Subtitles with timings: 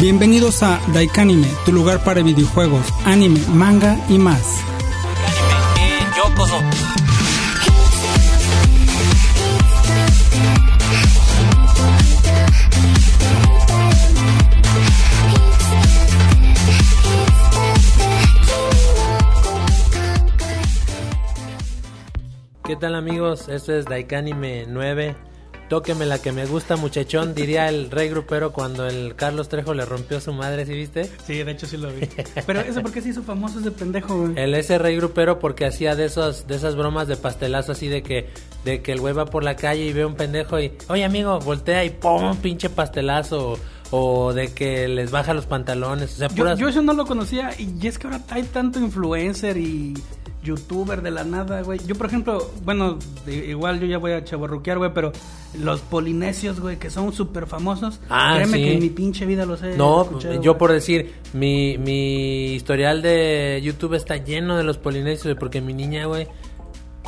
[0.00, 4.62] Bienvenidos a Daikanime, tu lugar para videojuegos, anime, manga y más.
[22.64, 23.48] ¿Qué tal amigos?
[23.48, 25.16] Esto es Daikanime 9
[25.68, 29.84] Tóqueme la que me gusta, muchachón, diría el rey grupero cuando el Carlos Trejo le
[29.84, 31.10] rompió a su madre, ¿sí viste?
[31.26, 32.08] Sí, de hecho sí lo vi.
[32.46, 34.32] Pero eso porque se hizo famoso ese pendejo, güey.
[34.36, 38.02] El ese rey grupero porque hacía de esos de esas bromas de pastelazo así de
[38.02, 38.30] que
[38.64, 41.38] de que el güey va por la calle y ve un pendejo y, "Oye, amigo,
[41.40, 43.58] voltea y pum, pinche pastelazo."
[43.90, 47.52] O, de que les baja los pantalones, o sea, yo, yo eso no lo conocía
[47.58, 49.94] y es que ahora hay tanto influencer y
[50.48, 51.78] youtuber de la nada, güey.
[51.86, 55.12] Yo, por ejemplo, bueno, igual yo ya voy a chaborruquear, güey, pero
[55.58, 58.00] los polinesios, güey, que son súper famosos.
[58.08, 62.54] Ah, créeme que en mi pinche vida los he No, yo por decir, mi, mi
[62.54, 66.26] historial de YouTube está lleno de los polinesios, porque mi niña, güey,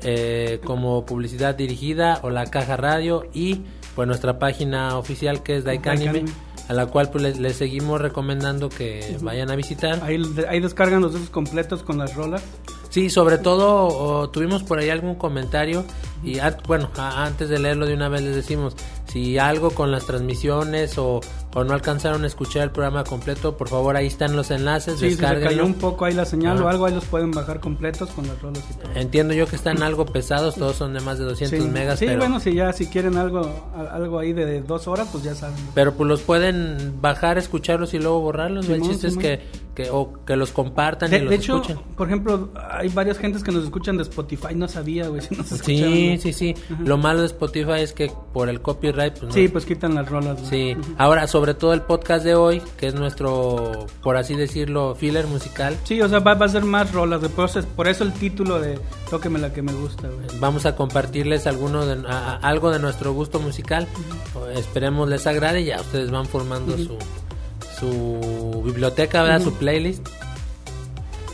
[0.03, 3.63] eh, como publicidad dirigida o la caja radio y
[3.95, 6.25] pues nuestra página oficial que es Daikanime
[6.69, 10.03] a la cual pues les, seguimos recomendando que vayan a visitar.
[10.03, 12.43] Ahí, ahí descargan los discos completos con las rolas.
[12.89, 15.85] Sí, sobre todo tuvimos por ahí algún comentario
[16.23, 18.77] y bueno, antes de leerlo de una vez les decimos,
[19.13, 21.21] si algo con las transmisiones o,
[21.55, 25.17] no alcanzaron a escuchar el programa completo, por favor ahí están los enlaces, sí, Si
[25.17, 28.27] se cayó un poco ahí la señal o algo, ahí los pueden bajar completos con
[28.27, 28.91] las rolas y todo.
[28.95, 31.99] Entiendo yo que están algo pesados, todos son de más de 200 megas.
[31.99, 35.57] Sí, bueno, si ya si quieren algo algo ahí de, dos horas, pues ya saben.
[35.75, 38.67] Pero pues los pueden bajar, escucharlos y luego borrarlos.
[38.71, 39.43] el chiste es que
[39.75, 41.63] que, o que los compartan de, y los de hecho,
[41.97, 45.47] por ejemplo, hay varias gentes que nos escuchan de Spotify, no sabía, güey, si nos
[45.47, 46.55] Sí, sí, sí.
[46.85, 50.39] Lo malo de Spotify es que por el copyright, pues, Sí, pues quitan las rolas.
[50.49, 50.77] Sí.
[50.99, 55.77] Ahora, sobre todo el podcast de hoy, que es nuestro, por así decirlo, filler musical.
[55.85, 58.79] Sí, o sea, va, a ser más rolas, después por eso el título de
[59.11, 60.41] Tóqueme la que me gusta, güey.
[60.41, 63.87] Vamos a compartirles alguno de, algo de nuestro gusto musical.
[64.55, 66.97] Esperemos les agrade y ya ustedes van formando su
[67.83, 69.43] su biblioteca, ¿verdad?
[69.43, 70.07] Su playlist.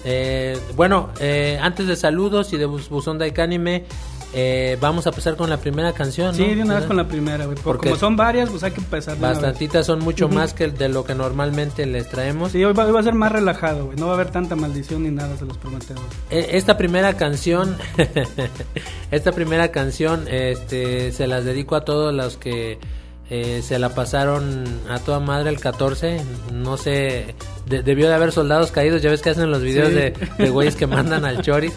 [0.05, 3.85] Eh, bueno, eh, antes de saludos y de Buzón Daikanime,
[4.35, 6.35] eh, vamos a empezar con la primera canción.
[6.35, 9.19] Sí, de una vez con la primera, Porque como son varias, pues hay que empezar.
[9.19, 12.53] Bastantitas son mucho más que de lo que normalmente les traemos.
[12.53, 13.97] Sí, hoy va, a ser más relajado, güey.
[13.97, 16.05] No va a haber tanta maldición ni nada, se los prometemos.
[16.31, 17.77] esta primera canción,
[19.11, 22.79] esta primera canción, este, se las dedico a todos los que
[23.31, 26.21] eh, se la pasaron a toda madre el 14.
[26.53, 27.35] No sé,
[27.67, 29.03] debió de haber soldados caídos.
[29.03, 31.73] Ya ves que hacen los videos de, de güeyes que mandan al choris.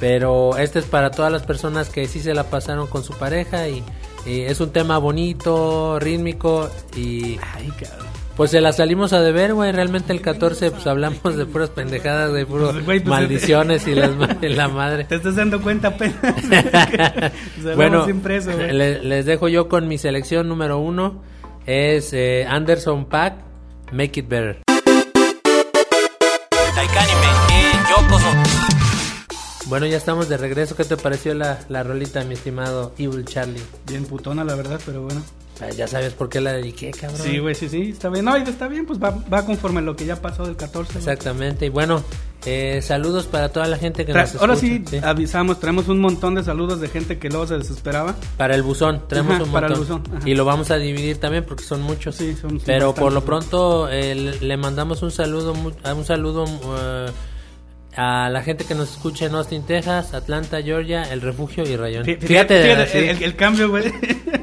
[0.00, 3.68] Pero este es para todas las personas que sí se la pasaron con su pareja.
[3.68, 3.84] Y,
[4.26, 6.68] es un tema bonito, rítmico.
[6.96, 7.38] Y.
[7.54, 7.70] Ay,
[8.36, 9.70] pues se la salimos a deber, güey.
[9.70, 14.12] Realmente el 14, pues hablamos de puras pendejadas, de puras pues, pues, maldiciones y las,
[14.40, 15.04] la madre.
[15.04, 16.16] Te estás dando cuenta apenas.
[17.76, 21.22] bueno, les dejo yo con mi selección número uno.
[21.66, 23.34] Es eh, Anderson Pack,
[23.92, 24.62] Make It Better.
[29.70, 30.74] Bueno, ya estamos de regreso.
[30.74, 33.62] ¿Qué te pareció la, la rolita, mi estimado Evil Charlie?
[33.86, 35.22] Bien putona, la verdad, pero bueno.
[35.76, 37.20] Ya sabes por qué la dediqué, cabrón.
[37.22, 38.24] Sí, güey, sí, sí, está bien.
[38.24, 40.98] No, está bien, pues va, va conforme lo que ya pasó del 14.
[40.98, 41.66] Exactamente.
[41.66, 42.02] Y bueno,
[42.46, 44.40] eh, saludos para toda la gente que nos escucha.
[44.40, 48.16] Ahora sí, avisamos, traemos un montón de saludos de gente que luego se desesperaba.
[48.36, 49.52] Para el buzón, traemos un montón.
[49.52, 50.02] Para el buzón.
[50.24, 52.16] Y lo vamos a dividir también porque son muchos.
[52.16, 56.42] Sí, son Pero por lo pronto eh, le mandamos un saludo, un saludo...
[56.42, 57.29] Uh,
[57.96, 62.04] a la gente que nos escucha en Austin, Texas, Atlanta, Georgia, El Refugio y Rayón.
[62.04, 63.92] Fí- Fíjate, fíjate sí, el, el cambio, güey.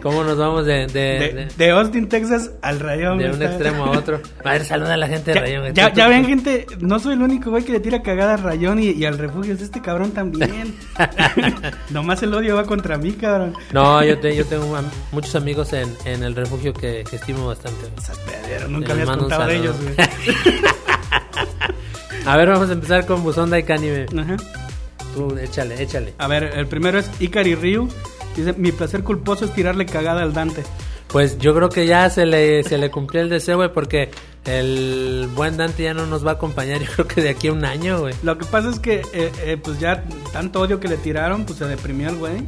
[0.03, 3.17] cómo nos vamos de, de, De, de- de Austin, Texas al Rayón.
[3.19, 4.21] de un extremo a otro.
[4.43, 5.73] A ver, saluda a la gente de Rayón.
[5.73, 8.79] ya, ya ven, gente, no soy el único güey que le tira cagada a Rayón
[8.83, 10.75] y, y al refugio, es este cabrón también.
[11.89, 13.53] Nomás el odio va contra mí, cabrón.
[13.71, 14.77] No, yo, te- yo tengo
[15.11, 17.87] muchos amigos en, en El Refugio que, que estimo bastante.
[17.97, 18.17] Esas
[18.69, 19.95] Nunca Les habías contado de ellos, güey.
[22.27, 23.89] A ver, vamos a empezar con Buzón Daikani.
[24.17, 24.37] Ajá.
[25.15, 26.13] Tú, échale, échale.
[26.17, 27.87] A ver, el primero es Ikari Ryu.
[28.35, 30.63] Dice, mi placer culposo es tirarle cagada al Dante.
[31.07, 34.11] Pues yo creo que ya se le, se le cumplió el deseo, güey, porque
[34.45, 37.53] el buen Dante ya no nos va a acompañar, yo creo que de aquí a
[37.53, 38.13] un año, güey.
[38.23, 40.03] Lo que pasa es que, eh, eh, pues ya
[40.33, 42.43] tanto odio que le tiraron, pues se deprimió el güey.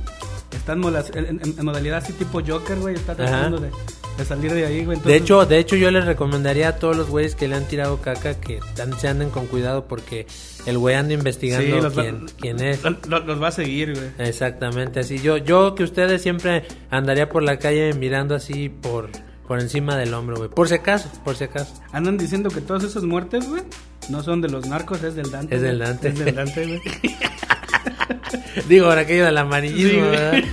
[0.52, 2.96] Está en, mola- en- en- en modalidad así tipo Joker, güey.
[2.96, 3.70] Está tratando de,
[4.20, 5.00] de salir de ahí, güey.
[5.00, 8.02] De hecho, de hecho yo les recomendaría a todos los güeyes que le han tirado
[8.02, 8.60] caca que
[9.00, 10.28] se anden con cuidado porque
[10.66, 12.84] el güey anda investigando sí, los va- quién, quién es.
[12.84, 14.10] lo- lo- los va a seguir, güey.
[14.20, 19.10] Exactamente, así yo yo que ustedes siempre andaría por la calle mirando así por
[19.48, 20.50] por encima del hombro, güey.
[20.50, 21.74] Por si acaso, por si acaso.
[21.92, 23.64] Andan diciendo que todas esas muertes, güey,
[24.10, 25.56] no son de los narcos, es del Dante.
[25.56, 25.80] Es del.
[25.80, 26.10] Dante.
[26.10, 26.82] Es del Dante, güey.
[28.68, 30.10] Digo, por aquello del amarillismo, Sí.
[30.12, 30.44] ¿verdad?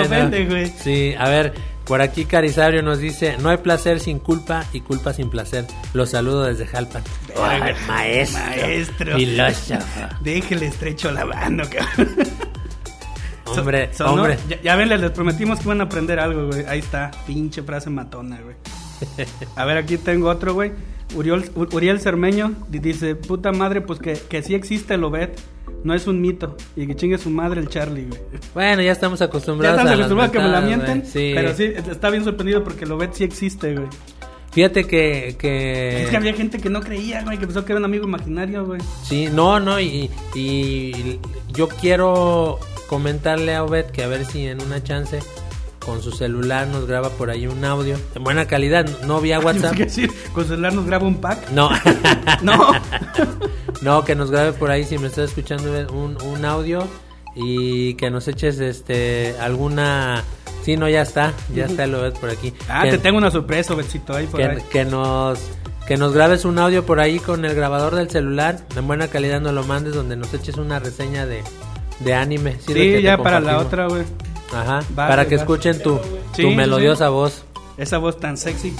[0.00, 0.08] Se
[0.44, 0.50] no.
[0.50, 0.66] güey.
[0.82, 1.52] Sí, a ver,
[1.88, 5.64] por aquí Carisabrio nos dice, no hay placer sin culpa y culpa sin placer.
[5.94, 7.02] Los saludo desde Jalpan.
[7.42, 8.40] Ay, maestro.
[8.44, 9.16] Maestro.
[9.16, 10.00] Filósofo.
[10.20, 12.14] Déjele estrecho la mano, cabrón.
[13.46, 14.38] Hombre, hombre.
[14.46, 16.66] Ya, ya ven, les, les prometimos que iban a aprender algo, güey.
[16.66, 18.56] Ahí está, pinche frase matona, güey.
[19.56, 20.72] A ver, aquí tengo otro, güey.
[21.14, 25.30] Uriol- Uriel Cermeño di- dice, puta madre, pues que, que sí existe el Obed.
[25.84, 26.56] No es un mito.
[26.76, 28.20] Y que chingue su madre el Charlie, güey.
[28.52, 31.06] Bueno, ya estamos Ya acostumbrados estamos a las acostumbrados a que me la mienten.
[31.06, 31.32] Sí.
[31.34, 33.86] Pero sí, está bien sorprendido porque el Obed sí existe, güey.
[34.50, 36.02] Fíjate que, que...
[36.02, 38.64] Es que había gente que no creía, güey, que pensó que era un amigo imaginario,
[38.66, 38.80] güey.
[39.04, 41.20] Sí, no, no, y, y
[41.52, 42.58] yo quiero
[42.88, 45.20] comentarle a Obed que a ver si en una chance
[45.88, 49.72] con su celular nos graba por ahí un audio en buena calidad, no vía WhatsApp.
[49.72, 51.50] Es decir, con su celular nos graba un pack.
[51.52, 51.70] No,
[52.42, 52.72] No.
[53.82, 56.86] no, que nos grabe por ahí si me estás escuchando un, un audio
[57.34, 60.22] y que nos eches este alguna...
[60.62, 62.52] Sí, no, ya está, ya está el Obed por aquí.
[62.68, 64.58] Ah, Que- te tengo una sorpresa, Obedcito, ahí por que, ahí.
[64.70, 65.38] que nos
[65.86, 69.40] que nos grabes un audio por ahí con el grabador del celular en buena calidad
[69.40, 71.42] nos lo mandes donde nos eches una reseña de,
[72.00, 74.02] de anime Sí, ya para la otra, güey.
[74.52, 75.42] Ajá Va, para güey, que va.
[75.42, 75.98] escuchen tu,
[76.34, 77.12] Sí, tu melodiosa sí.
[77.12, 77.44] voz
[77.76, 78.74] Esa voz tan sexy.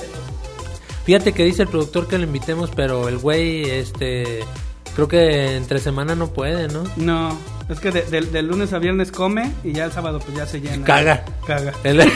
[1.05, 4.41] fíjate que dice el productor que lo invitemos pero el güey este
[4.95, 7.37] creo que entre semana no puede no No,
[7.69, 10.85] es que de, lunes a viernes come y ya el sábado pues ya se llena.
[10.85, 11.25] Caga.
[11.47, 11.73] Caga.
[11.85, 12.03] El-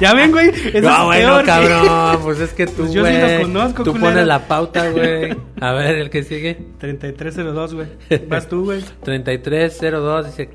[0.00, 0.48] Ya ven, güey.
[0.72, 3.42] Eso no es bueno peor, cabrón pues es que tú Pues yo sí lo güey,
[3.42, 4.10] conozco, tú culero.
[4.12, 7.88] pones la pauta güey a ver el que sigue 3302, güey.
[8.26, 8.82] Vas tú, güey.
[9.04, 10.50] 3302 dice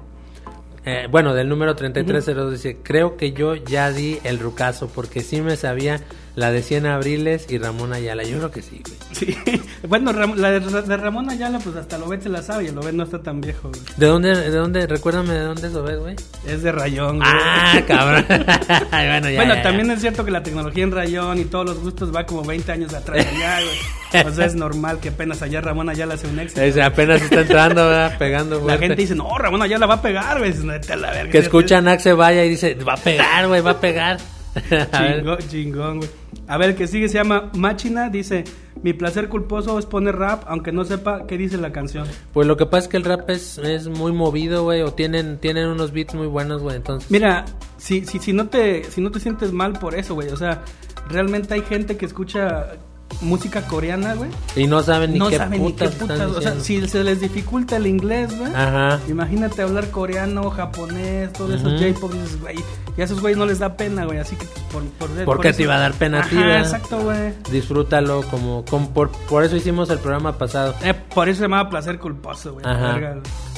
[0.85, 5.41] eh, bueno del número 3302 dice creo que yo ya di el rucazo porque sí
[5.41, 6.01] me sabía
[6.35, 8.97] la de 100 abriles y Ramón Ayala yo creo que sí güey.
[9.13, 9.61] Sí.
[9.87, 12.75] Bueno, Ram- la de, de Ramón Ayala, pues hasta Lobet se la sabe y el
[12.75, 13.81] Lobet no está tan viejo, güey.
[13.97, 16.15] de dónde de dónde recuérdame de dónde eso ves güey
[16.47, 17.29] Es de rayón, güey.
[17.31, 18.49] ah cabrón bueno
[18.91, 19.61] ya, bueno, ya, ya.
[19.61, 22.71] también es cierto que la tecnología en rayón y todos los gustos va como 20
[22.71, 24.25] años atrás allá, güey.
[24.27, 26.61] O sea, es normal que apenas allá Ramón Ayala hace un éxito.
[26.61, 28.17] Ese apenas está entrando ¿verdad?
[28.17, 28.79] pegando La fuerte.
[28.87, 30.51] gente dice, no, Ramón Ayala va a pegar, güey.
[30.51, 31.31] Dices, "Neta, la verga".
[31.31, 34.34] que escuchan Axe vaya y dice va a pegar güey va a pegar A.
[34.69, 36.09] Chingón, chingón, güey.
[36.47, 38.09] A ver, el que sigue se llama Machina.
[38.09, 38.43] Dice:
[38.81, 42.07] Mi placer culposo es poner rap, aunque no sepa qué dice la canción.
[42.33, 45.39] Pues lo que pasa es que el rap es, es muy movido, güey, o tienen,
[45.39, 47.09] tienen unos beats muy buenos, güey, entonces...
[47.09, 47.45] Mira,
[47.77, 50.29] si, si, si, no te, si no te sientes mal por eso, güey.
[50.29, 50.63] O sea,
[51.09, 52.77] realmente hay gente que escucha
[53.21, 54.29] música coreana, güey.
[54.55, 56.31] Y no saben ni No qué saben ni qué putas están putas.
[56.31, 58.53] O sea, si se les dificulta el inglés, güey.
[58.53, 58.99] Ajá.
[59.07, 61.83] Imagínate hablar coreano, japonés, todos esos Ujú.
[61.83, 62.55] J-pop, dices, güey.
[62.97, 64.19] Y a esos güeyes no les da pena, güey.
[64.19, 66.99] Así que, pues, por, por, ¿Por qué te iba a dar pena a ti, exacto,
[66.99, 67.33] güey.
[67.51, 70.75] Disfrútalo como, como por, por eso hicimos el programa pasado.
[70.83, 72.65] Eh, por eso se llamaba placer culposo, güey.
[72.65, 72.99] Ajá.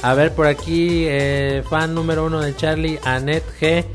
[0.01, 3.85] A ver, por aquí, eh, fan número uno de Charlie, Annette G.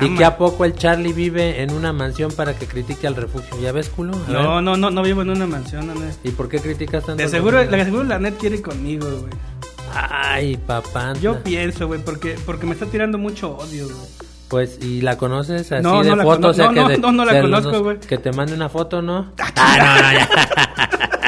[0.00, 3.60] Y que a poco el Charlie vive en una mansión para que critique al refugio.
[3.60, 4.14] ¿Ya ves, culo?
[4.14, 4.62] A No, ver.
[4.62, 5.94] no, no, no vivo en una mansión, no.
[6.24, 7.22] ¿Y por qué criticas tanto?
[7.22, 9.32] De seguro, de seguro la net quiere ir conmigo, güey.
[9.94, 11.14] Ay, papá.
[11.20, 13.96] Yo pienso, güey, porque, porque me está tirando mucho odio, güey.
[14.48, 16.48] Pues, ¿y la conoces así No, de no la foto?
[16.48, 17.98] o sea, no, que no, de- no, no la de conozco, güey.
[18.00, 19.32] Que te mande una foto, ¿no?
[19.56, 20.28] Ah, no, no, ya.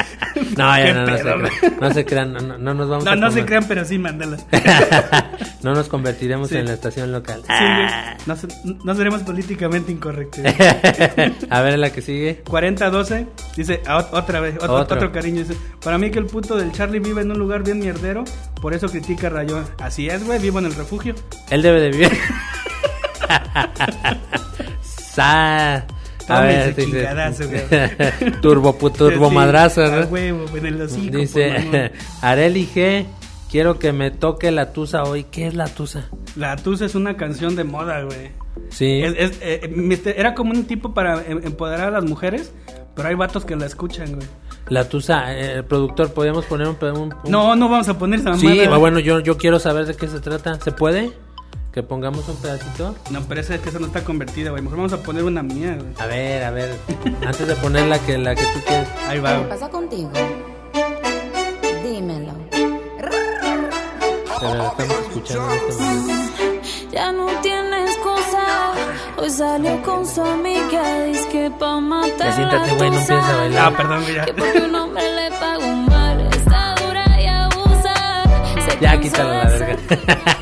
[0.57, 3.15] No, ya no, no, se no se crean, no, no- no nos vamos No, a
[3.15, 3.45] no se comer.
[3.45, 4.45] crean, pero sí, mándalas.
[5.63, 6.57] No nos convertiremos Sí.
[6.57, 7.41] en la estación local.
[7.45, 7.87] Sí, güey.
[8.25, 8.47] no, se-
[8.83, 10.43] no seremos políticamente incorrectos.
[11.49, 12.41] A ver la que sigue.
[12.49, 14.95] 4012 dice ah, ot- otra vez, otro, Otro.
[14.97, 15.41] otro cariño.
[15.43, 18.23] Dice: Para mí que el puto del Charlie vive en un lugar bien mierdero,
[18.59, 19.65] por eso critica a Rayón.
[19.79, 21.13] Así es, güey, vivo en el refugio.
[21.51, 22.11] Él debe de vivir.
[24.81, 25.85] Sa-
[26.27, 27.61] A ver, chingadazo, güey.
[28.41, 30.05] turbo, turbo Sí, madrazo, a ¿no?
[30.07, 31.91] huevo, en el hocico, Dice.
[32.21, 33.05] Areli G.
[33.49, 35.25] Quiero que me toque la tusa hoy.
[35.25, 36.07] ¿Qué es la tusa?
[36.37, 38.31] La Tusa es una canción de moda, güey.
[38.69, 39.01] Sí.
[39.03, 42.53] Es- es- eh, era como un tipo para em- empoderar a las mujeres,
[42.95, 44.25] pero hay vatos que la escuchan, güey.
[44.69, 48.21] La tusa, eh, el productor, ¿podríamos poner un, un- un- No, no vamos a poner
[48.21, 48.67] esa Sí, güey.
[48.79, 50.57] bueno, yo, yo quiero saber de qué se trata.
[50.61, 51.11] ¿Se puede?
[51.71, 52.95] ¿Que pongamos un pedacito?
[53.11, 54.61] No, pero esa es que esa no está convertida, güey.
[54.61, 55.93] Mejor vamos a poner una mía, güey.
[55.99, 56.77] A ver, a ver.
[57.25, 58.89] Antes de poner la que, la que tú quieres.
[59.07, 60.11] Ahí va, ¿Qué pasa contigo?
[61.83, 62.33] Dímelo.
[64.39, 66.13] Pero la estamos escuchando en este momento.
[66.91, 68.73] Ya no tiene excusa.
[69.17, 71.03] Hoy salió con su amiga.
[71.05, 72.17] Dice que pa' matar.
[72.19, 73.13] Ya siéntate, güey, no la tusa.
[73.13, 73.73] empieces a bailar.
[73.73, 74.25] Ah, perdón, ya.
[74.25, 76.19] Que porque un hombre le paga un mal.
[76.33, 78.23] Está dura y abusa.
[78.55, 80.37] Se Ya cansó quítala la verga.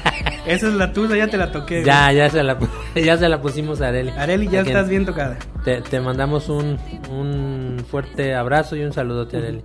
[0.49, 1.83] Esa es la tuya, ya te la toqué.
[1.83, 2.57] ya, ya se la,
[2.95, 4.11] ya se la pusimos a Areli.
[4.11, 5.37] Areli, ya estás bien tocada.
[5.63, 6.79] Te, te mandamos un,
[7.11, 9.63] un fuerte abrazo y un saludote, Areli.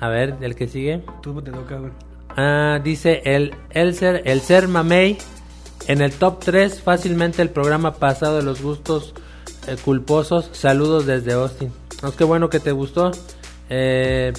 [0.00, 1.02] A ver, el que sigue.
[1.22, 1.92] Tú te toca, güey.
[2.36, 5.18] Ah, dice el, el ser, el ser mamey
[5.88, 9.14] en el top 3 fácilmente el programa pasado de los gustos
[9.66, 10.50] eh, culposos.
[10.52, 11.72] Saludos desde Austin.
[12.02, 13.10] No, bueno que te gustó.
[13.68, 14.32] Eh,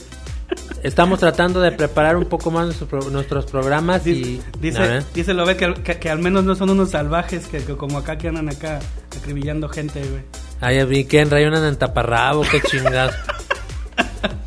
[0.83, 5.45] estamos tratando de preparar un poco más nuestro nuestros programas y Dice, a dice, lo
[5.45, 8.27] ve que, que, que al menos no son unos salvajes que, que como acá que
[8.27, 8.79] andan acá
[9.17, 10.23] acribillando gente, güey.
[10.61, 13.15] Ay, vi que en rayonan en taparrabo, qué chingados.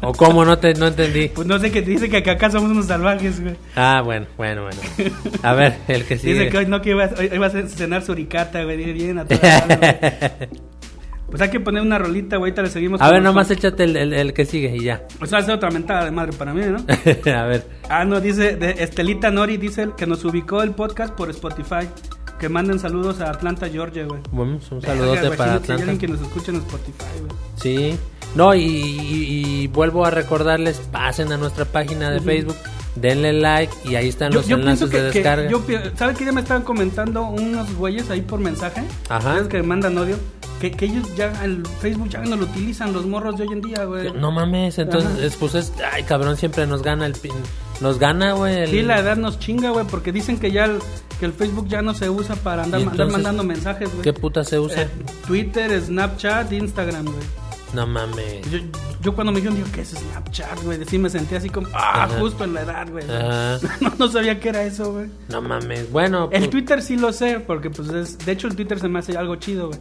[0.00, 1.28] o cómo no te no entendí.
[1.28, 3.56] Pues no sé qué dice que acá somos unos salvajes, güey.
[3.74, 4.80] Ah, bueno, bueno, bueno.
[5.42, 6.34] A ver, el que sigue.
[6.34, 8.76] Dice que hoy no que iba, hoy, hoy va a cenar suricata, güey.
[8.76, 10.66] Dice, Bien, a toda madre, güey.
[11.30, 12.50] Pues hay que poner una rolita, güey.
[12.50, 13.00] Ahorita le seguimos.
[13.00, 15.02] A ver, nomás échate el, el- el que sigue y ya.
[15.18, 16.78] Pues va a ser otra mentada de madre para mí, ¿no?
[17.36, 17.66] a ver.
[17.88, 21.88] Ah, no, dice de Estelita Nori, dice que nos ubicó el podcast por Spotify.
[22.38, 24.20] Que manden saludos a Atlanta, Georgia, güey.
[24.30, 25.98] Bueno, un saludote para hay alguien Atlanta.
[25.98, 27.32] que nos escuche en Spotify, güey.
[27.56, 27.98] Sí.
[28.34, 32.56] No, y, y- y vuelvo a recordarles, pasen a nuestra página de Facebook,
[32.96, 35.50] denle like y ahí están los enlaces de descarga.
[35.96, 38.82] ¿Sabes que ya me estaban comentando unos güeyes ahí por mensaje?
[39.08, 39.34] Ajá.
[39.34, 40.16] ¿Sabes que mandan odio?
[40.60, 43.60] Que, que ellos ya, el Facebook ya no lo utilizan los morros de hoy en
[43.60, 44.10] día, güey.
[44.12, 45.36] No mames, entonces, Ajá.
[45.38, 47.32] pues es, ay cabrón, siempre nos gana el pin,
[47.82, 48.62] nos gana, güey.
[48.62, 50.78] el- Sí, la edad nos chinga, güey, porque dicen que ya el,
[51.20, 54.02] que el Facebook ya no se usa para andar, ¿Y andar entonces mandando mensajes, güey.
[54.02, 54.82] ¿Qué puta se usa?
[54.84, 54.88] Eh,
[55.26, 57.16] Twitter, Snapchat, Instagram, güey.
[57.74, 58.50] No mames.
[58.50, 58.58] Yo,
[59.06, 60.84] yo cuando me dijeron, digo, ¿qué es Snapchat, güey?
[60.84, 62.18] Sí me sentí así como, ah, Ajá.
[62.18, 63.04] justo en la edad, güey.
[63.80, 65.06] No, no sabía qué era eso, güey.
[65.28, 65.92] No mames.
[65.92, 68.88] Bueno, El pues, Twitter sí lo sé, porque pues es, de hecho el Twitter se
[68.88, 69.78] me hace algo chido, güey.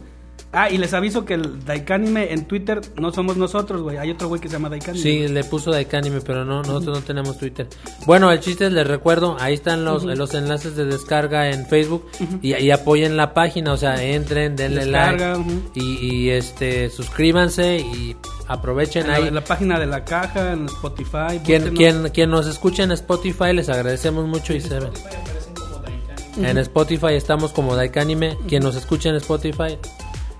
[0.52, 3.98] Ah, y les aviso que el Daikanime en Twitter no somos nosotros, güey.
[3.98, 5.02] Hay otro güey que se llama Daikanime.
[5.02, 7.66] Sí, le puso Daikanime, pero no, nosotros no tenemos Twitter.
[8.06, 12.06] Bueno, el chiste es, les recuerdo, ahí están los, los enlaces de descarga en Facebook
[12.40, 15.62] y, y apoyen la página, o sea, entren, denle Descarga, like ujú.
[15.74, 18.16] y, y, este suscríbanse y
[18.48, 19.28] aprovechen En la, ahí.
[19.28, 21.40] en la página de la caja, en Spotify.
[21.44, 24.78] Quien, quien, quien nos escuche en Spotify, les agradecemos mucho y se
[26.38, 28.36] En Spotify estamos como Daikanime.
[28.48, 29.78] Quien nos escuche en Spotify,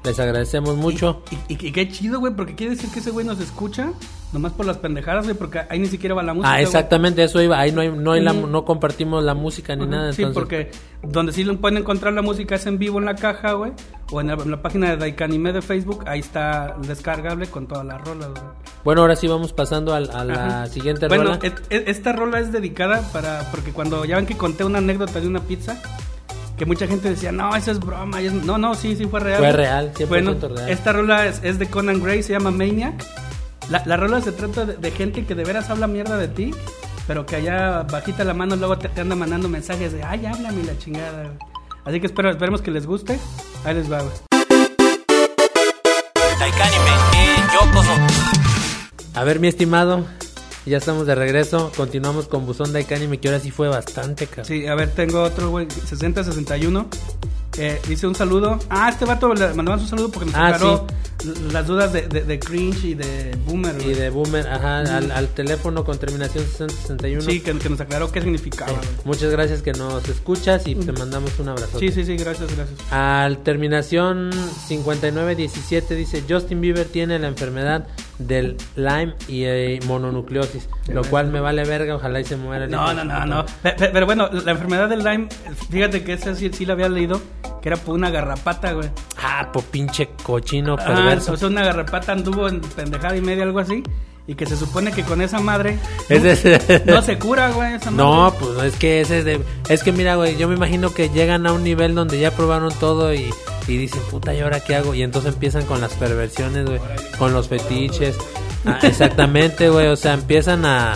[0.06, 1.22] les agradecemos mucho.
[1.48, 3.92] Y, y- y qué chido, güey, porque quiere decir que ese güey nos escucha
[4.32, 6.50] nomás por las pendejadas, güey, porque ahí ni siquiera va la música.
[6.50, 6.64] Ah, güey.
[6.64, 7.58] exactamente, eso iba.
[7.58, 10.12] Ahí no hay, no hay la- no compartimos la música ni Ajá, nada.
[10.12, 10.70] Sí, entonces- porque
[11.02, 13.72] donde sí lo pueden encontrar la música es en vivo en la caja, güey.
[14.12, 17.84] O en la, en la página de Daikanime de Facebook, ahí está descargable con todas
[17.84, 18.42] las rolas, güey.
[18.84, 20.66] Bueno, ahora sí vamos pasando al- a, la Ajá.
[20.66, 21.38] siguiente bueno, rola.
[21.42, 23.40] et- et- esta rola es dedicada para.
[23.50, 25.80] Porque cuando ya ven que conté una anécdota de una pizza,
[26.56, 28.20] que mucha gente decía, no, eso es broma.
[28.22, 28.32] y es-".
[28.32, 29.38] No, no, sí, sí fue real.
[29.38, 30.68] Fue real, 100% Bueno, real.
[30.70, 32.94] esta rola es, es de Conan Gray, se llama Maniac.
[33.70, 36.52] La, la rola se trata de, de gente que de veras habla mierda de ti,
[37.06, 40.62] pero que allá bajita la mano luego te, te anda mandando mensajes de, ay, háblame
[40.64, 41.24] la chingada.
[41.24, 41.36] güey".
[41.84, 43.18] Así que espero, esperemos que les guste.
[43.64, 44.00] Ahí les va.
[49.14, 50.04] A ver, mi estimado,
[50.70, 51.70] ya estamos de regreso.
[51.76, 54.46] Continuamos con Buzón Daikanime, que ahora sí fue bastante, cabrón.
[54.46, 56.88] Sí, a ver, tengo otro, güey, 6061.
[57.58, 58.58] Eh, dice un saludo.
[58.68, 60.86] Ah, este vato le mandamos un saludo porque nos Ah, aclaró
[61.52, 63.74] las dudas de, de, de cringe y de boomer.
[63.80, 63.94] Y güey.
[63.94, 67.22] de Boomer, ajá, al, al teléfono con terminación 6061.
[67.22, 68.72] Sí, que, que nos aclaró qué significaba.
[68.72, 68.84] güey.
[69.06, 71.78] Muchas gracias que nos escuchas y te mandamos un abrazo.
[71.78, 72.78] Sí, sí, sí, gracias, gracias.
[72.92, 74.30] Al terminación
[74.68, 77.86] 5917 dice Justin Bieber tiene la enfermedad
[78.18, 82.64] del Lyme y eh, mononucleosis, lo cual me vale verga, ojalá y se muera.
[82.64, 83.44] el No, no, no, no.
[83.62, 85.28] Pe- pe- Pero, bueno, la enfermedad del Lyme,
[85.70, 87.20] fíjate que esa sí, sí la había leído,
[87.62, 88.88] que era por una garrapata, güey.
[89.22, 91.32] Ah, po pinche cochino Ah, perverso.
[91.32, 93.82] o sea, una garrapata anduvo en pendejada y media, algo así.
[94.28, 96.44] Y que se supone que con esa madre Es
[96.84, 97.74] no se cura, güey.
[97.74, 98.36] Esa No, madre.
[98.40, 99.40] pues es que ese es de...
[99.68, 102.72] Es que mira, güey, yo me imagino que llegan a un nivel donde ya probaron
[102.80, 103.30] todo y,
[103.68, 104.94] y dicen, puta, ¿y ahora qué hago?
[104.94, 106.80] Y entonces empiezan con las perversiones, güey,
[107.18, 108.16] con los fetiches.
[108.64, 110.94] Ah, exactamente, güey, o sea, empiezan a,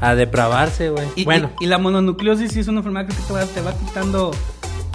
[0.00, 1.06] a depravarse, güey.
[1.16, 3.72] Y, bueno, y, y la mononucleosis sí es una enfermedad que te va, te va
[3.74, 4.30] quitando,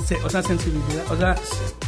[0.05, 1.03] se- o sea, sensibilidad.
[1.11, 1.35] O sea,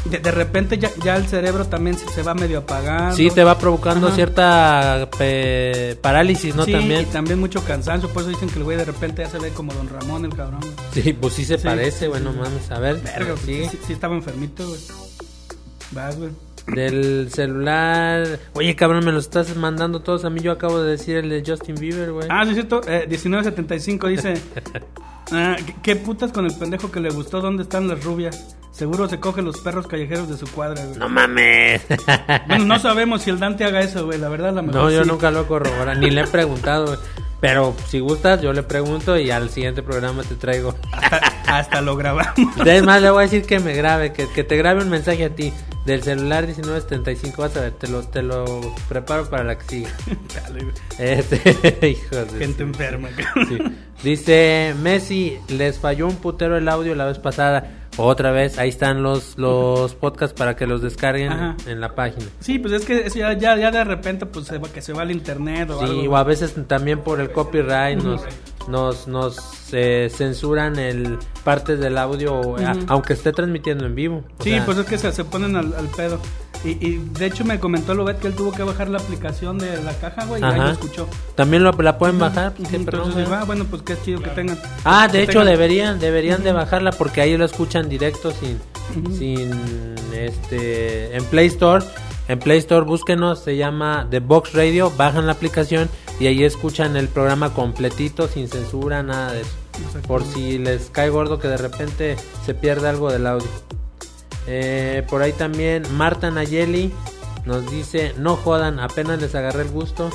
[0.06, 3.16] de, de repente ya, ya el cerebro también se, se va medio apagando.
[3.16, 4.16] sí te va provocando Ajá.
[4.16, 6.66] cierta pe- parálisis, ¿no?
[6.66, 7.02] Sí, También.
[7.02, 8.10] y también mucho cansancio.
[8.10, 10.36] Por eso dicen que el güey de repente ya se ve como Don Ramón, el
[10.36, 10.60] cabrón.
[10.94, 12.26] Sí, pues sí se Sí, parece, güey, sí.
[12.28, 12.70] no mames.
[12.72, 13.70] A ver, Verga, sigue.
[13.70, 14.80] sí, sí estaba enfermito, güey.
[15.94, 16.32] Vas, güey.
[16.68, 18.40] Del celular.
[18.54, 20.40] Oye, cabrón, me los estás mandando todos a mí.
[20.40, 22.28] Yo acabo de decir el de Justin Bieber, güey.
[22.30, 22.82] Ah, sí, es cierto.
[22.88, 24.34] Eh, 1975 dice:
[25.32, 27.42] ah, ¿qué, qué putas con el pendejo que le gustó?
[27.42, 28.56] ¿Dónde están las rubias?
[28.74, 30.98] Seguro se coge los perros callejeros de su cuadra, güey.
[30.98, 31.86] No mames.
[32.48, 34.18] Bueno, no sabemos si el Dante haga eso, güey.
[34.18, 34.82] La verdad, la mejor.
[34.82, 35.10] No, yo sí.
[35.10, 37.00] nunca lo he corroborado, ni le he preguntado, güey.
[37.40, 40.76] Pero si gustas, yo le pregunto y al siguiente programa te traigo.
[40.92, 42.34] Hasta, hasta lo grabamos.
[42.66, 45.26] Es más, le voy a decir que me grabe, que, que te grabe un mensaje
[45.26, 45.54] a ti
[45.86, 47.42] del celular 1975.
[47.42, 48.46] Vas a ver, te lo, te lo
[48.88, 49.88] preparo para la que sigue.
[50.34, 50.76] Dale, güey.
[50.98, 53.48] Este, hijos de Gente enferma, cabrón.
[53.50, 53.58] Sí.
[54.04, 57.80] Dice Messi, les falló un putero el audio la vez pasada.
[57.96, 61.56] Otra vez, ahí están los, los podcasts para que los descarguen Ajá.
[61.68, 62.26] en la página.
[62.40, 64.94] Sí, pues es que eso ya, ya, ya de repente pues se va, que se
[64.94, 66.02] va al internet o algo.
[66.02, 68.22] Sí, o a veces también por el copyright nos
[68.68, 69.38] nos, nos
[69.74, 74.24] eh, censuran el partes del audio a- aunque esté transmitiendo en vivo.
[74.40, 76.20] Sí, sea, pues es que se, se ponen al, al pedo.
[76.64, 79.82] Y, y de hecho me comentó Lobet que él tuvo que bajar la aplicación de
[79.84, 81.08] la caja, güey, y ahí lo escuchó.
[81.36, 82.54] también lo, la pueden bajar.
[82.54, 83.40] qué Entonces güey.
[83.40, 84.58] ah, bueno, pues qué chido que tengan.
[84.86, 88.60] Ah, de hecho tengan- deberían deberían de bajarla porque ahí lo escuchan directo sin
[89.18, 89.52] sin
[90.14, 91.84] este en Play Store.
[92.30, 95.90] En Play Store búsquenos, se llama The Box Radio, bajan la aplicación
[96.20, 99.52] y ahí escuchan el programa completito sin censura, nada de eso.
[100.08, 102.16] Por si les cae gordo que de repente
[102.46, 103.48] se pierde algo del audio.
[104.48, 106.92] Eh, por ahí también Marta Nayeli
[107.46, 110.10] nos dice, no jodan, apenas les agarré el gusto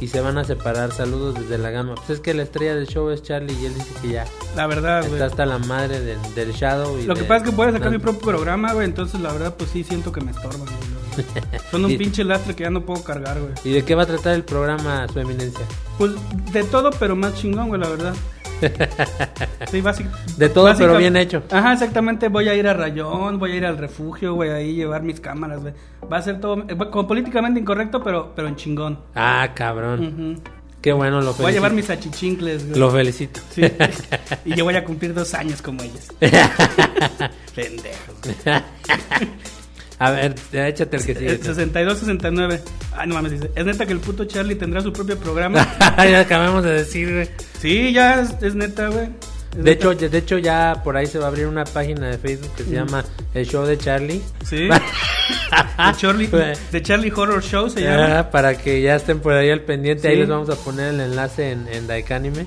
[0.00, 0.92] y se van a separar.
[0.92, 1.94] Saludos desde la gama.
[1.94, 4.26] Pues es que la estrella del show es Charlie y él dice que ya
[4.56, 6.98] La verdad, está hasta la madre del, del Shadow.
[6.98, 9.20] Y Lo que de- pasa es que puede sacar no- mi propio programa, güey, entonces
[9.20, 10.66] la verdad pues sí siento que me estorban.
[11.70, 13.52] Son un Y- pinche lastre que ya no puedo cargar, güey.
[13.64, 15.64] ¿Y de qué va a tratar el programa, su eminencia?
[15.96, 16.10] Pues
[16.52, 18.14] de todo, pero más chingón, güey, la verdad.
[19.70, 19.82] Sí,
[20.36, 21.42] De todo, pero bien hecho.
[21.50, 22.28] Ajá, exactamente.
[22.28, 25.62] Voy a ir a Rayón, voy a ir al refugio, güey, ahí llevar mis cámaras,
[25.62, 25.74] güey.
[26.10, 28.98] Va a ser todo eh, como políticamente incorrecto, pero, pero en chingón.
[29.14, 30.40] Ah, cabrón.
[30.80, 31.42] Qué bueno, lo felicito.
[31.42, 32.78] Voy a llevar mis achichincles, güey.
[32.78, 33.40] Lo felicito.
[33.50, 33.62] Sí.
[34.44, 36.08] y yo voy a cumplir dos años como ellos.
[37.54, 38.34] Pendejos.
[39.98, 41.32] A ver, échate el que sigue.
[41.34, 42.60] Eh, 62, 69.
[42.96, 43.50] Ay, no mames, dice.
[43.54, 45.66] Es neta que el puto Charlie tendrá su propio programa.
[45.98, 47.28] ya acabamos de decir, güey.
[47.60, 49.08] sí, ya es, es neta, güey.
[49.56, 52.50] De hecho, de hecho ya por ahí se va a abrir una página de Facebook
[52.56, 53.04] que se llama
[53.34, 54.20] El Show de Charlie.
[54.44, 54.68] Sí.
[55.78, 58.18] De Charlie, de Charlie Horror Show se llama.
[58.18, 61.00] Ah, para que ya estén por ahí al pendiente, ahí les vamos a poner el
[61.00, 62.46] enlace en, en Daikanime.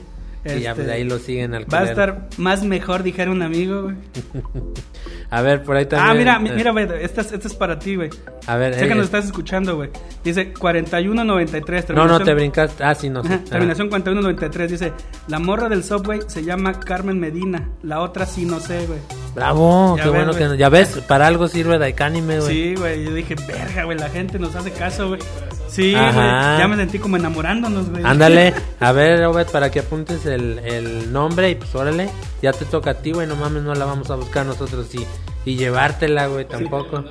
[0.55, 3.41] Y ya Este, pues, ahí lo siguen al Va a estar más mejor, dijera un
[3.41, 3.95] amigo, güey.
[5.29, 6.09] A ver, por ahí también.
[6.09, 8.09] Ah, mira, mi- eh, mira, güey, esta, es- esta es para ti, güey.
[8.45, 9.89] A ver, Sé eh, que nos eh, estás escuchando, güey.
[10.23, 11.89] Dice 4193.
[11.89, 12.81] No, no, te brincaste.
[12.83, 13.37] Ah, sí, no sé.
[13.39, 14.71] Terminación 4193.
[14.71, 14.93] Dice:
[15.27, 17.69] La morra del subway se llama Carmen Medina.
[17.83, 18.99] La otra sí, no sé, güey.
[19.35, 20.49] Bravo, Ya qué ves, bueno güey.
[20.51, 22.49] que Ya ves, para algo sirve Daikanime, güey.
[22.53, 23.03] Sí, güey.
[23.03, 25.19] Yo dije: Verga, güey, la gente nos hace caso, güey.
[25.67, 26.13] Sí, güey.
[26.13, 28.03] Ya me sentí como enamorándonos, güey.
[28.05, 32.09] Ándale, a ver, Robert, para que apuntes el, el nombre y pues órale,
[32.41, 35.05] ya te toca a ti, güey, no mames, no la vamos a buscar nosotros y,
[35.49, 37.03] y llevártela, güey, tampoco.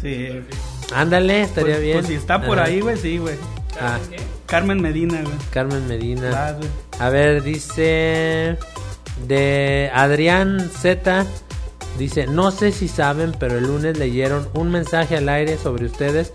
[0.00, 0.28] Sí.
[0.94, 1.96] Ándale, estaría Pues- bien.
[1.98, 2.68] Pues si está por Ajá.
[2.68, 3.34] ahí, güey, sí, güey.
[3.80, 3.98] Ah,
[4.46, 5.34] Carmen Medina, güey.
[5.50, 6.52] Carmen Medina.
[6.56, 6.68] Güey.
[6.98, 8.56] A ver, dice
[9.26, 11.26] de Adrián Z.
[11.98, 16.32] Dice, no sé si saben, pero el lunes leyeron un mensaje al aire sobre ustedes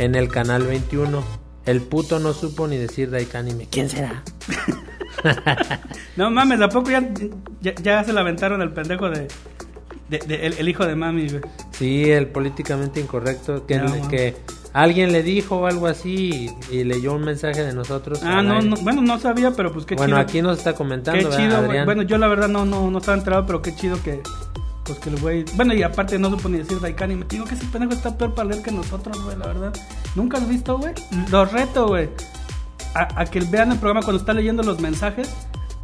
[0.00, 1.22] en el canal 21.
[1.66, 3.68] El puto no supo ni decir Daikanime.
[3.70, 4.22] ¿Quién será?
[6.16, 7.08] No mames, ¿a poco ya,
[7.60, 9.28] ya, ya se la aventaron al pendejo de.
[10.08, 11.42] de- de- el, el hijo de mami, güey?
[11.72, 13.66] Sí, el políticamente incorrecto.
[13.66, 14.08] Que, No, man.
[14.08, 14.34] que
[14.72, 18.20] alguien le dijo o algo así y, y leyó un mensaje de nosotros.
[18.24, 20.20] Ah, no, no, bueno, no sabía, pero pues qué bueno, chido.
[20.20, 21.56] aquí nos está comentando, Qué ¿verdad, chido.
[21.58, 21.84] Adrián?
[21.84, 24.22] Bueno, yo la verdad no, no, no estaba enterado, pero qué chido que,
[24.90, 25.44] pues que el güey.
[25.54, 27.14] Bueno, y aparte no supo ni decir Daikani.
[27.16, 29.72] Me digo que ese pendejo está peor para leer que nosotros, güey, la verdad.
[30.16, 30.92] ¿Nunca has visto, güey?
[31.30, 32.08] Los reto, güey.
[32.94, 35.30] A, a que vean el programa cuando está leyendo los mensajes.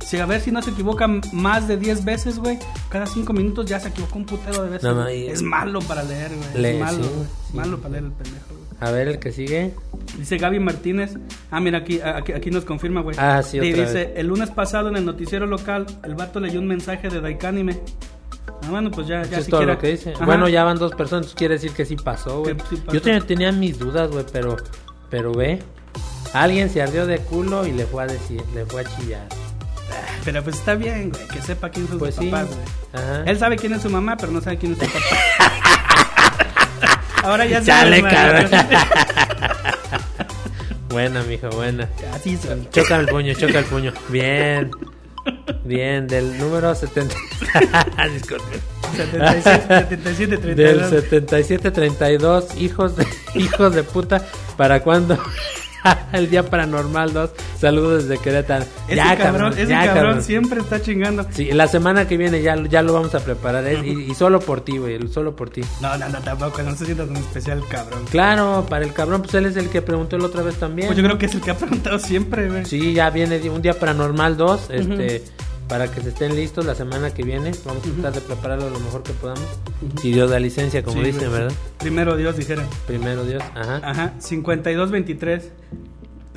[0.04, 2.58] Si a ver si no se equivoca más de 10 veces, güey.
[2.90, 4.84] Cada 5 minutos ya se equivocó un putero de veces.
[4.84, 6.66] No, no, es malo para leer, güey.
[6.74, 7.10] Es malo, sí,
[7.50, 7.56] sí.
[7.56, 8.66] Malo para leer el pendejo, güey.
[8.78, 9.74] A ver, el que sigue.
[10.18, 11.14] Dice Gaby Martínez.
[11.50, 13.16] Ah, mira, aquí, aquí, aquí nos confirma, güey.
[13.18, 14.08] Ah, sí, Y otra dice, vez.
[14.16, 17.80] el lunes pasado en el noticiero local, el vato leyó un mensaje de Daikanime.
[18.66, 20.12] Ah, bueno, pues ya, ya es todo lo que dice.
[20.14, 20.24] Ajá.
[20.24, 22.56] Bueno, ya van dos personas, quiere decir que sí pasó, güey.
[22.68, 22.82] Sí.
[22.92, 24.56] Yo tenía, tenía mis dudas, güey, pero,
[25.08, 25.62] pero ve.
[26.32, 29.26] Alguien se ardió de culo y le fue a decir, le fue a chillar.
[30.24, 32.30] Pero pues está bien, güey, que sepa quién son Pues sus sí.
[32.30, 32.60] papás, güey.
[32.92, 33.22] Ajá.
[33.26, 34.98] Él sabe quién es su mamá, pero no sabe quién es su papá.
[37.22, 38.50] Ahora ya Chale, cabrón.
[40.88, 41.88] buena, mijo, buena.
[42.12, 42.68] Así son.
[42.70, 43.92] Choca el puño, choca el puño.
[44.08, 44.70] Bien.
[45.64, 47.14] Bien, del número 70.
[48.12, 48.60] Disculpe.
[48.96, 50.56] 77, 77, 32.
[50.56, 54.26] Del 7732, hijos de, hijos de puta.
[54.56, 55.18] ¿Para cuándo?
[56.12, 57.30] El día paranormal 2.
[57.58, 58.64] Saludos desde Querétaro.
[58.88, 61.26] Ese cabrón, ese ya, cabrón, siempre está chingando.
[61.30, 63.66] Sí, la semana que viene ya, ya lo vamos a preparar.
[63.66, 63.80] ¿eh?
[63.84, 65.08] Y, y solo por ti, güey.
[65.08, 65.62] Solo por ti.
[65.80, 68.04] No, no, no, tampoco, no se sienta tan especial, cabrón.
[68.10, 70.88] Claro, para el cabrón, pues él es el que preguntó la otra vez también.
[70.88, 72.64] Pues yo creo que es el que ha preguntado siempre, güey.
[72.64, 74.70] Sí, ya viene un día paranormal 2.
[74.70, 75.22] Este.
[75.68, 77.50] Para que se estén listos la semana que viene.
[77.64, 79.42] Vamos a tratar de prepararlo lo mejor que podamos.
[80.00, 81.32] Si Dios da licencia, como Sí, dicen.
[81.32, 81.52] ¿verdad?
[81.78, 82.62] Primero Dios, dijera.
[82.86, 83.42] Primero Dios.
[83.54, 83.80] Ajá.
[83.82, 85.42] Ajá, 52-23.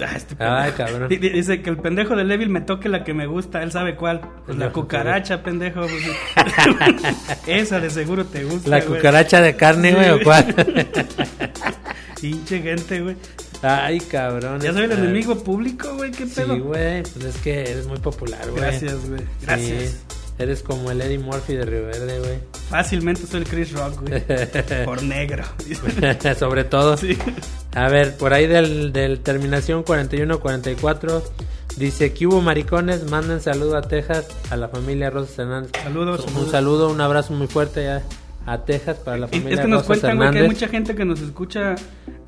[0.02, 1.10] Ah, este Ay, cabrón.
[1.10, 3.62] Di- di- Dice que el pendejo de Levil me toque la que me gusta.
[3.62, 4.22] Él sabe cuál.
[4.46, 5.82] Pues la La cucaracha, pendejo.
[5.82, 7.46] pues.
[7.48, 8.70] Esa de seguro te gusta.
[8.70, 8.98] La güey.
[8.98, 10.56] cucaracha de carne, Sí, güey, o cuál.
[12.22, 13.16] Pinche gente, güey.
[13.62, 14.62] Ay, cabrón.
[14.62, 16.12] Ya soy el enemigo público, güey.
[16.12, 16.54] ¿Qué pedo?
[16.56, 17.04] Sí, güey.
[17.04, 18.62] Pues es que eres muy popular, güey.
[18.62, 19.22] Gracias, güey.
[19.42, 19.92] Gracias.
[19.92, 19.98] Sí,
[20.38, 22.40] Eres como el Eddie Murphy de Río Verde, güey.
[22.70, 24.24] Fácilmente soy el Chris Rock, güey.
[24.86, 25.44] Por negro.
[26.40, 26.96] Sobre todo.
[26.96, 27.18] Sí.
[27.76, 31.22] A ver, por ahí del, del terminación 41-44
[31.78, 35.72] dice que hubo maricones, manden saludo a Texas, a la familia Rosas Hernández.
[35.84, 36.52] Saludos, Un saludos.
[36.52, 38.02] saludo, un abrazo muy fuerte a,
[38.46, 40.62] a Texas para la familia es que nos Rosas cuentan, güey, que hay Hernández.
[40.62, 41.76] mucha gente que nos escucha.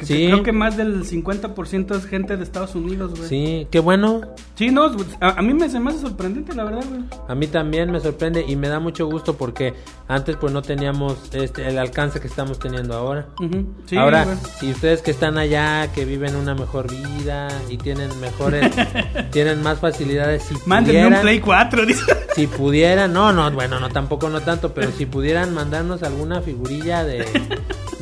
[0.01, 0.25] Que Sí.
[0.25, 3.29] Creo que más del 50% es gente de Estados Unidos, güey.
[3.29, 4.21] Sí, qué bueno.
[4.55, 4.85] Sí, no,
[5.19, 7.01] a, a mí me se me hace sorprendente, la verdad, güey.
[7.27, 9.75] A mí también me sorprende y me da mucho gusto porque
[10.07, 13.27] antes pues no teníamos este el alcance que estamos teniendo ahora.
[13.85, 14.37] Sí, ahora, güey.
[14.59, 18.71] si ustedes que están allá, que viven una mejor vida y tienen mejores,
[19.31, 22.11] tienen más facilidades, si Mándenme un Play 4, dice.
[22.33, 27.03] si pudieran, no, no, bueno, no, tampoco no tanto, pero si pudieran mandarnos alguna figurilla
[27.03, 27.23] de,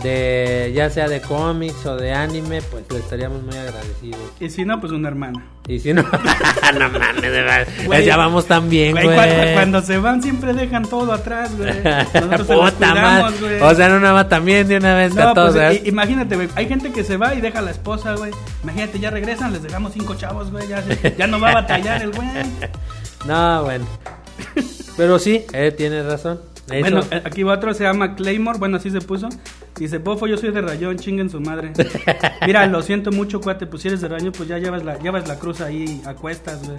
[0.04, 4.20] de ya sea de cómics o de anime, pues le estaríamos muy agradecidos.
[4.40, 5.44] Y si no, pues una hermana.
[5.68, 6.02] Y si no,
[6.80, 9.18] no mames, de verdad, Güey, ya vamos tan bien, Güey, güey.
[9.18, 11.72] cu- cuando se van siempre dejan todo atrás, güey.
[11.84, 13.58] Nosotros Puta cuidamos, madre.
[13.60, 13.62] güey.
[13.72, 15.54] O sea, no nada más también de una vez a No, todos.
[15.56, 16.50] pues, imagínate, güey.
[16.56, 18.32] Hay gente que se va y deja a la esposa, güey.
[18.64, 20.68] Imagínate, ya regresan, les dejamos cinco chavos, güey.
[20.68, 20.84] Ya,
[21.18, 22.28] ya no va a batallar el güey.
[23.28, 23.86] No, bueno.
[24.96, 26.40] Pero sí, eh, tienes razón.
[26.79, 28.60] Bueno, eh, aquí va otro, se llama Claymore.
[28.60, 29.29] Bueno, así se puso.
[29.77, 31.71] Dice, Bofo, yo soy de rayón, chinguen su madre.
[32.45, 33.65] Mira, lo siento mucho, cuate.
[33.65, 36.62] Pues si eres de rayón, pues ya llevas la, llevas la cruz ahí a cuestas,
[36.65, 36.77] güey.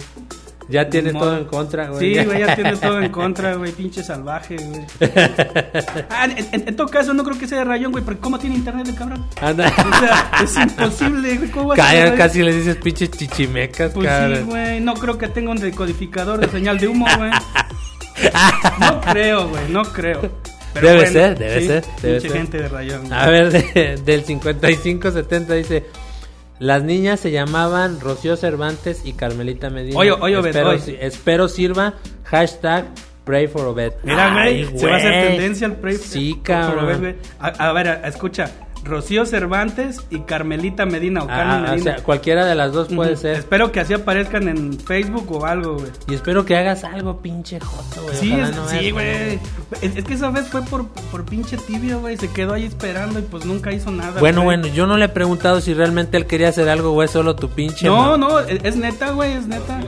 [0.69, 2.15] ya tienes Ni todo en contra, güey.
[2.15, 3.71] Sí, güey, ya tienes todo en contra, güey.
[3.71, 4.85] Pinche salvaje, güey.
[6.09, 8.03] Ah, en, en- en todo caso, no creo que sea de rayón, güey.
[8.03, 9.25] Porque ¿cómo tiene internet el cabrón?
[9.41, 9.67] Anda.
[9.67, 11.77] O sea, es imposible, güey.
[11.77, 14.37] Casi le dices pinches chichimecas, Pues cara.
[14.37, 14.79] sí, güey.
[14.79, 17.31] No creo que tenga un decodificador de señal de humo, güey.
[18.79, 19.69] No creo, güey.
[19.69, 20.21] No creo.
[20.73, 22.37] Pero Debe bueno, ser, debe sí, ser, debe pinche ser.
[22.37, 23.01] gente de rayón.
[23.07, 23.13] güey.
[23.19, 25.85] A ver, de- del 5570 dice...
[26.59, 29.97] Las niñas se llamaban Rocío Cervantes y Carmelita Medina.
[29.97, 30.97] Oye, oye, Obed, espero, oye.
[31.01, 32.85] espero sirva hashtag
[33.23, 33.93] pray for Obed.
[34.03, 35.95] Mira, güey, se va a hacer tendencia el pre.
[35.95, 37.15] Sí, güey.
[37.39, 38.51] A, a ver, escucha.
[38.83, 41.83] Rocío Cervantes y Carmelita Medina o Ah, Carmen o Medina.
[41.95, 43.35] sea, cualquiera de las dos puede ser.
[43.37, 45.91] Espero que así aparezcan en Facebook o algo, güey.
[46.09, 48.15] Y espero que hagas algo, pinche joto, güey.
[48.15, 49.39] Sí, Ojalá es- no sí, güey.
[49.81, 52.17] Es, es que esa vez fue por, por pinche tibio, güey.
[52.17, 54.19] Se quedó ahí esperando y pues nunca hizo nada.
[54.19, 54.57] Bueno, güey.
[54.59, 57.49] bueno, yo no le he preguntado si realmente él quería hacer algo, güey, solo tu
[57.49, 57.85] pinche.
[57.87, 59.79] No, no, es, es neta, güey, es neta.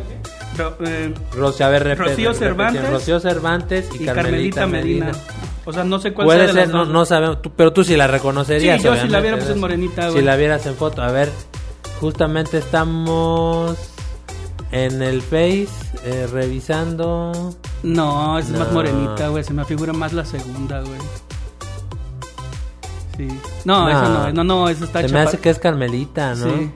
[0.55, 2.45] Ro- eh, Rocío, a ver, repite, Rocío repite.
[2.45, 5.11] Cervantes Rocío Cervantes y, y Carmelita, Medina.
[5.65, 7.95] O sea, no sé cuál Puede sea ser, no, no sabemos, tú- pero tú sí
[7.95, 8.81] la reconocerías.
[8.81, 10.23] Sí, yo si la viera, pues, es morenita, Si güey.
[10.25, 11.31] la vieras en foto, a ver,
[12.01, 13.77] justamente estamos
[14.71, 15.67] en el Face
[16.03, 17.55] eh, revisando.
[17.83, 19.43] No, esa es más morenita, güey.
[19.43, 20.99] Se me figura más la segunda, güey.
[23.17, 23.27] Sí.
[23.65, 23.89] No, No.
[23.89, 26.47] esa no, no, no, esa está Se me hace que es Carmelita, ¿no?
[26.47, 26.71] Sí.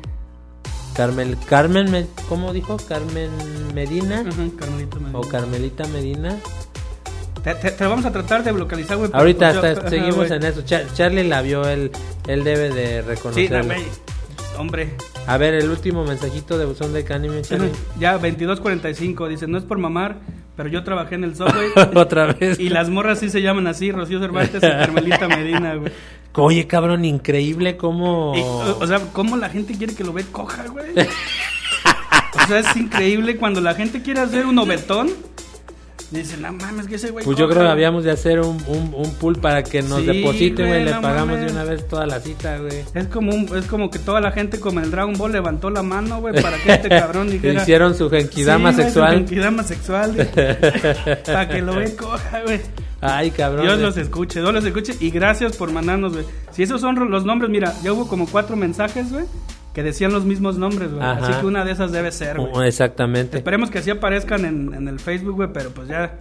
[0.96, 2.78] Carmel, Carmen, Me- ¿cómo dijo?
[2.88, 3.30] Carmen
[3.76, 5.20] Medina Ajá, Carmelita Medina.
[5.20, 6.38] o Carmelita Medina.
[7.48, 9.10] Te, te- te lo vamos a tratar de localizar, güey.
[9.14, 10.62] Ahorita pues yo- seguimos en eso.
[10.66, 11.92] Char- Charlie la vio, él,
[12.28, 13.60] él debe de Sí, reconocerlo.
[13.60, 13.84] no, güey.
[14.58, 14.92] Hombre.
[15.28, 17.72] A ver, el último mensajito de buzón de Canime, Charlie.
[18.00, 19.28] Ya, 22.45.
[19.30, 20.18] Dice, no es por mamar,
[20.58, 21.70] pero yo trabajé en el subway.
[21.96, 22.60] Otra vez.
[22.60, 25.92] y las morras sí se llaman así, Rocío Cervantes y Carmelita Medina, güey.
[26.34, 28.34] Oye, cabrón, increíble cómo...
[28.36, 30.88] Y, o, o sea, ¿cómo la gente quiere que lo ve coja, güey?
[32.44, 35.10] O sea, es increíble cuando la gente quiere hacer un obetón.
[36.10, 37.26] Dice, no mames, que ese güey.
[37.26, 37.72] Pues yo creo que güey".
[37.72, 40.86] habíamos de hacer un, un, un pool para que nos Sí, depositen, güey.
[40.86, 41.46] Le no pagamos mames.
[41.48, 42.84] de una vez toda la cita, güey.
[42.94, 45.70] Es como, un- es como que toda la gente, como en el Dragon Ball, levantó
[45.70, 47.62] la mano, güey, para que este cabrón dijera.
[47.62, 49.14] Hicieron su genkidama Sí, güey, su sexual.
[49.16, 50.16] genkidama sexual.
[51.26, 52.62] para que lo ve coja, güey.
[53.02, 53.66] Ay, cabrón.
[53.66, 56.26] Dios los escuche, Dios los escuche y gracias por mandarnos, güey.
[56.52, 59.26] Si esos son los nombres, mira, ya hubo como cuatro mensajes, güey,
[59.78, 61.06] que decían los mismos nombres, güey.
[61.06, 62.68] Así que una de esas debe ser, Oh, güey.
[62.68, 63.38] Exactamente.
[63.38, 66.16] Esperemos que así aparezcan en, en el Facebook, güey, pero pues ya.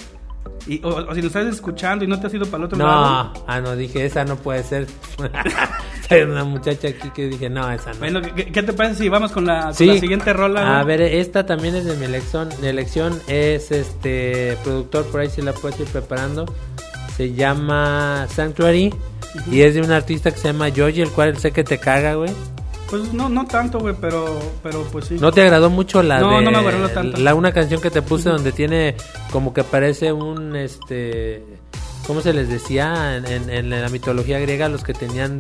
[0.67, 2.77] Y, o, o si nos estás escuchando y no te has ido para el otro
[2.77, 3.33] No, lado.
[3.47, 4.87] ah, no, dije, esa no puede ser.
[6.11, 7.99] Hay una muchacha aquí que dije, no, esa no.
[8.01, 9.87] Bueno, ¿qué, qué te parece si vamos con la, con Sí.
[9.87, 10.79] la siguiente rola?
[10.79, 12.51] A ver, esta también es de mi elección.
[12.61, 16.45] Mi elección es este productor, por ahí si la puedes ir preparando.
[17.17, 18.95] Se llama Sanctuary
[19.51, 22.17] y es de un artista que se llama Yoji, el cual sé que te caga,
[22.17, 22.31] güey.
[22.91, 25.17] Pues no, no tanto, güey, pero, pero pues sí.
[25.19, 27.19] ¿No te agradó mucho la No, de no me agradó tanto.
[27.19, 28.95] la una canción que te puse donde tiene
[29.33, 31.43] como que parece un este
[32.07, 35.39] ¿cómo se les decía en, en- en la mitología griega los que tenían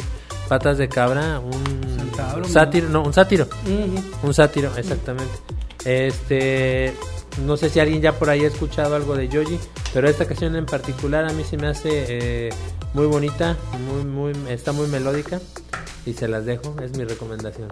[0.49, 1.39] patas de cabra?
[1.41, 3.47] Un sátiro, no, un sátiro.
[4.25, 5.33] Un sátiro, exactamente.
[5.85, 6.93] Este,
[7.47, 9.59] no sé si alguien ya por ahí ha escuchado algo de Yoji,
[9.95, 11.89] pero esta canción en particular a mí se me hace
[12.49, 12.51] eh,
[12.97, 15.39] muy bonita, muy, muy, está muy melódica
[16.07, 17.69] y se las dejo, es mi recomendación.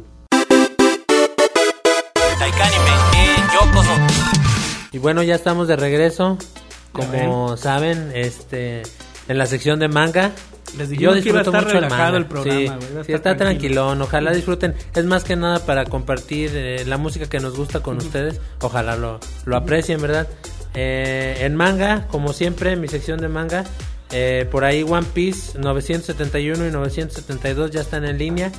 [4.92, 6.36] Y bueno, ya estamos de regreso,
[6.92, 8.82] como saben, este,
[9.26, 10.30] en la sección de manga.
[10.76, 12.16] Les que iba a estar mucho el relajado manga.
[12.18, 13.36] el programa, Sí, sí, está tranquilo.
[13.36, 14.02] tranquilón.
[14.02, 14.74] Ojalá disfruten.
[14.94, 18.40] Es más que nada para compartir eh, la música que nos gusta con ustedes.
[18.60, 20.28] Ojalá lo, lo aprecien, ¿verdad?
[20.74, 23.64] Eh, en manga, como siempre, en mi sección de manga,
[24.16, 28.52] eh, por ahí One Piece 971 y 972 ya están en línea.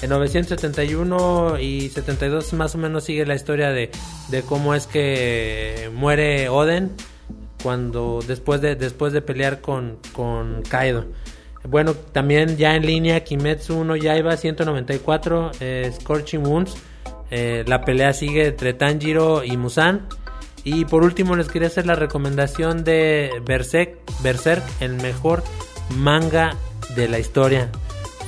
[0.00, 3.90] En 971 y 72 más o menos sigue la historia de,
[4.30, 6.92] de cómo es que muere Oden
[7.62, 11.04] cuando después de después de pelear con, con Kaido.
[11.68, 16.74] Bueno, también ya en línea Kimetsu no Yaiba 194 eh, Scorching Wounds.
[17.30, 20.08] Eh, la pelea sigue entre Tanjiro y Musan.
[20.64, 25.42] Y por último les quería hacer la recomendación de Berserk, Berserk, el mejor
[25.96, 26.56] manga
[26.94, 27.70] de la historia.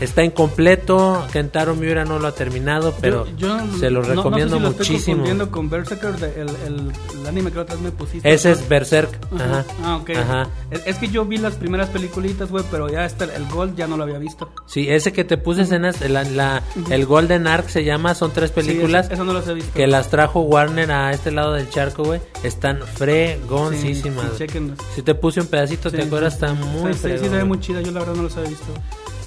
[0.00, 4.12] Está incompleto, Kentaro Miura no lo ha terminado, pero Yo- yo se lo no- no
[4.12, 5.16] sé recomiendo si lo estoy muchísimo.
[5.18, 8.30] confundiendo con Berserker, de- el, el, el anime que otra vez me pusiste.
[8.32, 9.18] Ese es Berserk.
[9.34, 9.44] Ajá.
[9.44, 9.64] Ajá.
[9.84, 10.10] Ah, ok.
[10.10, 10.48] Ajá.
[10.70, 13.86] Es, es que yo vi las primeras peliculitas, güey, pero ya hasta el Gold ya
[13.86, 14.50] no lo había visto.
[14.66, 18.50] Sí, ese que te puse escenas, la, la- el Golden Arc se llama, son tres
[18.50, 19.72] películas Sí, eso, eso no los he visto.
[19.74, 22.20] que las trajo Warner a este lado del charco, güey.
[22.42, 24.26] Están fregoncísimas.
[24.38, 24.46] Sí,
[24.94, 26.34] si te puse un pedacito, ¿te acuerdas?
[26.34, 27.80] Está muy Sí, sí, se ve muy chida.
[27.80, 28.66] Yo la verdad no los había visto.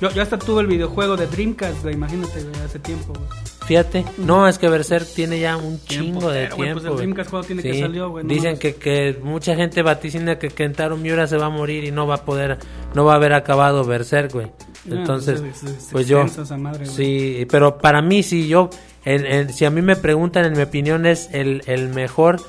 [0.01, 3.25] Yo, yo hasta tuve el videojuego de Dreamcast, güey, imagínate, güey, hace tiempo, güey.
[3.65, 6.73] Fíjate, no, es que Berserk tiene ya un chingo de tiempo.
[6.81, 6.95] pues el.
[6.97, 10.95] Dreamcast juego tiene que salió, güey, no Dicen que, que mucha gente vaticina que Kentaro
[10.97, 12.59] Miura se va a morir y no va a poder,
[12.93, 14.47] no va a haber acabado Berserk, güey.
[14.47, 16.25] Ah, Entonces, pues, es- es pues yo,
[16.57, 18.69] madre, sí, pero para mí sí, yo,
[19.03, 22.39] el- el- si a mí me preguntan, en mi opinión es el, el mejor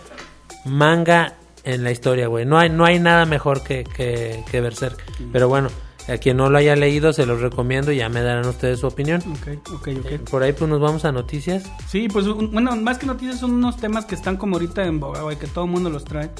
[0.64, 1.34] manga
[1.64, 2.44] en la historia, güey.
[2.46, 5.02] No hay, no hay nada mejor que, que, que Berserk.
[5.18, 5.32] Mm.
[5.32, 5.68] Pero bueno,
[6.08, 8.86] a quien no lo haya leído, se los recomiendo y ya me darán ustedes su
[8.86, 9.22] opinión.
[9.30, 10.30] Ok, ok, ok.
[10.30, 11.70] Por ahí pues nos vamos a noticias.
[11.88, 14.98] Sí, pues un- bueno, más que noticias son unos temas que están como ahorita en
[15.00, 16.30] boga, güey, que todo el mundo los trae.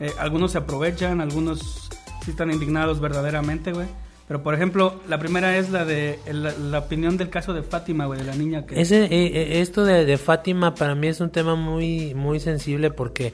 [0.00, 1.88] Eh, algunos se aprovechan, algunos
[2.24, 3.86] sí están indignados verdaderamente, güey.
[4.28, 8.04] Pero por ejemplo, la primera es la de la, la opinión del caso de Fátima,
[8.04, 8.78] güey, de la niña que...
[8.78, 12.90] Ese, eh, eh, esto de, de Fátima para mí es un tema muy, muy sensible
[12.90, 13.32] porque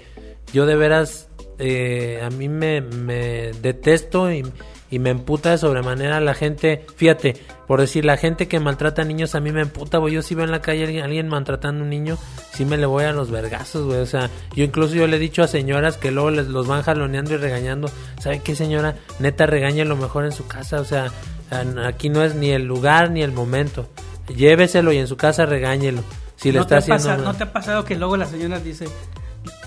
[0.53, 4.45] yo de veras, eh, a mí me, me detesto y,
[4.95, 7.35] y me emputa de sobremanera la gente, fíjate,
[7.67, 10.37] por decir, la gente que maltrata a niños a mí me emputa, güey, yo si
[10.37, 12.17] veo en la calle a alguien, alguien maltratando a un niño,
[12.53, 15.19] sí me le voy a los vergazos, güey, o sea, yo incluso yo le he
[15.19, 18.95] dicho a señoras que luego les los van jaloneando y regañando, ¿sabe qué señora?
[19.19, 21.11] Neta regañe lo mejor en su casa, o sea,
[21.85, 23.89] aquí no es ni el lugar ni el momento,
[24.29, 26.05] lléveselo y en su casa regáñelo.
[26.37, 27.25] Si le ¿No, está te haciendo mal.
[27.25, 28.87] ¿No te ha pasado que luego la señora dice,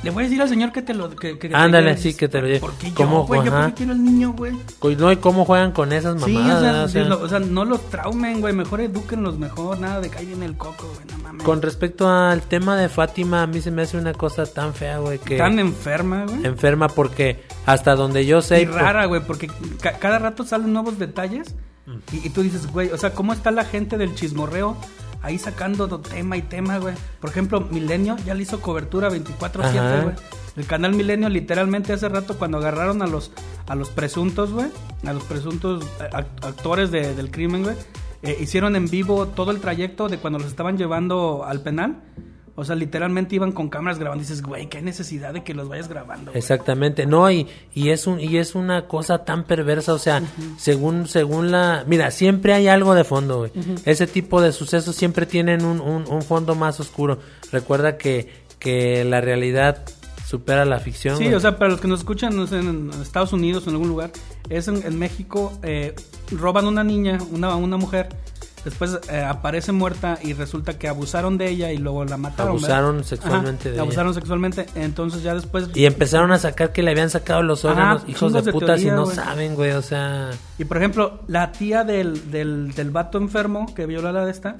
[0.03, 1.09] Le voy a decir al señor que te lo.
[1.09, 2.59] Que, Ándale, sí, que te lo lleve.
[2.59, 3.43] ¿Por qué ¿Cómo, yo, güey?
[3.45, 3.61] Yo ajá.
[3.63, 4.53] por qué quiero al niño, güey.
[4.79, 6.61] Co- No, y cómo juegan con esas Sí, o mamadas.
[6.61, 6.83] sea.
[6.83, 8.53] O sí, sea, lo- o sea, no los traumen, güey.
[8.53, 9.79] Mejor edúquenlos mejor.
[9.79, 11.07] Nada de caer en el coco, güey.
[11.11, 11.43] No mames.
[11.43, 14.99] Con respecto al tema de Fátima, a mí se me hace una cosa tan fea,
[14.99, 16.45] güey, que Tan enferma, güey.
[16.45, 18.61] enferma porque hasta donde yo sé...
[18.61, 19.47] y rara, güey, porque
[19.81, 21.55] ca- cada rato salen nuevos detalles
[22.11, 24.77] y, y tú dices, güey, o sea, ¿cómo está la gente del chismorreo
[25.21, 26.95] ahí sacando do- tema y tema, güey?
[27.19, 30.01] Por ejemplo, Milenio ya le hizo cobertura 24/7, Ajá.
[30.03, 30.15] güey.
[30.55, 33.31] El canal Milenio literalmente hace rato cuando agarraron a los
[33.67, 34.67] a los presuntos, güey,
[35.05, 37.75] a los presuntos eh, act- actores de- del crimen, güey,
[38.23, 41.97] eh, hicieron en vivo todo el trayecto de cuando los estaban llevando al penal.
[42.59, 44.23] O sea, literalmente iban con cámaras grabando.
[44.23, 46.31] Y dices, güey, qué necesidad de que los vayas grabando.
[46.31, 50.23] güey?" Exactamente, no, y, y es un, y es una cosa tan perversa, o sea,
[50.57, 53.51] según, según la, mira, siempre hay algo de fondo, güey.
[53.85, 57.19] Ese tipo de sucesos siempre tienen un, un, un fondo más oscuro.
[57.51, 59.85] Recuerda que, que la realidad
[60.25, 61.15] supera la ficción.
[61.17, 61.35] Sí, güey.
[61.35, 63.89] o sea, para los que nos escuchan no sé, en Estados Unidos o en algún
[63.89, 64.11] lugar,
[64.49, 65.93] es en, en México, eh,
[66.31, 68.09] roban una niña, una, una mujer,
[68.69, 72.61] después eh, aparece muerta y resulta que abusaron de ella y luego la mataron.
[72.61, 72.77] ¿verdad?
[72.79, 73.81] Abusaron sexualmente de ella.
[73.83, 75.69] Abusaron sexualmente, entonces ya después...
[75.73, 78.77] Y empezaron a sacar que le habían sacado los órganos, Ajá, hijos de de puta,
[78.77, 79.15] si no güey.
[79.15, 80.31] saben, güey, o sea...
[80.57, 84.31] Y por ejemplo, la tía del, del, del vato enfermo que viola a la de
[84.31, 84.55] esta,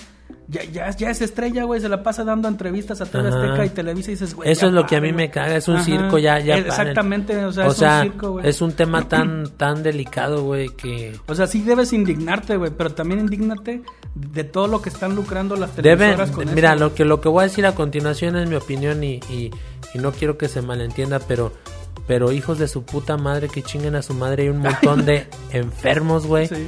[0.50, 3.28] ya, ya, ya es estrella, güey, se la pasa dando entrevistas a TV.
[3.30, 4.50] Azteca y Televisa y dices, güey...
[4.50, 5.86] Eso es lo que a mí me caga, es un Ajá.
[5.86, 6.58] circo, ya, ya.
[6.58, 8.48] Exactamente, o sea, es un circo, güey.
[8.48, 11.18] es un tema tan, tan delicado, güey, que...
[11.28, 13.82] O sea, sí debes indignarte, güey, pero también indígnate
[14.16, 17.30] de todo lo que están lucrando las Deben, televisoras con mira, lo que lo que
[17.30, 19.52] voy a decir a continuación es mi opinión y, y,
[19.94, 21.52] y no quiero que se malentienda, pero
[22.08, 25.28] pero hijos de su puta madre que chinguen a su madre hay un montón de
[25.52, 26.68] enfermos, güey, Sí.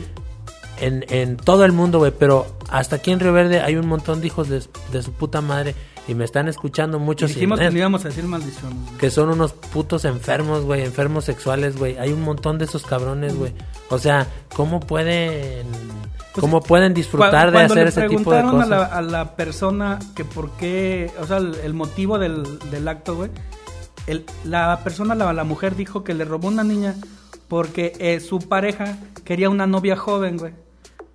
[0.82, 4.21] en, en todo el mundo, güey, pero hasta aquí en Río Verde hay un montón
[4.21, 5.75] de hijos de, de su puta madre
[6.08, 8.77] y me están escuchando Y muchos dijimos y- que no íbamos a decir maldiciones.
[8.86, 8.97] güey.
[8.97, 11.97] que son unos putos enfermos, güey, enfermos sexuales, güey.
[11.97, 13.53] Hay un montón de esos cabrones, güey.
[13.89, 15.67] O sea, ¿cómo pueden
[16.34, 18.65] Pues, cómo pueden disfrutar de hacer ese tipo de cosas?
[18.65, 22.88] A la, a la persona que por qué, o sea, el, el motivo del, del
[22.88, 23.29] acto, güey,
[24.08, 26.95] el- la persona, la, la mujer dijo que le robó una niña
[27.47, 30.53] porque eh, su pareja quería una novia joven, güey.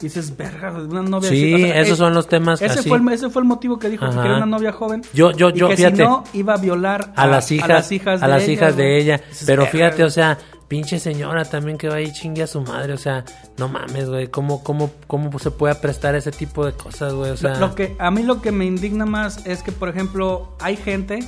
[0.04, 2.88] Dices, verga, una novia Sí, así", o sea, esos son los temas Ese así.
[2.88, 5.02] fue, el, ese fue el motivo que dijo que quería una novia joven.
[5.12, 5.96] Yo- yo- y yo, que fíjate.
[5.96, 8.52] si no, iba a violar a las hijas, a las hijas a de las ella,
[8.52, 9.20] hijas de ella.
[9.28, 10.06] Dices, Pero "Verga, fíjate, güey".
[10.06, 10.38] o sea,
[10.68, 13.24] pinche señora también que va ahí chingue a su madre, o sea,
[13.58, 17.30] no mames, güey, ¿cómo, cómo, cómo se puede prestar ese tipo de cosas, güey?
[17.30, 20.56] O sea, lo que a mí lo que me indigna más es que, por ejemplo,
[20.60, 21.20] hay gente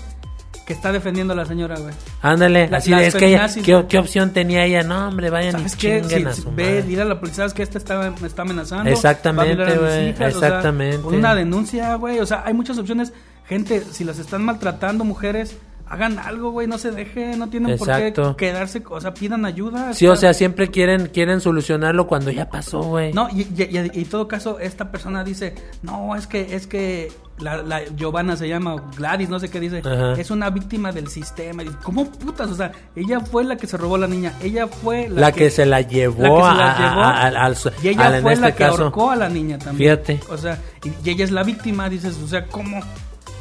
[0.67, 1.95] que está defendiendo a la señora, güey.
[2.23, 4.83] ándale, la- así es que ella, ¿qué, qué opción tenía ella?
[4.83, 6.03] No, hombre, vayan y ¿Sabes qué?
[6.05, 6.83] Si- a su ve, madre.
[6.83, 8.91] dile a la policía, ¿sabes que Esta está, me está amenazando.
[8.91, 11.07] Exactamente, güey, hijas", o sea, exactamente.
[11.07, 12.19] una denuncia, güey.
[12.19, 13.13] O sea, hay muchas opciones.
[13.47, 15.57] Gente, si las están maltratando, mujeres,
[15.89, 16.67] hagan algo, güey.
[16.67, 18.23] No se dejen, no tienen Exacto.
[18.23, 18.83] por qué quedarse.
[18.89, 19.93] O sea, pidan ayuda.
[19.95, 23.13] Sí, o sea, siempre quieren quieren solucionarlo cuando ya pasó, güey.
[23.13, 26.67] No, y, y- y- y en todo caso, esta persona dice, no, es que, es
[26.67, 30.15] que la, la Giovanna se llama, Gladys, no sé qué dice, Ajá.
[30.15, 31.63] es una víctima del sistema.
[31.63, 32.51] Y ¿Cómo putas?
[32.51, 35.51] O sea, ella fue la que se robó la niña, ella fue la, la que,
[35.51, 38.15] se la llevó, la que se la a- llevó, a- a- al, y ella al-
[38.15, 38.83] en fue este la que caso.
[38.85, 39.99] ahorcó a la niña también.
[39.99, 40.21] Fíjate.
[40.33, 40.59] O sea,
[41.05, 42.81] y ella es la víctima, dices, o sea, ¿cómo?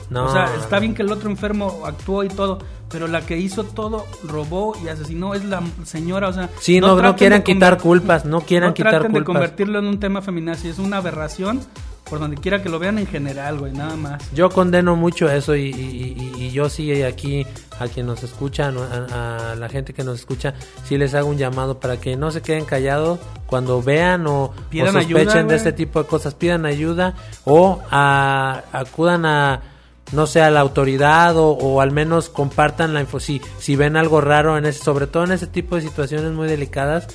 [0.10, 0.82] No, o sea, está no.
[0.82, 2.60] bien que el otro enfermo actuó y todo,
[2.92, 6.50] pero la que hizo todo, robó y asesinó es la señora, o sea...
[6.60, 10.00] Sí, no, no, traten quieran quitar culpas, no quieran quitar traten de convertirlo en un
[10.00, 11.60] tema feminazi, es una aberración
[12.08, 14.32] por donde quiera que lo vean en general, güey, nada más.
[14.32, 17.48] Yo condeno mucho eso y, y- y- y yo sí aquí
[17.80, 18.84] a quien nos escucha, ¿no?
[18.84, 22.30] a, a la gente que nos escucha, sí les hago un llamado para que no
[22.30, 26.68] se queden callados cuando vean o, o sospechen ayuda, de este tipo de cosas, pidan
[26.68, 29.62] ayuda o a- acudan a
[30.12, 33.20] no sé, a la autoridad o, o al menos compartan la info.
[33.20, 36.48] Si, si ven algo raro, en ese, sobre todo en ese tipo de situaciones muy
[36.48, 37.08] delicadas,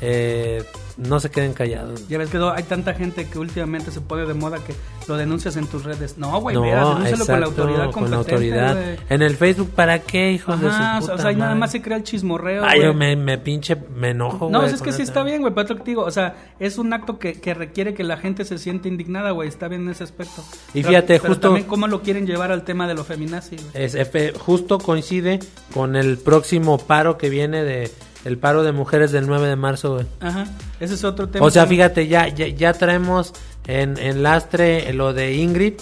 [0.00, 0.64] eh,
[0.98, 2.06] no se queden callados.
[2.08, 4.74] Ya ves que hay tanta gente que últimamente se pone de moda que
[5.06, 6.18] lo denuncias en tus redes.
[6.18, 8.74] No, güey, no, denúncialo con la autoridad con la autoridad.
[8.76, 8.98] güey.
[9.08, 11.60] En el Facebook, ¿para qué, hijos de su puta o sea, ahí nada madre?
[11.60, 12.88] más se crea el chismorreo, Ay, güey.
[12.92, 15.74] yo me, me pinche, me enojo, No, güey, es que sí está bien, güey, te
[15.84, 19.30] digo, o sea, es un acto que, que requiere que la gente se siente indignada,
[19.30, 20.42] güey, está bien en ese aspecto.
[20.74, 23.56] Y Pero- fíjate, pero justo- también cómo lo quieren llevar al tema de lo feminazi,
[23.56, 23.84] güey.
[23.84, 23.96] Es,
[24.38, 25.38] justo coincide
[25.72, 27.90] con el próximo paro que viene de
[28.24, 30.06] el paro de mujeres del 9 de marzo, güey.
[30.20, 30.46] Ajá,
[30.80, 31.44] ese es otro tema.
[31.44, 33.32] O sea, fíjate, ya, ya, ya traemos
[33.66, 35.74] en, en lastre lo de Ingrid,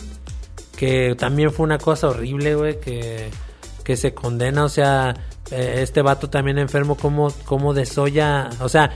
[0.77, 3.31] que también fue una cosa horrible, güey, que,
[3.83, 5.15] que se condena, o sea,
[5.51, 8.91] eh, este vato también enfermo, como, como desolla, o sea,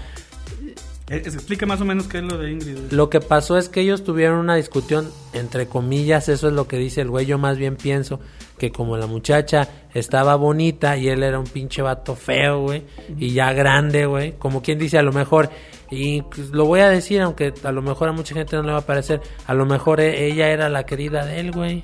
[1.16, 2.92] explica más o menos qué es lo de Ingrid.
[2.92, 6.76] Lo que pasó es que ellos tuvieron una discusión, entre comillas, eso es lo que
[6.76, 7.26] dice el güey.
[7.26, 8.20] Yo más bien pienso
[8.58, 12.84] que como la muchacha estaba bonita y él era un pinche vato feo, güey,
[13.18, 15.48] y ya grande, güey, como quien dice, a lo mejor,
[15.90, 18.72] y pues, lo voy a decir, aunque a lo mejor a mucha gente no le
[18.72, 21.82] va a parecer, a lo mejor e- ella era la querida de él, güey,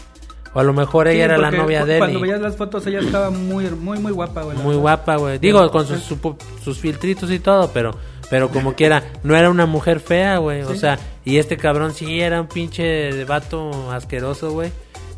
[0.52, 1.98] o a lo mejor ella Sí, era la novia de él.
[1.98, 4.58] Cuando y- veías las fotos, ella estaba muy, muy, muy guapa, güey.
[4.58, 5.38] muy guapa, güey.
[5.38, 7.92] Digo, con sus, su- sus filtritos y todo, pero
[8.30, 10.62] pero como quiera, no era una mujer fea, güey.
[10.62, 14.70] O sea, y este cabrón sí era un pinche vato asqueroso, güey.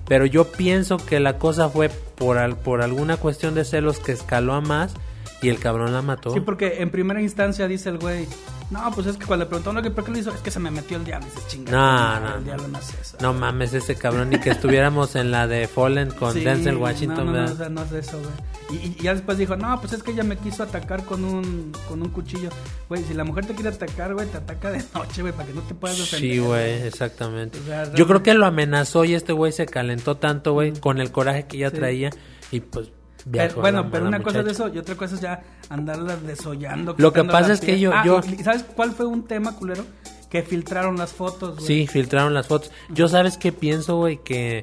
[0.06, 4.12] Pero yo pienso que la cosa fue por, al- por alguna cuestión de celos que
[4.12, 4.94] escaló a más
[5.42, 6.32] y el cabrón la mató.
[6.32, 8.26] Sí, porque en primera instancia dice el güey,
[8.70, 10.58] no, pues es que cuando le preguntaron "Oye, por qué lo hizo, es que se
[10.58, 11.26] me metió el diablo.
[11.26, 12.20] Dices, chingada.
[12.20, 12.44] No, no, El no.
[12.44, 13.16] diablo no hace eso.
[13.20, 17.26] No mames, ese cabrón, ni que estuviéramos en la de Fallen con Sí, Denzel Washington,
[17.26, 18.30] No, no, no, o sea, no es eso, güey.
[18.82, 21.72] Y, y- ya después dijo, no, pues es que ella me quiso atacar con un,
[21.88, 22.50] con un cuchillo.
[22.90, 25.54] Güey, si la mujer te quiere atacar, güey, te ataca de noche, güey, para que
[25.54, 26.30] no te puedas defender.
[26.32, 27.58] Sí, güey, exactamente.
[27.60, 31.00] O sea, Yo creo que lo amenazó y este güey se calentó tanto, güey, con
[31.00, 31.76] el coraje que ya Sí.
[31.76, 32.10] traía
[32.50, 32.90] y pues
[33.30, 36.94] Pero- bueno, pero una cosa es eso y otra cosa es ya andarla desollando.
[36.98, 39.84] Lo que pasa es que yo- Ah, yo- y- ¿Sabes cuál fue un tema, culero?
[40.30, 41.66] Que filtraron las fotos, güey.
[41.66, 42.70] Sí, filtraron las fotos.
[42.90, 44.62] Yo sabes qué pienso, güey, que,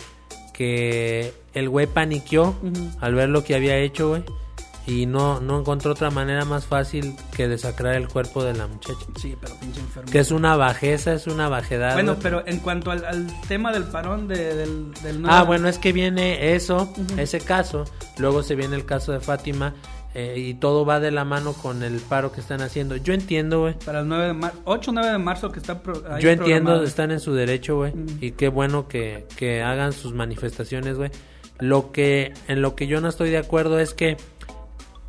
[0.53, 2.56] que el güey paniqueó
[3.01, 4.24] al ver lo que había hecho, güey.
[4.88, 8.99] Y no, no encontró otra manera más fácil que desacrar el cuerpo de la muchacha.
[9.19, 10.11] Sí, pero pinche enfermo.
[10.11, 11.93] Que es una bajeza, es una bajedad.
[11.93, 15.79] Bueno, pero en cuanto al, al tema del parón de- del, del Ah, bueno, es
[15.79, 17.86] que viene eso, ese caso.
[18.19, 19.73] Luego se viene el caso de Fátima.
[20.17, 22.95] eh, y todo va de la mano con el paro que están haciendo.
[22.95, 23.73] Yo entiendo, güey.
[23.86, 26.29] Para el 9 de marzo, 8 o 9 de marzo que está pro- ahí Yo
[26.29, 27.91] entiendo, están en su derecho, güey.
[28.21, 31.09] Y qué bueno que, que hagan sus manifestaciones, güey.
[31.59, 34.15] Lo que, en lo que yo no estoy de acuerdo es que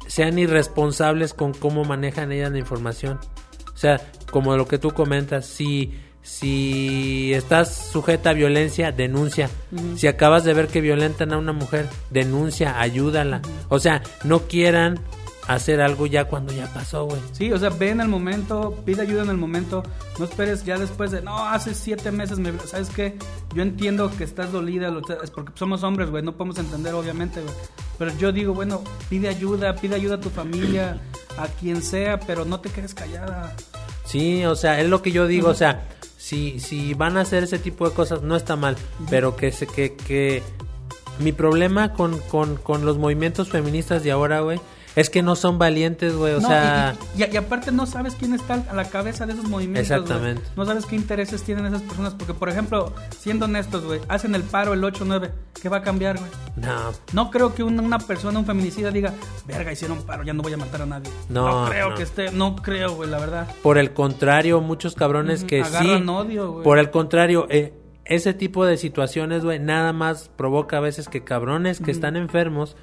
[0.06, 3.18] sean irresponsables con cómo manejan ellas la información.
[3.74, 4.00] O sea,
[4.30, 5.92] como lo que tú comentas, si,
[6.22, 9.50] si estás sujeta a violencia, denuncia.
[9.96, 13.42] Si acabas de ver que violentan a una mujer, denuncia, ayúdala.
[13.68, 14.98] O sea, no quieran
[15.46, 17.20] hacer algo ya cuando ya pasó, güey.
[17.32, 19.82] Sí, o sea, ve en el momento, pide ayuda en el momento,
[20.18, 23.16] no esperes ya después de, no, hace siete meses, me, ¿sabes qué?
[23.54, 24.92] Yo entiendo que estás dolida,
[25.22, 27.54] es porque somos hombres, güey, no podemos entender, obviamente, güey.
[27.98, 31.00] Pero yo digo, bueno, pide ayuda, pide ayuda a tu familia,
[31.38, 33.54] a quien sea, pero no te quedes callada.
[34.04, 37.44] Sí, o sea, es lo que yo digo, o sea, si, si van a hacer
[37.44, 38.76] ese tipo de cosas, no está mal,
[39.10, 40.42] pero que se, que, que
[41.18, 44.60] mi problema con, con, con los movimientos feministas de ahora, güey,
[44.96, 48.16] es que no son valientes, güey, o No, sea, y, y- y aparte no sabes
[48.18, 49.88] quién está a la cabeza de esos movimientos.
[49.88, 50.00] güey.
[50.02, 50.42] Exactamente.
[50.56, 52.14] No sabes qué intereses tienen esas personas.
[52.14, 55.30] Porque, por ejemplo, siendo honestos, güey, hacen el paro el 8-9.
[55.62, 56.30] ¿Qué va a cambiar, güey?
[56.56, 59.12] no, No creo que una, una persona, un feminicida, diga,
[59.46, 61.10] verga, hicieron paro, ya no voy a matar a nadie.
[61.28, 61.94] No, creo no.
[61.96, 63.46] que esté, no creo, güey, la verdad.
[63.62, 66.64] por el contrario, muchos cabrones Ujú, que agarran sí, odio, güey.
[66.64, 67.74] por el contrario, eh,
[68.04, 72.76] ese tipo de situaciones, güey, nada más provoca a veces que cabrones que están enfermos,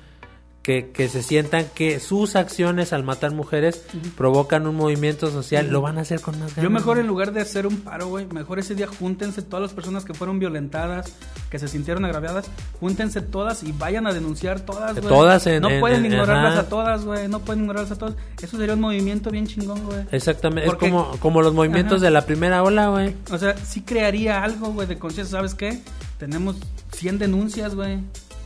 [0.63, 3.83] que, que se sientan que sus acciones al matar mujeres
[4.15, 6.63] provocan un movimiento social, lo van a hacer con más ganas.
[6.63, 9.73] Yo mejor en lugar de hacer un paro, güey, mejor ese día júntense todas las
[9.73, 11.13] personas que fueron violentadas,
[11.49, 12.45] que se sintieron agraviadas,
[12.79, 15.07] júntense todas y vayan a denunciar todas, güey.
[15.09, 16.61] Todas en- No en- pueden en- ignorarlas ajá.
[16.61, 18.15] a todas, güey, no pueden ignorarlas a todas.
[18.41, 20.05] Eso sería un movimiento bien chingón, güey.
[20.13, 22.05] Exactamente, Porque- es como, como los movimientos Ajá.
[22.05, 23.13] de la primera ola, güey.
[23.31, 25.81] O sea, sí crearía algo, güey, de conciencia, ¿sabes qué?
[26.17, 26.55] Tenemos
[26.93, 27.99] 100 denuncias, güey.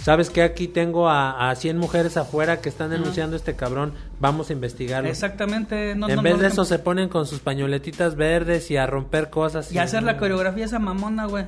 [0.07, 3.91] ¿Sabes que Aquí tengo a, a 100 mujeres afuera que están denunciando a este cabrón.
[4.21, 5.09] Vamos a investigarlo.
[5.09, 5.95] Exactamente.
[5.95, 8.87] No, en no, vez no, de eso se ponen con sus pañoletitas verdes y a
[8.87, 9.69] romper cosas.
[9.69, 11.43] Y hacer la coreografía esa mamona, güey.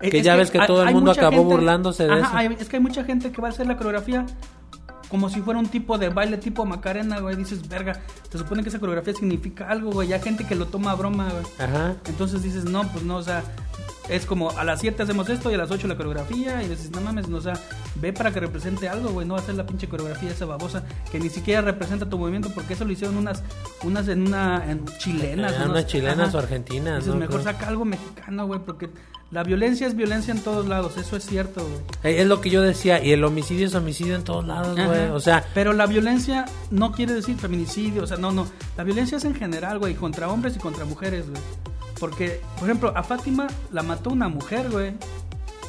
[0.00, 2.36] Que ya ves que hay- todo el mundo acabó burlándose de Ajá, eso.
[2.36, 4.26] hay- es que hay mucha gente que va a hacer la coreografía
[5.12, 7.36] como si fuera un tipo de baile tipo Macarena, güey.
[7.36, 8.00] Dices, verga,
[8.30, 10.08] te supone que esa coreografía significa algo, güey.
[10.08, 11.44] Ya hay gente que lo toma a broma, güey.
[11.58, 11.96] Ajá.
[12.06, 13.42] Entonces dices, no, pues no, o sea,
[14.08, 16.62] es como a las 7 hacemos esto y a las 8 la coreografía.
[16.62, 17.52] Y dices, no mames, no, o sea,
[17.96, 19.26] ve para que represente algo, güey.
[19.26, 22.86] No hacer la pinche coreografía esa babosa que ni siquiera representa tu movimiento porque eso
[22.86, 23.42] lo hicieron unas,
[23.82, 25.52] unas en una en chilenas.
[25.52, 26.38] Eh, unas chilenas ajá.
[26.38, 27.20] o argentinas, Dices, ¿no?
[27.20, 28.88] mejor saca algo mexicano, güey, porque
[29.32, 32.14] la violencia es violencia en todos lados, eso es cierto, güey.
[32.14, 33.02] Eh, Es lo que yo decía.
[33.02, 35.08] Y el homicidio es homicidio en todos lados, güey.
[35.08, 38.46] O sea, pero la violencia no quiere decir feminicidio, o sea, no, no.
[38.76, 41.40] La violencia es en general, güey, contra hombres y contra mujeres, güey.
[41.98, 44.92] Porque, por ejemplo, a Fátima la mató una mujer, güey.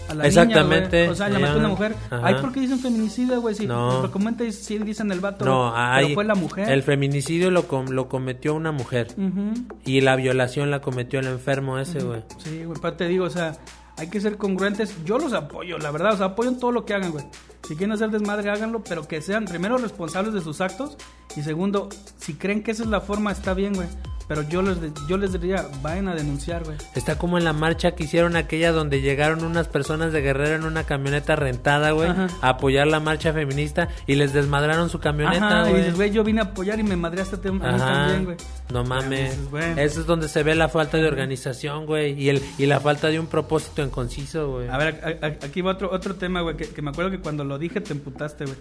[0.09, 1.01] A la Exactamente.
[1.01, 1.11] Niña.
[1.11, 1.95] O sea, la mató una mujer.
[2.11, 2.21] Ajá.
[2.27, 3.55] Ay, ¿por qué dicen feminicidio, güey?
[3.55, 4.01] Si No.
[4.01, 4.11] lo
[4.51, 5.45] sí dicen el vato.
[5.45, 6.13] no, pero hay.
[6.13, 6.69] fue la mujer.
[6.69, 9.07] El feminicidio lo, com- lo cometió una mujer.
[9.17, 9.53] Ujú.
[9.85, 12.21] Y la violación la cometió el enfermo ese, güey.
[12.37, 13.53] Sí, güey, pero te digo, o sea,
[13.97, 14.93] hay que ser congruentes.
[15.05, 17.25] Yo los apoyo, la verdad, o sea, apoyo en todo lo que hagan, güey.
[17.67, 20.97] Si quieren hacer desmadre, háganlo, pero que sean primero responsables de sus actos
[21.35, 23.87] y segundo, si creen que esa es la forma, está bien, güey.
[24.25, 24.77] Pero yo les,
[25.09, 26.77] yo les diría, vayan a denunciar, güey.
[26.95, 30.63] Está como en la marcha que hicieron aquella donde llegaron unas personas de Guerrero en
[30.63, 32.27] una camioneta rentada, güey, Ajá.
[32.41, 35.81] a apoyar la marcha feminista y les desmadraron su camioneta, Ajá, y güey.
[35.81, 37.77] dices, güey, yo vine a apoyar y me madreaste Ajá.
[37.77, 38.37] también, güey.
[38.71, 39.31] No mames.
[39.35, 39.81] dices, bueno.
[39.81, 43.09] Eso es donde se ve la falta de organización, güey, y el y la falta
[43.09, 44.69] de un propósito en conciso, güey.
[44.69, 47.19] A ver, a- a- aquí va otro, otro tema, güey, que, que me acuerdo que
[47.19, 48.57] cuando lo dije te emputaste, güey.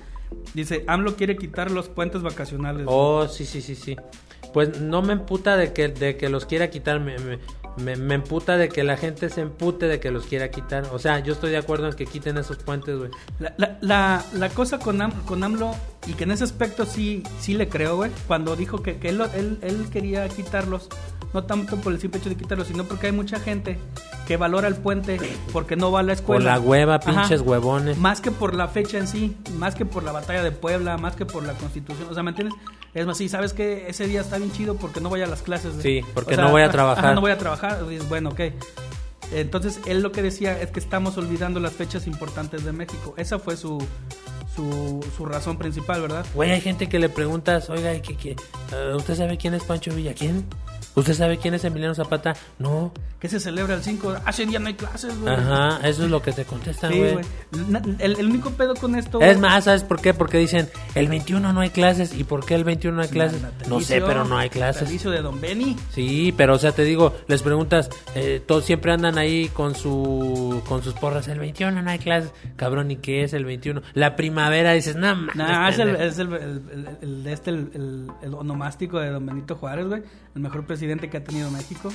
[0.55, 2.86] Dice, AMLO quiere quitar los puentes vacacionales.
[2.88, 3.97] Oh, sí, sí, sí, sí.
[4.53, 7.16] Pues no me emputa de que, de que los quiera quitar, me,
[7.76, 10.84] me- me emputa de que la gente se empute de que los quiera quitar.
[10.92, 13.10] O sea, yo estoy de acuerdo en que quiten esos puentes, güey.
[13.38, 15.74] La, la, la, la cosa con, Am- con AMLO,
[16.06, 19.22] y que en ese aspecto sí, sí le creo, güey, cuando dijo que, que él,
[19.34, 20.88] él, él quería quitarlos,
[21.32, 23.78] no tanto por el simple hecho de quitarlos, sino porque hay mucha gente
[24.26, 25.18] que valora el puente
[25.52, 26.52] porque no va a la Por escuela.
[26.54, 27.22] la hueva, Ajá.
[27.22, 27.96] pinches huevones.
[27.98, 31.16] Más que por la fecha en sí, más que por la batalla de Puebla, más
[31.16, 32.08] que por la constitución.
[32.10, 32.56] O sea, ¿me entiendes?
[32.95, 35.43] Es más, sí, sabes que ese día está bien chido porque no voy a las
[35.43, 35.74] clases.
[35.80, 37.14] Sí, porque O sea, no voy a ajá, trabajar.
[37.14, 37.86] no voy a trabajar.
[37.88, 38.40] Dices, bueno, ok.
[39.32, 43.14] Entonces, él lo que decía es que estamos olvidando las fechas importantes de México.
[43.16, 43.82] Esa fue su,
[44.55, 46.26] su, su razón principal, ¿verdad?
[46.34, 48.36] Güey, hay gente que le preguntas, oiga, ¿qué, qué?
[48.72, 50.12] Eh, ¿usted sabe quién es Pancho Villa?
[50.12, 50.45] ¿Quién?
[50.95, 52.34] ¿Usted sabe quién es Emiliano Zapata?
[52.59, 52.93] No.
[53.18, 54.14] Que se celebra el 5.
[54.26, 55.32] Hace día no hay clases, güey.
[55.34, 57.18] Ajá, eso es lo que te contestan, Sí, güey.
[57.99, 59.20] El, el único pedo con esto.
[59.20, 60.12] es güey, más, ¿sabes por qué?
[60.12, 62.14] Porque dicen, el 21 no hay clases.
[62.14, 63.40] ¿Y por qué el 21 no hay clases?
[63.68, 64.82] No sé, pero no hay clases.
[64.82, 65.76] natalicio de Don Benny.
[65.93, 70.62] Sí, pero o sea, te digo, les preguntas, eh, todos siempre andan ahí con su
[70.68, 73.82] con sus porras, el 21 no hay clases, cabrón, ¿y qué es el 21?
[73.95, 76.05] La primavera dices, no, mames, Nah, es el, pendejo".
[76.11, 80.03] es el, el, este, el, el- el onomástico de Don Benito Juárez, güey.
[80.34, 81.91] El mejor presidente que ha tenido México.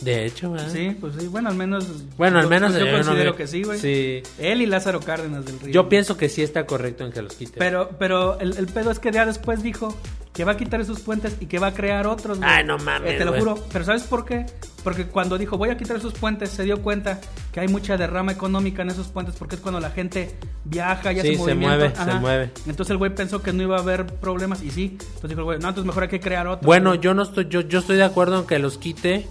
[0.00, 0.68] De hecho, ¿verdad?
[0.72, 1.26] Sí, pues sí.
[1.26, 1.86] Bueno, al menos.
[2.16, 3.78] Bueno, al menos Yo, yo considero que sí, güey.
[3.80, 4.22] Sí.
[4.38, 5.72] Él y Lázaro Cárdenas del Río.
[5.72, 7.56] Yo pienso que sí está correcto en que los quiten.
[7.58, 9.96] Pero, pero el, el pedo es que ya después dijo
[10.32, 12.48] que va a quitar esos puentes y que va a crear otros, güey.
[12.48, 13.40] Ay, no mames, Eh, te lo güey.
[13.40, 13.58] juro.
[13.72, 14.46] Pero ¿sabes por qué?
[14.84, 17.20] Porque cuando dijo voy a quitar esos puentes, se dio cuenta
[17.50, 20.30] que hay mucha derrama económica en esos puentes porque es cuando la gente
[20.64, 21.66] viaja y hace Sí, se movimiento.
[21.76, 22.50] mueve, se mueve.
[22.68, 24.96] Entonces el güey pensó que no iba a haber problemas y sí.
[25.00, 26.64] Entonces dijo el güey, no, entonces mejor hay que crear otros.
[26.64, 27.00] bueno, güey.
[27.00, 29.26] yo no estoy yo yo estoy de acuerdo en que los quite,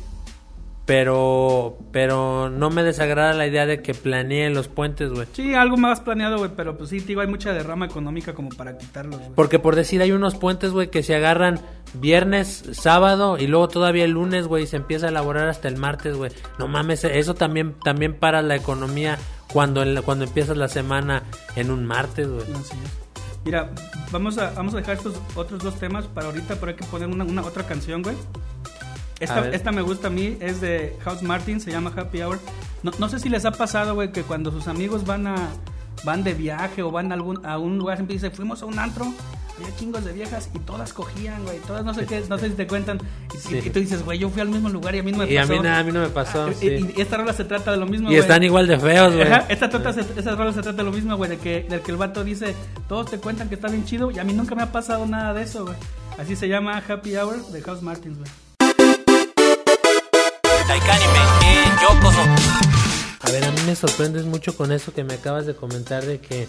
[0.87, 5.27] pero pero no me desagrada la idea de que planeen los puentes, güey.
[5.33, 8.49] Sí, algo más planeado, güey, pero pues sí, te digo, hay mucha derrama económica como
[8.49, 9.31] para quitarlos, güey.
[9.35, 11.59] Porque por decir, hay unos puentes, güey, que se agarran
[11.93, 15.75] viernes, sábado y luego todavía el lunes, güey, y se empieza a elaborar hasta el
[15.75, 16.31] martes, güey.
[16.57, 19.17] No mames, eso también también para la economía
[19.51, 21.23] cuando cuando empiezas la semana
[21.57, 22.45] en un martes, güey.
[22.53, 23.07] Así es.
[23.43, 23.71] Mira,
[24.11, 27.09] vamos a, vamos a dejar estos otros dos temas para ahorita, pero hay que poner
[27.09, 28.15] una, una otra canción, güey.
[29.19, 32.39] Esta, me gusta a mí, es de House Martin, se llama Happy Hour.
[32.83, 35.35] No, no sé si les ha pasado, güey, que cuando sus amigos van a
[36.03, 38.77] van de viaje o van a algún a un lugar, siempre dicen, fuimos a un
[38.77, 39.11] antro,
[39.57, 42.55] había chingos de viejas y todas cogían, güey, todas no sé qué, no sé si
[42.55, 42.99] te cuentan.
[43.33, 43.59] Y, Sí.
[43.65, 45.37] y tú dices, güey, yo fui al mismo lugar y a mí no me Y
[45.37, 45.53] a pasó.
[45.53, 46.67] mí nada, a mí no me pasó, Ah, sí.
[46.67, 48.19] y, y esta rola se trata de lo mismo, Y güey.
[48.19, 49.25] están igual de feos, güey.
[49.27, 49.91] Ajá, esta trata,
[50.35, 52.53] rola se trata de lo mismo, güey, de que, del que el vato dice,
[52.87, 55.33] todos te cuentan que está bien chido y a mí nunca me ha pasado nada
[55.33, 55.75] de eso, güey.
[56.19, 58.29] Así se llama Happy Hour de House Martins, güey.
[63.21, 66.19] A ver, a mí me sorprendes mucho con eso que me acabas de comentar de
[66.19, 66.47] que,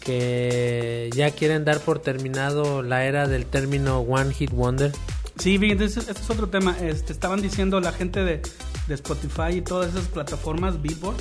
[0.00, 4.92] que ya quieren dar por terminado la era del término One Hit Wonder.
[5.38, 6.76] Sí, bien, entonces este es otro tema.
[6.78, 8.42] Este, estaban diciendo la gente de,
[8.86, 11.16] de Spotify y todas esas plataformas, Billboard,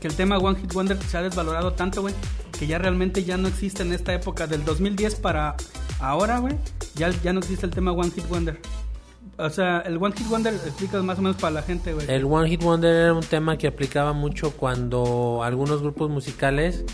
[0.00, 2.14] que el tema One Hit Wonder se ha desvalorado tanto, güey,
[2.56, 5.56] que ya realmente ya no existe en esta época, del 2010 para
[5.98, 6.54] ahora, güey,
[6.94, 8.60] ya, ya no existe el tema One Hit Wonder.
[9.42, 12.10] O sea, el One Hit Wonder explica más o menos para la gente, güey.
[12.10, 16.84] El One Hit Wonder era un tema que aplicaba mucho cuando algunos grupos musicales,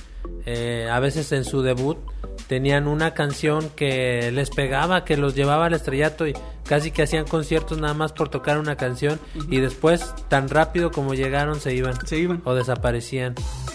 [0.47, 1.99] eh, a veces en su debut,
[2.47, 6.35] tenían una canción que les pegaba, que los llevaba al estrellato y
[6.65, 9.21] casi que hacían conciertos nada más por tocar una canción
[9.51, 12.41] y después tan rápido como llegaron se iban Se iban.
[12.45, 13.35] o desaparecían.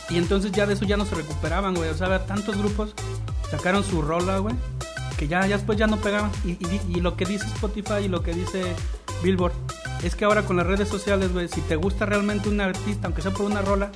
[0.09, 1.89] Y entonces ya de eso ya no se recuperaban, güey.
[1.89, 2.93] O sea, tantos grupos
[3.51, 4.55] sacaron su rola, güey,
[5.23, 6.31] que ya, ya después ya no pegaban.
[6.45, 8.61] Y, y- y lo que dice Spotify y lo que dice
[9.23, 9.53] Billboard
[10.03, 13.21] es que ahora con las redes sociales, güey, si te gusta realmente un artista, aunque
[13.21, 13.89] sea por una rola,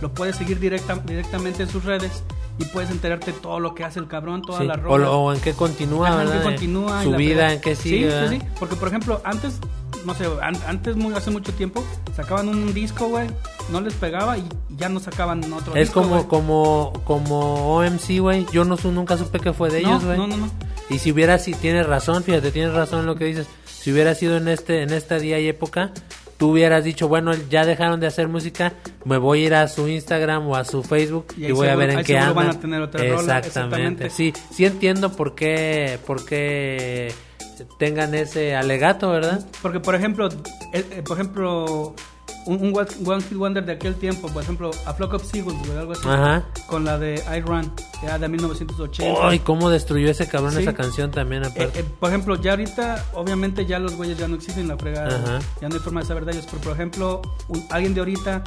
[0.00, 2.24] lo puedes seguir directa, directamente en sus redes
[2.58, 5.08] y puedes enterarte todo lo que hace el cabrón, todas Sí, las O, rolas.
[5.08, 6.40] lo- o en qué continúa, Ajá, en ¿verdad?
[6.42, 7.98] qué continúa Su la vida, en qué Sí, sigue.
[7.98, 8.30] sí, ¿verdad?
[8.30, 8.38] sí.
[8.58, 9.58] Porque, por ejemplo, antes,
[10.04, 11.84] no sé, an- antes, muy, hace mucho tiempo,
[12.16, 13.28] sacaban un disco, güey,
[13.70, 14.44] no les pegaba y
[14.76, 16.26] ya no sacaban otro Es disco, como, güey.
[16.26, 18.46] como, como OMC, güey.
[18.52, 20.18] Yo no, su- nunca supe que fue de No, ellos, güey.
[20.18, 20.50] no, no, no.
[20.90, 23.46] Y si hubiera, si tienes razón, fíjate, tienes razón en lo que dices.
[23.66, 25.92] Si hubiera sido en este, en este día y época,
[26.36, 28.74] tú hubieras dicho, bueno, ya dejaron de hacer música,
[29.04, 31.90] me voy a ir a su Instagram o a su Facebook Y voy a ver
[31.90, 32.34] en qué andan.
[32.34, 34.06] van a tener otra rola, exactamente.
[34.06, 34.10] exactamente.
[34.10, 37.12] Sí, sí entiendo por qué, por qué
[37.78, 39.44] tengan ese alegato, ¿verdad?
[39.60, 40.28] Porque, por ejemplo,
[40.72, 41.94] eh, eh, por ejemplo,
[42.46, 45.58] un, un One One Hit Wonder de aquel tiempo, por ejemplo, A Flock of Seagulls,
[45.66, 46.44] güey, algo así, Ajá.
[46.66, 47.70] con la de I Run,
[48.02, 49.28] ya de 1980.
[49.28, 50.62] Ay, cómo destruyó ese cabrón Sí.
[50.62, 51.80] esa canción también, Eh, aparte.
[51.80, 55.38] eh, por ejemplo, ya ahorita, obviamente ya los güeyes ya no existen la fregada, Ajá.
[55.60, 58.42] ya no hay forma de saber de ellos, pero por ejemplo, un- alguien de ahorita,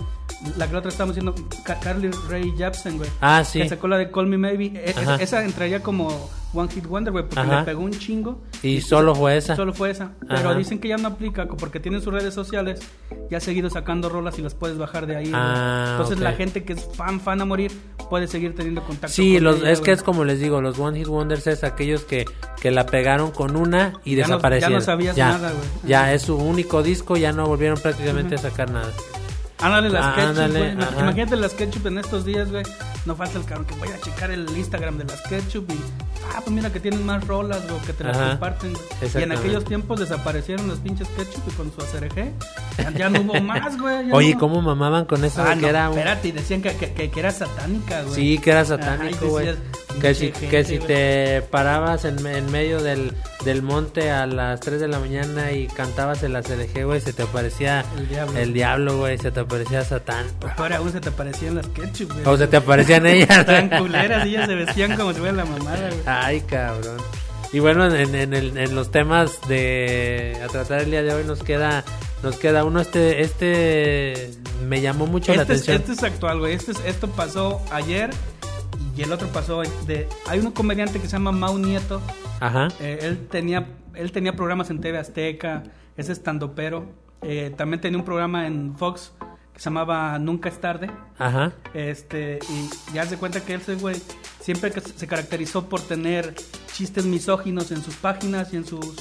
[0.57, 3.59] la que la otra estamos diciendo, Ca- Carly Ray Jepsen, güey, ah, sí.
[3.61, 7.11] que sacó la de Call Me Maybe, e- esa, esa entraría como One Hit Wonder,
[7.11, 7.59] güey, porque Ajá.
[7.59, 8.41] le pegó un chingo.
[8.63, 9.55] Y solo fue esa.
[9.57, 10.11] Solo fue esa.
[10.21, 10.53] Pero Ajá.
[10.55, 12.79] dicen que ya no aplica porque tienen sus redes sociales.
[13.29, 15.31] Ya ha seguido sacando rolas y las puedes bajar de ahí.
[15.33, 16.23] Ah, Entonces ok.
[16.23, 17.71] la gente que es fan, fan a morir,
[18.09, 20.79] puede seguir teniendo contacto Sí, con los, ella, es que es como les digo, los
[20.79, 22.23] One Hit Wonders es aquellos que,
[22.61, 24.73] que la pegaron con una y Ya no- desaparecieron.
[24.73, 25.65] ya no sabías ya, nada, güey.
[25.85, 28.91] Ya es su único disco, ya no volvieron prácticamente a sacar nada.
[29.59, 30.71] Ándale las Ah, ketchup, ándale.
[30.71, 32.63] Imagínate las ketchup en estos días, güey.
[33.05, 35.79] No falta el cabrón que voy a checar el Instagram de las ketchup y...
[36.33, 38.29] Ah, pues mira que tienen más rolas, o que te las Ajá.
[38.31, 38.73] comparten.
[39.13, 42.31] Y en aquellos tiempos desaparecieron las pinches ketchup y con su ACRG.
[42.79, 44.11] Ya, ya no hubo más, güey.
[44.11, 44.39] Oye, no.
[44.39, 45.97] ¿cómo mamaban con eso Ah, no, era un...
[45.97, 48.15] espérate, y decían que, que, que- era satánica, güey.
[48.15, 49.55] Sí, que era satánico, güey.
[50.01, 50.87] Que si, que si güey.
[50.87, 53.13] te parabas en, en medio del,
[53.45, 57.23] del monte a las 3 de la mañana y cantabas el ACDG, güey, se te
[57.23, 58.37] aparecía El diablo.
[58.39, 60.25] el diablo, güey, se te aparecía Satán.
[60.57, 62.25] Peor aún se te parecían las ketchup, güey.
[62.25, 63.29] O se te aparecían ellas.
[63.39, 66.01] Estaban culeras ellas se vestían como si fuera la mamada, güey.
[66.05, 66.97] Ay, cabrón.
[67.53, 71.23] Y bueno, en, en, el- en los temas de a tratar el día de hoy
[71.23, 71.83] nos queda
[72.23, 74.31] nos queda uno este este
[74.67, 75.77] me llamó mucho la Este es, atención.
[75.81, 76.53] este es actual, güey.
[76.53, 78.09] Este es- esto pasó ayer
[78.97, 80.07] y el otro pasó de...
[80.27, 82.01] Hay un comediante que se llama Mau Nieto.
[82.39, 82.67] Ajá.
[82.79, 85.63] Eh, él tenía él tenía programas en TV Azteca,
[85.95, 86.85] es estandopero.
[87.21, 89.13] Eh, también tenía un programa en Fox
[89.55, 90.91] que se llamaba Nunca es tarde.
[91.17, 91.53] Ajá.
[91.73, 93.95] Este, y ya se cuenta que ese güey
[94.41, 96.35] siempre que se caracterizó por tener
[96.73, 98.95] chistes misóginos en sus páginas y en sus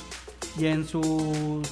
[0.57, 1.69] y en sus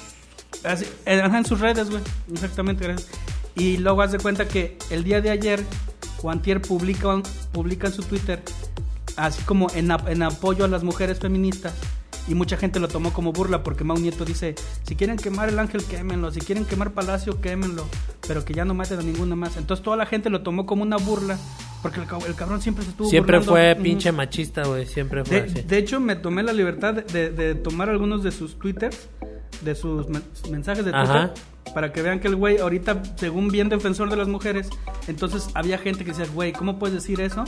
[0.64, 2.03] así, en sus redes, güey.
[2.30, 3.09] Exactamente, gracias.
[3.55, 5.64] Y luego haz de cuenta que el día de ayer
[6.18, 7.22] Juan Tier publica,
[7.53, 8.43] publica en su Twitter
[9.16, 11.74] así como en, en apoyo a las mujeres feministas.
[12.29, 14.55] Y mucha gente lo tomó como burla porque Mau Nieto dice,
[14.85, 17.85] si quieren quemar el ángel, quémenlo, si quieren quemar Palacio, quémenlo,
[18.29, 19.57] pero que ya no maten a ninguna más.
[19.57, 21.37] Entonces toda la gente lo tomó como una burla
[21.83, 23.75] porque el, cab- el cabrón siempre se estuvo Siempre burlando.
[23.75, 25.62] fue pinche machista, güey, siempre fue De, así.
[25.62, 29.09] de hecho, me tomé la libertad de, de- de tomar algunos de sus twitters,
[29.62, 31.35] de sus men- mensajes de Twitter, Ajá.
[31.75, 34.70] para que vean que el güey, ahorita, según bien defensor de las mujeres,
[35.09, 37.43] entonces había gente que decía, güey, ¿cómo puedes decir eso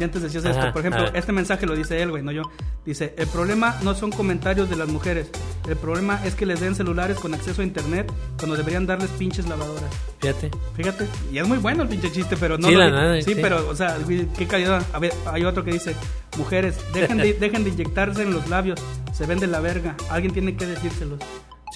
[0.00, 0.72] si antes decías Ajá, esto?
[0.72, 1.12] Por ejemplo, ajá.
[1.14, 2.42] este mensaje lo dice él, güey, no yo.
[2.86, 5.30] Dice, el problema no son comentarios de las mujeres,
[5.68, 9.46] el problema es que les den celulares con acceso a internet cuando deberían darles pinches
[9.46, 9.90] lavadoras.
[10.18, 10.50] Fíjate.
[10.74, 12.68] Fíjate, y es muy bueno el pinche chiste, pero no.
[12.68, 13.40] Sí, lo la nada, sí, sí.
[13.42, 14.82] pero, o sea, güey, qué calidad.
[14.94, 15.94] A ver, hay otro que dice:
[16.38, 18.80] Mujeres, dejen de, dejen de inyectarse en los labios,
[19.12, 19.96] se ven de la verga.
[20.08, 21.20] Alguien tiene que decírselos.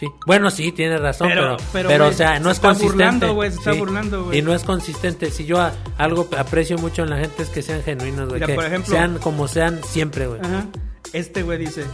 [0.04, 0.12] Sí.
[0.26, 3.26] Bueno, sí, tienes razón, Pero- pero, pero, o sea, no se es está consistente.
[3.26, 3.78] burlando, se está Sí.
[3.78, 4.38] burlando, güey.
[4.38, 5.30] Y no es consistente.
[5.30, 8.40] Si yo a- algo aprecio mucho en la gente es que sean genuinos, güey.
[8.40, 10.40] Que por ejemplo- sean como sean siempre, güey.
[10.40, 10.66] Ajá.
[11.12, 11.84] Este güey dice: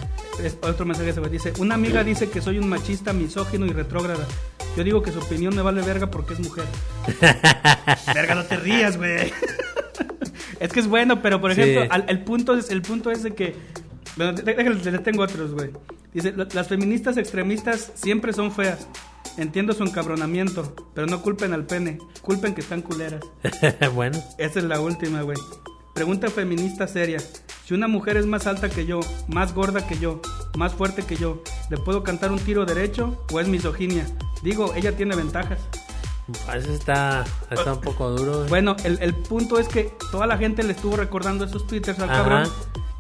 [0.43, 3.71] es otro mensaje ese güey dice: Una amiga dice que soy un machista, misógino y
[3.73, 4.25] retrógrada.
[4.77, 6.65] Yo digo que su opinión me vale verga porque es mujer.
[8.15, 9.33] verga, no te rías, güey.
[10.61, 11.61] es que es bueno, pero por Sí.
[11.61, 13.57] ejemplo, al- el, punto es, el punto es de que.
[14.17, 15.71] Bueno, les tengo otros, güey.
[16.13, 18.87] Dice: "La- Las feministas extremistas siempre son feas.
[19.37, 23.23] Entiendo su encabronamiento, pero no culpen al pene, culpen que están culeras.
[23.95, 24.19] bueno.
[24.39, 25.39] Esa es la última, güey.
[25.95, 27.19] Pregunta feminista seria.
[27.65, 30.21] Si una mujer es más alta que yo, más gorda que yo,
[30.57, 34.05] más fuerte que yo, ¿le puedo cantar un tiro derecho o es misoginia?
[34.43, 35.61] Digo, ella tiene ventajas.
[36.55, 38.49] Eso está, está un poco duro, güey.
[38.49, 42.11] Bueno, el, el punto es que toda la gente le estuvo recordando esos twitters al
[42.11, 42.23] Ajá.
[42.23, 42.49] cabrón.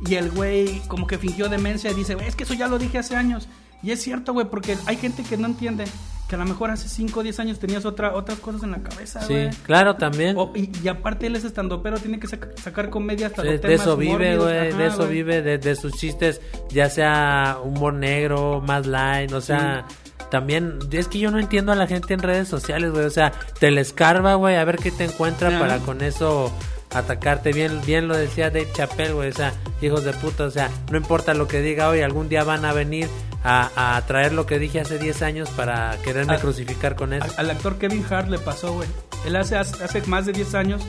[0.06, 2.78] Y el güey como que fingió demencia y dice, "Güey, es que eso ya lo
[2.78, 3.48] dije hace años.
[3.82, 5.84] Y es cierto, güey, porque hay gente que no entiende
[6.28, 8.78] que a lo mejor hace 5 o 10 años tenías otra, otras cosas en la
[8.82, 10.36] cabeza, Sí, claro, también.
[10.38, 13.60] O- y, y aparte él es estando, pero tiene que saca- sacar comedia hasta los
[13.60, 18.62] de eso vive, güey, de eso vive, de, de sus chistes, ya sea humor negro,
[18.64, 19.86] más light, o sea,
[20.30, 23.32] también, es que yo no entiendo a la gente en redes sociales, güey, o sea,
[23.58, 26.52] te les carva, güey, a ver qué te encuentra para con eso
[26.92, 30.70] atacarte, bien, bien lo decía Dave Chappelle, güey, o sea, hijos de puta, o sea,
[30.90, 33.08] no importa lo que diga hoy, algún día van a venir
[33.44, 37.24] a, a traer lo que dije hace 10 años para quererme Ah, crucificar con eso.
[37.38, 38.88] Al, al actor Kevin Hart le pasó, güey.
[39.24, 40.82] Él hace, hace más de 10 años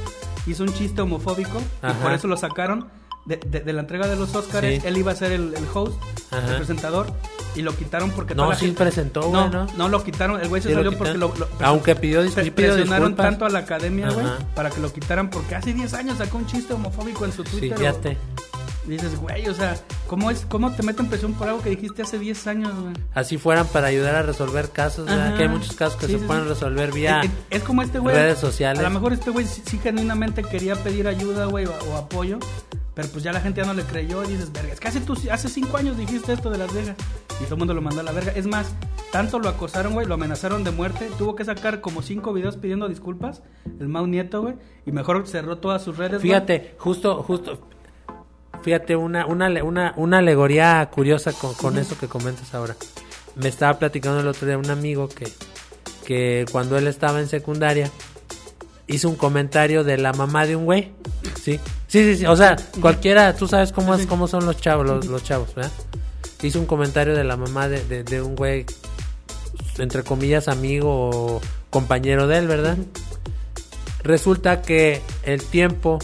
[0.48, 1.96] hizo un chiste homofóbico Ajá.
[1.98, 2.90] y por eso lo sacaron
[3.26, 4.66] de, de- de la entrega de los Oscars.
[4.68, 4.82] Sí.
[4.84, 6.46] Él iba a ser el, el host, Ajá.
[6.50, 7.08] el presentador,
[7.56, 9.68] y lo quitaron porque No, sí gente- presentó, güey, no, ¿no?
[9.78, 10.40] no lo quitaron.
[10.42, 13.10] El güey se Sí, lo salió porque lo, lo- Aunque pidió dis- sí pidió presionaron
[13.10, 13.26] disculpas.
[13.26, 14.26] tanto a la academia, güey,
[14.56, 17.52] para que lo quitaran porque hace 10 años sacó un chiste homofóbico en su Sí,
[17.60, 17.74] Twitter.
[17.74, 18.18] o- fíjate.
[18.88, 19.76] dices, güey, o sea,
[20.08, 22.94] ¿cómo, es, ¿cómo te meten presión por algo que dijiste hace 10 años, güey?
[23.14, 25.06] Así fueran para ayudar a resolver casos.
[25.06, 26.50] Que hay muchos casos que Sí, se sí, pueden sí.
[26.50, 27.32] resolver vía Es, es-
[27.62, 28.16] es como este güey.
[28.16, 28.80] redes sociales.
[28.80, 32.40] A lo mejor este güey sí, sí genuinamente quería pedir ayuda, güey, o, o apoyo.
[33.02, 35.02] Pero pues ya la gente ya no le creyó y dices, verga, es que hace,
[35.02, 36.96] tú, hace cinco años dijiste esto de Las Vegas.
[37.40, 38.32] Y todo el mundo lo mandó a la verga.
[38.36, 38.76] Es más,
[39.12, 41.10] tanto lo acosaron, güey, lo amenazaron de muerte.
[41.18, 43.42] Tuvo que sacar como cinco videos pidiendo disculpas,
[43.80, 44.54] el Mau Nieto, güey.
[44.86, 46.22] Y mejor cerró todas sus redes.
[46.22, 47.68] Fíjate, justo, justo,
[48.62, 52.76] fíjate, una, una, una, una alegoría curiosa con, con eso que comentas ahora.
[53.36, 55.28] Me estaba platicando el otro día un amigo que,
[56.06, 57.90] que cuando él estaba en secundaria
[58.92, 60.92] hizo un comentario de la mamá de un güey.
[61.36, 62.26] Sí, sí, sí, sí.
[62.26, 65.72] o sea, cualquiera, tú sabes cómo, es, cómo son los chavos, los, chavos, ¿verdad?
[66.42, 68.66] Hizo un comentario de la mamá de, de, de un güey,
[69.78, 72.78] entre comillas, amigo o compañero de él, ¿verdad?
[74.04, 76.00] Resulta que el tiempo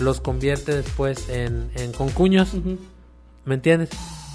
[0.00, 2.50] los convierte después en, concuños.
[3.44, 3.90] ¿me entiendes?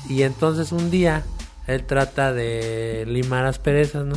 [0.08, 1.24] Y entonces un día
[1.68, 4.16] él trata de limar asperezas, ¿no?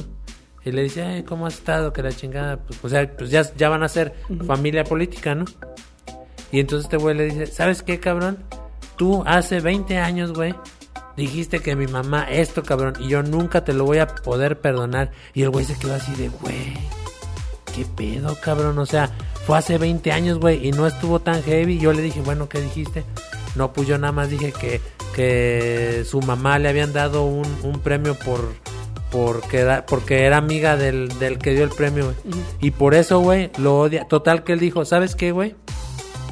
[0.64, 1.92] Y le dice, "Ay, ¿cómo has estado?
[1.92, 4.14] Que la chingada, pues, o sea, pues ya, ya van a ser
[4.46, 5.44] familia política, ¿no?
[6.52, 8.38] Y entonces este güey le dice, ¿sabes qué, cabrón?
[8.96, 10.54] Tú hace 20 años, güey,
[11.16, 15.10] dijiste que mi mamá esto, cabrón, y yo nunca te lo voy a poder perdonar.
[15.34, 16.74] Y el güey se quedó así de, güey,
[17.74, 18.78] ¿qué pedo, cabrón?
[18.78, 19.10] O sea,
[19.46, 21.78] fue hace 20 años, güey, y no estuvo tan heavy.
[21.78, 23.02] Yo le dije, bueno, ¿qué dijiste?
[23.54, 24.80] No, pues yo nada más dije que,
[25.14, 28.52] que su mamá le habían dado un, un premio por
[29.12, 32.16] porque era, porque era amiga del, del que dio el premio, güey.
[32.60, 34.08] Y por eso, güey, lo odia.
[34.08, 35.54] Total que él dijo, ¿sabes qué, güey?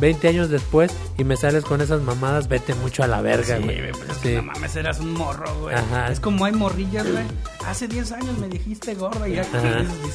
[0.01, 3.63] 20 años después y me sales con esas mamadas, vete mucho a la verga, Sí,
[3.63, 3.91] güey.
[3.93, 4.23] pues es Sí.
[4.23, 5.75] que no mames, eras un morro, güey.
[5.77, 6.11] Ajá.
[6.11, 7.25] Es como hay morrillas, güey.
[7.67, 9.45] Hace 10 años me dijiste gorda y ya.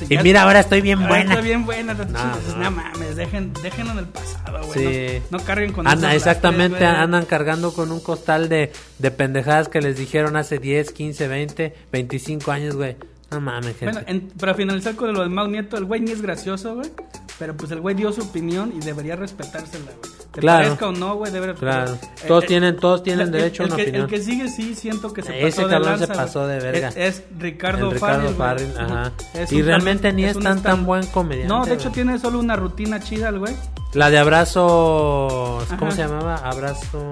[0.09, 1.33] Y ya- mira, ahora estoy bien ahora buena.
[1.33, 1.93] Estoy bien buena.
[1.93, 2.71] No, No, no.
[2.71, 4.79] mames, dejen, déjenlo en el pasado, güey.
[5.19, 5.21] Sí.
[5.29, 9.81] No, no carguen con Anda, exactamente, andan cargando con un costal de, de pendejadas que
[9.81, 12.95] les dijeron hace 10, 15, 20, 25 años, güey.
[13.31, 13.85] No mames, gente.
[13.85, 16.89] Bueno, en- para finalizar con lo de Mau Nieto, el güey ni es gracioso, güey.
[17.37, 20.15] Pero pues el güey dio su opinión y debería respetársela, güey.
[20.31, 20.63] Te Claro.
[20.63, 21.93] parezca o no, güey, debe Claro.
[21.93, 24.03] Eh, Todos eh, tienen- todos tienen el- derecho a el una que, opinión.
[24.03, 26.59] El que sigue sí siento que se Ese pasó de cabrón se lanza, pasó de
[26.59, 26.87] verga.
[26.89, 29.11] Es, es Ricardo, Ricardo Farrell, ajá.
[29.33, 31.93] Es Y realmente ni es tan- tan buen comediante, No, de hecho güey.
[31.93, 33.53] tiene solo una rutina chida el güey.
[33.93, 35.91] La de abrazo, ¿cómo Ajá.
[35.91, 36.35] se llamaba?
[36.37, 37.09] Abrazo...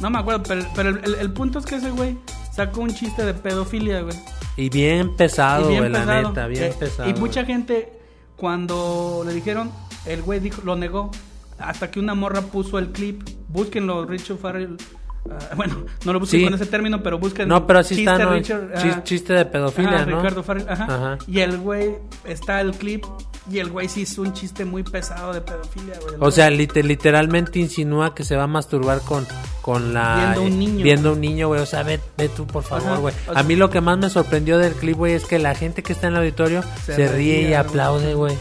[0.00, 2.18] No me acuerdo, pero, pero el, punto es que ese güey
[2.52, 4.16] sacó un chiste de pedofilia, güey.
[4.56, 7.08] Y bien pesado, Y bien güey, la neta, bien Eh, pesado.
[7.08, 7.92] Y mucha gente,
[8.36, 9.70] cuando le dijeron,
[10.06, 11.10] el güey dijo, lo negó.
[11.58, 13.22] Hasta que una morra puso el clip.
[13.48, 14.76] Búsquenlo, Richard Farrell.
[15.30, 16.44] ah, bueno, no lo busquen Sí.
[16.44, 17.48] con ese término, pero busquen.
[17.48, 18.32] No, pero así chiste está, ¿no?
[18.32, 19.04] Richard, Chis- ajá.
[19.04, 20.16] chiste de pedofilia, Ajá, ¿no?
[20.18, 20.84] Ricardo Farrell, ajá.
[20.84, 21.18] Ajá.
[21.28, 23.04] Y el güey, está el clip.
[23.50, 26.14] Y el güey sí hizo un chiste muy pesado de pedofilia, güey.
[26.14, 29.26] O güey- sea, lite- literalmente insinúa que se va a masturbar con,
[29.60, 30.16] con la...
[30.34, 30.82] Viendo un niño.
[30.84, 31.60] Viendo un niño, güey.
[31.60, 32.80] O sea, ve, ve tú, por Ajá.
[32.80, 33.14] favor, güey.
[33.28, 35.54] O sea- A mí lo que más me sorprendió del clip, güey, es que la
[35.54, 38.34] gente que está en el auditorio Se se, ríe y aplaude, güey.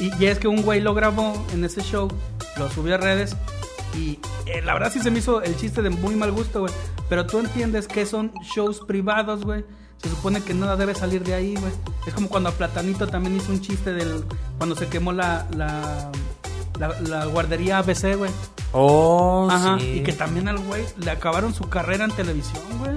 [0.00, 2.08] Y, y es que un güey lo grabó en ese show,
[2.56, 3.36] lo subió a redes
[3.96, 6.72] y eh, la verdad sí se me hizo el chiste de muy mal gusto, güey.
[7.08, 9.64] Pero tú entiendes que son shows privados, güey.
[10.02, 11.72] Se supone que nada debe salir de ahí, güey.
[12.06, 14.24] Es como cuando a Platanito también hizo un chiste del...
[14.58, 15.46] Cuando se quemó la...
[15.56, 16.10] la
[16.78, 18.30] la, la guardería ABC, güey.
[18.72, 19.76] Oh, Ajá.
[19.78, 19.96] sí.
[19.98, 22.94] Y que también al güey le acabaron su carrera en televisión, güey.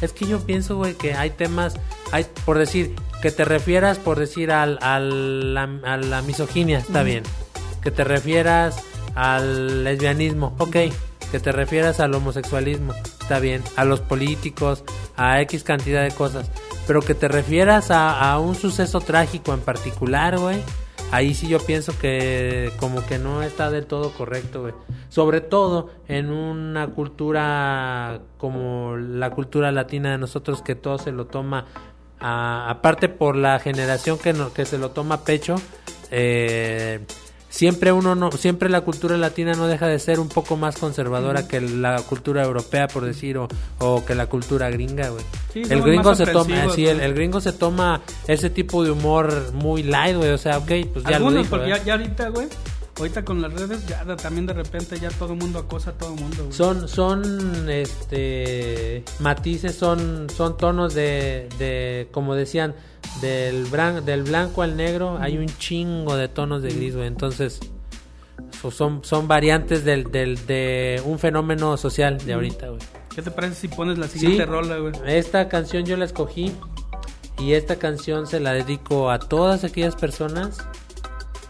[0.00, 1.74] Es que yo pienso, güey, que hay temas,
[2.12, 7.02] hay, por decir, que te refieras, por decir, al, al- la, a la misoginia, está
[7.02, 7.24] bien.
[7.82, 8.76] Que te refieras
[9.16, 10.76] al lesbianismo, ok.
[11.30, 13.62] Que te refieras al homosexualismo, está bien.
[13.76, 14.84] A los políticos,
[15.16, 16.50] a X cantidad de cosas.
[16.86, 20.62] Pero que te refieras a, un suceso trágico en particular, güey.
[21.12, 24.74] Ahí sí yo pienso que como que no está del todo correcto, güey.
[25.08, 31.26] Sobre todo en una cultura como la cultura latina de nosotros que todo se lo
[31.26, 31.66] toma,
[32.20, 35.56] aparte por la generación que, no- que se lo toma pecho,
[36.10, 37.04] eh,
[37.56, 41.48] siempre uno no, siempre la cultura latina no deja de ser un poco más conservadora
[41.48, 43.48] que la cultura europea, por decir, o,
[43.78, 45.24] o que la cultura gringa, güey.
[45.54, 49.82] Sí, el gringo se toma, sí, el, gringo se toma ese tipo de humor muy
[49.82, 50.30] light, güey.
[50.32, 51.76] O sea, ok, pues ya lo Algunos, dijo, porque ¿eh?
[51.78, 52.46] ya, ya ahorita, güey.
[52.98, 56.14] Ahorita con las redes, ya también de repente ya todo el mundo acosa a todo
[56.14, 56.52] el mundo, güey.
[56.52, 62.74] Son, son, este, matices, son, son tonos de, de, como decían,
[63.20, 67.06] del, bran- del blanco al negro, hay un chingo de tonos de gris, güey.
[67.06, 67.60] Entonces,
[68.62, 72.80] so- son, son variantes del, del, de un fenómeno social de ahorita, güey.
[73.14, 74.92] ¿Qué te parece si pones la siguiente Sí, rola, güey?
[75.06, 76.52] esta canción yo la escogí
[77.38, 80.58] y esta canción se la dedico a todas aquellas personas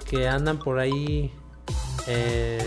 [0.09, 1.33] que andan por ahí
[2.07, 2.63] eh,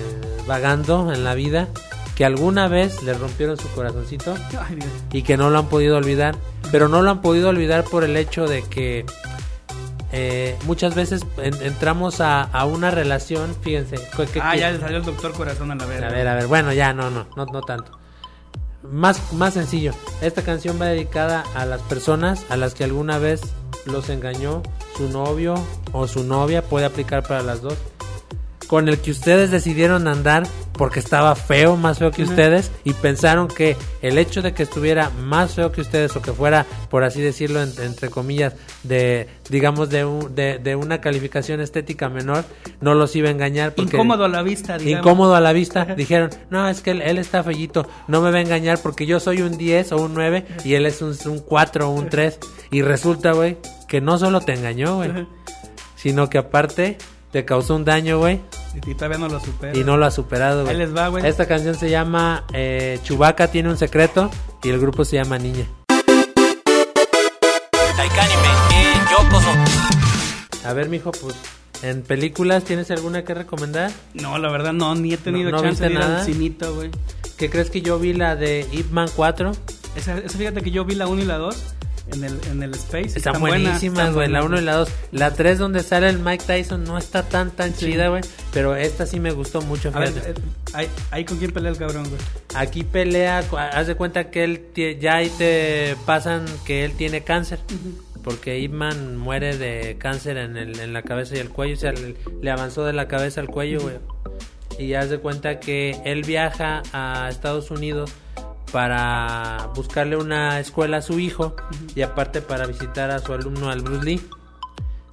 [0.48, 1.68] vagando en la vida
[2.16, 4.80] que alguna vez le rompieron su corazoncito Ay,
[5.14, 6.36] y que no lo han podido olvidar.
[6.72, 9.06] Pero no lo han podido olvidar por el hecho de que
[10.12, 13.96] eh, muchas veces en- entramos a, a una relación, fíjense.
[14.18, 16.10] que- que- Ah, ya le salió el doctor corazón a la a verga.
[16.10, 17.92] ver, a ver, bueno, ya no, no, no, no tanto.
[18.84, 19.94] Más, más sencillo.
[20.22, 23.42] Esta canción va dedicada a las personas a las que alguna vez
[23.86, 24.62] los engañó
[25.00, 25.56] su novio
[25.94, 27.78] o su novia, puede aplicar para las dos.
[28.70, 30.44] Con el que ustedes decidieron andar
[30.74, 35.10] porque estaba feo, más feo que ustedes, y pensaron que el hecho de que estuviera
[35.10, 38.54] más feo que ustedes o que fuera, por así decirlo, en- entre comillas,
[38.84, 42.46] de, digamos, de, un- de, de una calificación estética menor,
[42.80, 43.74] no los iba a engañar.
[43.74, 45.04] Porque Incómodo a la vista, digamos.
[45.06, 45.86] incómodo a la vista.
[45.86, 49.20] Dijeron, no, es que él, él está fellito, no me va a engañar porque yo
[49.20, 52.38] soy un 10 o un 9 y él es un, un 4 o un 3.
[52.72, 53.58] Y resulta, güey,
[53.88, 55.26] que no solo te engañó, güey, Ajá.
[55.96, 56.98] sino que aparte
[57.32, 58.40] te causó un daño, güey,
[58.86, 59.78] Y todavía no lo supera.
[59.78, 60.74] y no lo ha superado, güey.
[60.76, 61.26] Ahí les va, güey.
[61.26, 64.30] Esta canción se llama eh, Chubaca tiene un secreto
[64.64, 65.66] y el grupo se llama Niña.
[70.66, 71.36] A ver, mijo, pues,
[71.82, 73.92] en películas, ¿tienes alguna que recomendar?
[74.14, 76.20] No, la verdad no, ni he tenido ¿No- no chance de ir nada?
[76.20, 76.92] al cinito, güey.
[77.38, 79.52] ¿Qué crees que yo vi la de Ip Man 4?
[79.96, 81.56] Esa, esa fíjate que yo vi la 1 y la 2
[82.14, 83.18] en el, en el Space.
[83.18, 84.28] Están buenísimas, güey.
[84.30, 84.90] La buenas, 1 y la 2.
[85.12, 87.86] La 3 donde sale el Mike Tyson no está tan tan Sí.
[87.92, 88.22] chida, güey.
[88.54, 89.92] Pero esta sí me gustó mucho.
[89.94, 90.14] A ver,
[90.78, 92.22] eh, ahí, con quién pelea el cabrón, güey.
[92.56, 93.44] Aquí pelea,
[93.74, 94.66] haz de cuenta que él
[95.00, 97.60] ya ahí te pasan que él tiene cáncer.
[98.24, 101.76] Porque Ip Man muere de cáncer en, el, en la cabeza y el cuello.
[101.76, 103.96] O sea, le, le avanzó de la cabeza al cuello, güey.
[104.78, 108.12] Y haz de cuenta que él viaja a Estados Unidos
[108.72, 111.56] para buscarle una escuela a su hijo
[111.96, 114.22] y aparte para visitar a su alumno al Bruce Lee.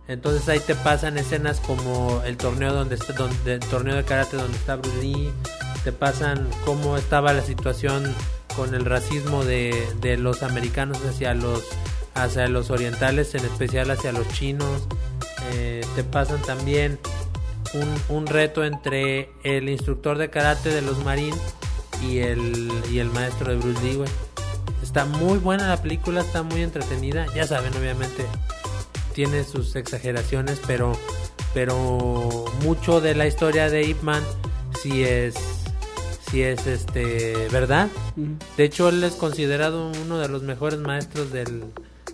[0.09, 4.37] Entonces ahí te pasan escenas como el torneo donde está, donde, el torneo de karate
[4.37, 5.31] donde está Bruce Lee,
[5.83, 8.15] te pasan cómo estaba la situación
[8.55, 11.65] con el racismo de, de los americanos hacia los
[12.15, 14.89] hacia los orientales, en especial hacia los chinos.
[15.53, 16.99] Eh, te pasan también
[17.75, 21.39] un, un reto entre el instructor de karate de los marines
[22.03, 24.09] y el, y el maestro de Bruce Lee, güey.
[24.83, 27.27] Está muy buena la película, está muy entretenida.
[27.35, 28.25] Ya saben, obviamente,
[29.15, 30.93] tiene sus exageraciones, pero,
[31.55, 34.23] pero mucho de la historia de Ip Man
[34.83, 35.35] sí es,
[36.31, 37.89] sí es este, verdad.
[38.57, 41.65] De hecho, él es considerado uno de los mejores maestros del,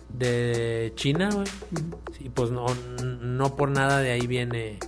[0.09, 1.47] de China, güey.
[2.17, 2.67] Sí, pues no,
[3.05, 4.79] no por nada de ahí viene,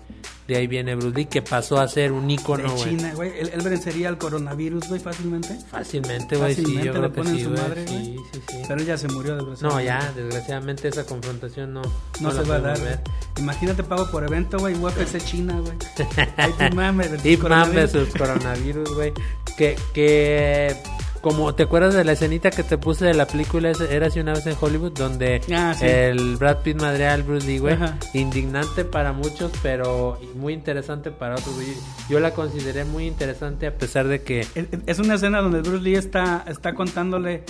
[0.46, 2.90] de ahí viene Bruce Lee, que pasó a ser un ícono, de.
[2.90, 3.32] China, güey.
[3.38, 5.56] Él, él vencería al coronavirus, güey, fácilmente.
[5.70, 7.86] Fácilmente, güey, sí, yo creo que sí, madre.
[7.88, 8.56] Sí, sí, sí.
[8.68, 9.86] Pero él ya se murió, No, desgraciadamente.
[9.86, 11.82] ya, desgraciadamente esa confrontación no,
[12.20, 12.94] No, la se va a dar, güey.
[13.38, 15.76] Imagínate, pago por evento, güey, UFC China, güey.
[16.36, 17.92] Ahí tu mame, versus Ip Man coronavirus.
[17.92, 19.12] versus coronavirus, güey.
[19.56, 20.76] Que, que,
[21.24, 24.34] como te acuerdas de la escenita que te puse de la película Era así una
[24.34, 25.86] vez en Hollywood, donde Ah, sí.
[25.86, 27.74] el Brad Pitt madrea al Bruce Lee, güey.
[27.74, 27.96] Ajá.
[28.12, 31.68] Indignante para muchos, pero muy interesante para otros, güey.
[32.10, 35.82] Yo la consideré muy interesante a pesar de que Es- Es una escena donde Bruce
[35.82, 37.42] Lee está, está contándole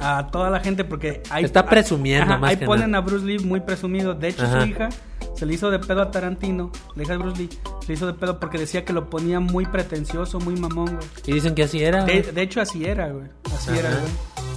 [0.00, 3.02] a toda la gente porque hay, Está presumiendo, Ajá, más ahí que ponen nada.
[3.02, 4.14] a Bruce Lee muy presumido.
[4.14, 4.60] De hecho, Ajá.
[4.62, 4.88] su hija
[5.34, 7.48] se le hizo de pedo a Tarantino, la hija de Bruce Lee,
[7.80, 11.08] se le hizo de pedo porque decía que lo ponía muy pretencioso, muy mamón, güey.
[11.26, 13.26] y dicen que así era, De, de hecho, así era, güey.
[13.54, 13.78] Así Ajá.
[13.80, 14.12] era, güey.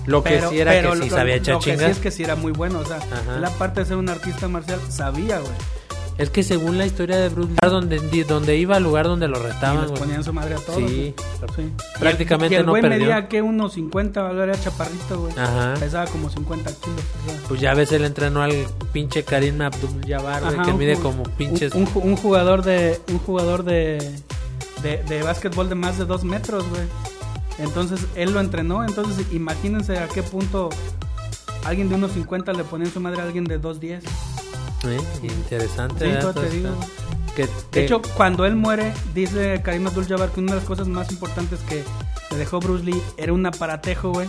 [0.08, 2.24] Lo que sí era que sí lo- sabía lo echar que sí es que sí
[2.24, 3.38] era muy bueno, o sea, Ajá.
[3.38, 5.52] él aparte de ser un artista marcial, sabía, güey.
[6.22, 9.40] Es que según la historia de Bruce Lee, donde, donde iba al lugar donde lo
[9.40, 10.00] Y retaban, les güey.
[10.04, 10.78] ponían su madre a todos.
[10.78, 11.16] Sí.
[11.56, 11.72] Sí.
[12.00, 13.00] Prácticamente y el, y el no güey perdió.
[13.00, 15.34] medía que unos 50, era chaparrito, güey.
[15.38, 15.74] Ajá.
[15.80, 17.02] Pesaba como 50 kilos.
[17.26, 17.36] sea.
[17.48, 18.54] Pues ya ves, él entrenó al
[18.94, 21.74] pinche Karim Abdul Jabbar, Ajá, que mide como pinches.
[21.74, 23.00] Un, un un jugador de.
[23.10, 23.98] Un jugador de.
[24.84, 26.84] De, de básquetbol de más de dos metros, güey.
[27.58, 28.84] Entonces él lo entrenó.
[28.84, 30.70] Entonces imagínense a qué punto
[31.66, 34.02] alguien de unos 50 le ponía su madre a alguien de 2.10.
[34.86, 35.00] ¿eh?
[35.24, 36.36] Interesante, Sí, ¿verdad?
[36.36, 36.70] yo te digo.
[37.36, 41.12] que- De hecho, cuando él muere, dice Karim Abdul-Jabbar que una de las cosas más
[41.12, 41.84] importantes que
[42.32, 44.28] le dejó Bruce Lee era un aparatejo, güey,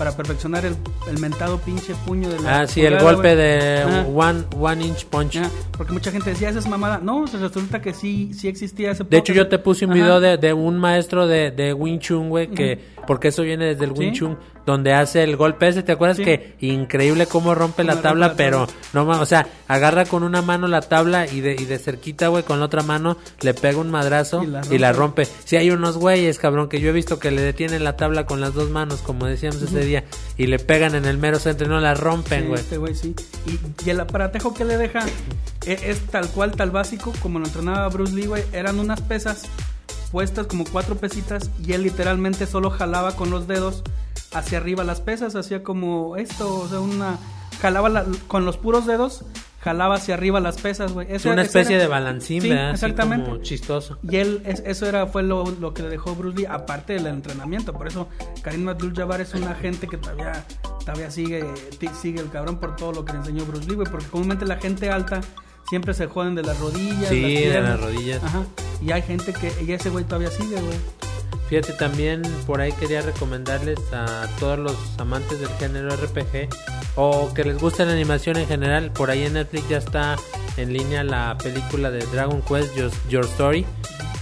[0.00, 0.74] para perfeccionar el,
[1.10, 3.84] el mentado pinche puño de la ah, sí, el golpe de
[4.14, 5.38] one, one Inch Punch.
[5.76, 7.00] Porque mucha gente decía, esa es mamada.
[7.02, 10.00] No, se resulta que sí, sí existía ese De hecho, yo te puse un Ajá.
[10.00, 13.84] video de, de un maestro de, de Wing Chun, güey, que, porque eso viene desde
[13.84, 14.20] el Wing Sí.
[14.20, 16.24] Chun, donde hace el golpe ese, ¿te acuerdas Sí.
[16.24, 20.80] que increíble cómo rompe la tabla, pero no o sea, agarra con una mano la
[20.80, 24.42] tabla y de, y de cerquita, güey, con la otra mano le pega un madrazo
[24.42, 25.24] Y la y la rompe.
[25.24, 25.36] rompe.
[25.44, 28.40] Si hay unos güeyes, cabrón, que yo he visto que le detienen la tabla con
[28.40, 29.89] las dos manos, como decíamos ese día,
[30.36, 32.60] y le pegan en el mero centro y no la rompen, Sí, güey.
[32.60, 33.14] este güey sí.
[33.46, 35.00] Y, y el aparatejo que le deja
[35.66, 38.42] es, es tal cual, tal básico, como lo entrenaba Bruce Lee, güey.
[38.52, 39.42] Eran unas pesas
[40.12, 43.82] puestas como cuatro pesitas y él literalmente solo jalaba con los dedos
[44.32, 47.18] hacia arriba las pesas, hacía como esto, o sea, una
[47.60, 49.22] jalaba la- con los puros dedos,
[49.60, 51.06] jalaba hacia arriba las pesas, güey.
[51.10, 52.70] Es una especie era- de balancín, Sí, ¿verdad?
[52.70, 53.30] Así exactamente.
[53.30, 53.98] como chistoso.
[54.02, 57.06] Y él, es- eso era, fue lo, lo que le dejó Bruce Lee, aparte del
[57.06, 57.72] entrenamiento.
[57.72, 58.08] Por eso
[58.42, 60.44] Karim Abdul-Jabbar es una gente que todavía,
[60.80, 61.44] todavía sigue,
[62.00, 63.88] sigue el cabrón por todo lo que le enseñó Bruce Lee, güey.
[63.90, 65.20] Porque comúnmente la gente alta
[65.68, 67.08] siempre se joden de las rodillas.
[67.08, 68.24] Sí, las de las rodillas.
[68.24, 68.42] Ajá.
[68.82, 70.78] Y hay gente que, y ese güey todavía sigue, güey.
[71.50, 76.48] Fíjate, también por ahí quería recomendarles a todos los amantes del género RPG
[76.94, 78.92] o que les guste la animación en general.
[78.92, 80.16] Por ahí en Netflix ya está
[80.56, 83.66] en línea la película de Dragon Quest Your, Your Story.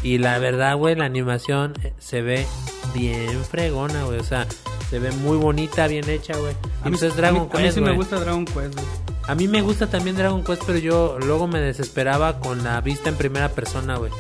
[0.03, 2.47] Y la verdad, güey, la animación eh, se ve
[2.95, 4.19] bien fregona, güey.
[4.19, 4.47] O sea,
[4.89, 6.55] se ve muy bonita, bien hecha, güey.
[6.87, 7.97] Y pues es Dragon a mí, a mí Quest, sí me güey.
[7.99, 8.87] gusta Dragon Quest, güey.
[9.27, 13.11] A mí me gusta también Dragon Quest, pero yo luego me desesperaba con la vista
[13.11, 14.11] en primera persona, güey.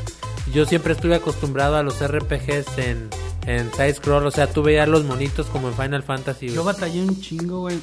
[0.53, 3.09] Yo siempre estuve acostumbrado a los RPGs en,
[3.47, 6.57] en side scroll, o sea, tú veías los monitos como en Final Fantasy, güey.
[6.57, 7.79] Yo batallé un chingo, güey,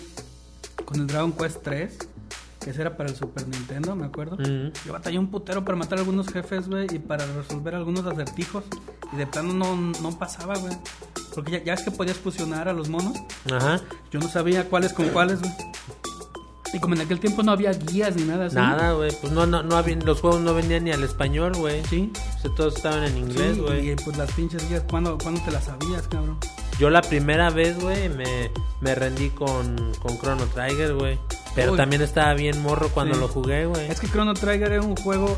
[0.83, 1.97] con el Dragon Quest 3,
[2.59, 4.37] que ese era para el Super Nintendo, me acuerdo.
[4.85, 8.63] Yo batallé un putero para matar a algunos jefes, güey, y para resolver algunos acertijos.
[9.13, 10.75] Y de plano no, no pasaba, güey.
[11.33, 13.17] Porque ya, ya es que podías fusionar a los monos.
[13.51, 13.81] Ajá.
[14.11, 15.51] Yo no sabía cuáles con cuáles, güey.
[16.75, 18.55] Y como en aquel tiempo no había guías ni nada así.
[18.57, 19.09] Nada, güey.
[19.21, 21.83] Pues no, no, no había, los juegos no venían ni al español, güey.
[21.85, 22.11] Sí.
[22.37, 23.91] O sea, todos estaban en inglés, Sí, güey.
[23.91, 26.37] y pues las pinches guías, ¿cuándo, ¿cuándo te las sabías, cabrón?
[26.77, 28.51] Yo la primera vez, güey, me,
[28.81, 31.17] me rendí con, con Chrono Trigger, güey.
[31.55, 31.77] Pero Uy.
[31.77, 33.21] también estaba bien morro cuando Sí.
[33.21, 33.89] lo jugué, güey.
[33.89, 35.37] Es que Chrono Trigger era un juego,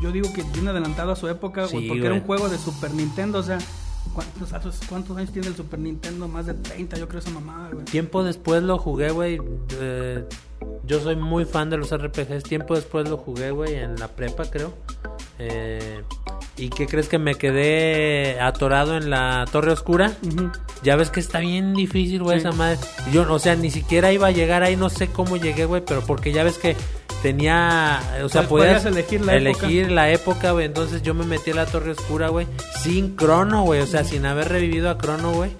[0.00, 2.56] yo digo que bien adelantado a su época, güey, Sí, porque era un juego de
[2.56, 3.58] Super Nintendo, o sea,
[4.14, 6.26] ¿cuántos, años- cuántos años tiene el Super Nintendo?
[6.26, 7.84] Más de 30, yo creo esa mamada, güey.
[7.84, 9.38] Tiempo después lo jugué, güey.
[9.78, 10.24] eh,
[10.84, 12.42] yo soy muy fan de los RPGs.
[12.42, 14.74] Tiempo después lo jugué, güey, en la prepa, creo.
[15.38, 16.02] Eh,
[16.56, 20.12] ¿Y qué crees que me quedé atorado en la Torre Oscura?
[20.82, 22.46] Ya ves que está bien difícil, güey, Sí.
[22.46, 22.78] esa madre.
[23.12, 26.02] Yo, o sea, ni siquiera iba a llegar ahí, no sé cómo llegué, güey, pero
[26.02, 26.76] porque ya ves que
[27.22, 30.66] tenía, o sea, podías, podías elegir la elegir la época, güey.
[30.66, 32.46] Entonces yo me metí a la Torre Oscura, güey,
[32.82, 35.50] sin crono, güey, o sea, sin haber revivido a crono, güey.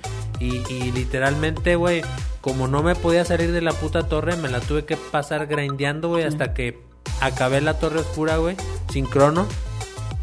[0.40, 2.02] Y, y literalmente, güey,
[2.40, 6.08] como no me podía salir de la puta torre, me la tuve que pasar grindeando,
[6.08, 6.78] güey, hasta que
[7.20, 8.56] acabé la Torre Oscura, güey,
[8.92, 9.46] sin crono.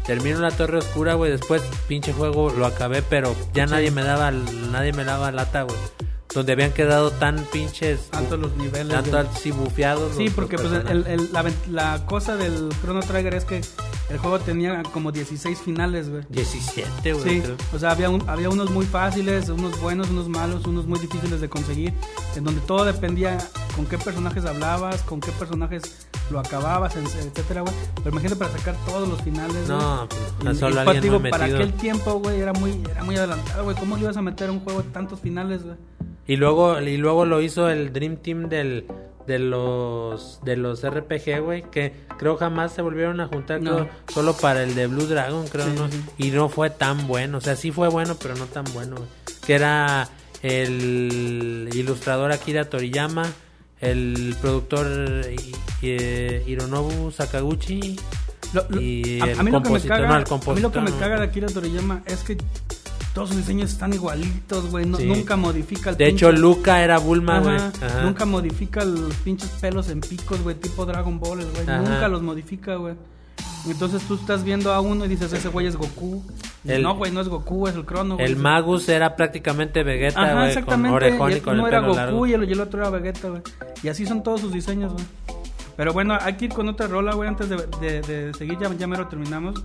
[0.06, 3.72] Termino la Torre Oscura, güey, después pinche juego lo acabé, pero ya Sí.
[3.74, 5.76] nadie me daba nadie me daba lata, güey.
[6.34, 8.88] Donde habían quedado tan pinches Tantos los niveles.
[8.92, 10.14] tanto así bufeados.
[10.16, 13.60] Sí, los- porque los pues el- el- la, la cosa del Chrono Trigger es que
[14.10, 16.22] el juego tenía como 16 finales, güey.
[16.30, 17.24] 17, güey.
[17.24, 17.56] Sí, creo.
[17.72, 21.40] o sea, había, un- había unos muy fáciles, unos buenos, unos malos, unos muy difíciles
[21.40, 21.92] de conseguir,
[22.36, 23.38] en donde todo dependía
[23.76, 27.74] con qué personajes hablabas, con qué personajes lo acababas, etcétera, güey.
[27.96, 29.68] Pero imagínate para sacar todos los finales.
[29.68, 33.04] No, pues, Y- solo y, alguien digo, muy para aquel tiempo, güey, era muy, era
[33.04, 33.76] muy adelantado, güey.
[33.76, 35.76] ¿Cómo le ibas a meter a un juego tantos finales, güey?
[36.26, 38.84] Y luego y luego lo hizo el Dream Team del
[39.28, 43.76] de los de los RPG, güey, que creo jamás se volvieron a juntar No.
[43.76, 45.88] creo, solo para el de Blue Dragon, creo, Sí, ¿no?
[45.88, 46.02] sí.
[46.18, 49.08] Y no fue tan bueno, o sea, sí fue bueno, pero no tan bueno, güey.
[49.46, 50.08] Que era
[50.42, 53.26] el ilustrador Akira Toriyama,
[53.80, 54.86] el productor
[55.82, 57.96] eh, Hironobu Sakaguchi
[58.52, 60.18] Lo- lo- y a, a el mí lo que me compositor, caga, no, el a
[60.18, 62.36] mí lo compositor, que me caga de Akira Toriyama es que
[63.14, 64.86] todos sus diseños están igualitos, güey.
[64.86, 65.06] No- Sí.
[65.06, 67.56] Nunca modifica el De pinche- hecho, Luca era Bulma, güey.
[68.04, 71.66] Nunca modifica los pinches pelos en picos, güey, tipo Dragon Ball, güey.
[71.66, 72.94] Nunca los modifica, güey.
[73.68, 76.22] Entonces tú estás viendo a uno y dices, ese güey es Goku.
[76.64, 78.26] El- no, güey, no es Goku, es el Crono, güey.
[78.26, 80.94] El Magus era prácticamente Vegeta, Ajá, güey, con exactamente.
[80.96, 82.26] orejón y y el- con uno el era Goku largo.
[82.26, 83.42] y el, y el otro era Vegeta, güey.
[83.82, 85.04] Y así son todos sus diseños, güey.
[85.76, 88.72] Pero bueno, hay que ir con otra rola, güey, antes de, de- de seguir, ya,
[88.74, 89.62] ya mero terminamos.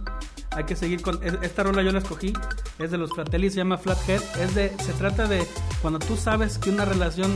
[0.56, 1.20] Hay que seguir con...
[1.24, 2.34] es- Esta rola yo la escogí,
[2.80, 4.22] es de los Fratelli, se llama Flathead.
[4.42, 5.46] Es de, se trata de
[5.82, 7.32] cuando tú sabes que una relación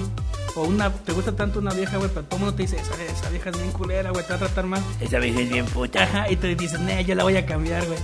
[0.56, 0.92] o una...
[0.92, 3.50] Te gusta tanto una vieja, güey, pero todo el mundo te dice, esa, esa vieja
[3.50, 4.82] es bien culera, güey, te va a tratar mal.
[5.00, 6.04] Esa vieja es bien puta.
[6.04, 8.00] Ajá, y te dices, nee, yo la voy a cambiar, güey.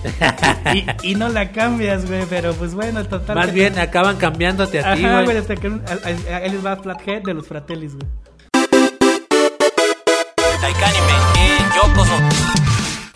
[1.04, 3.36] y, y no la cambias, güey, pero pues bueno, total.
[3.36, 5.38] Más bien acaban cambiándote a ti, Ajá, güey.
[5.38, 5.82] hasta que él
[6.52, 8.08] les va a Flathead de los Fratellis, güey.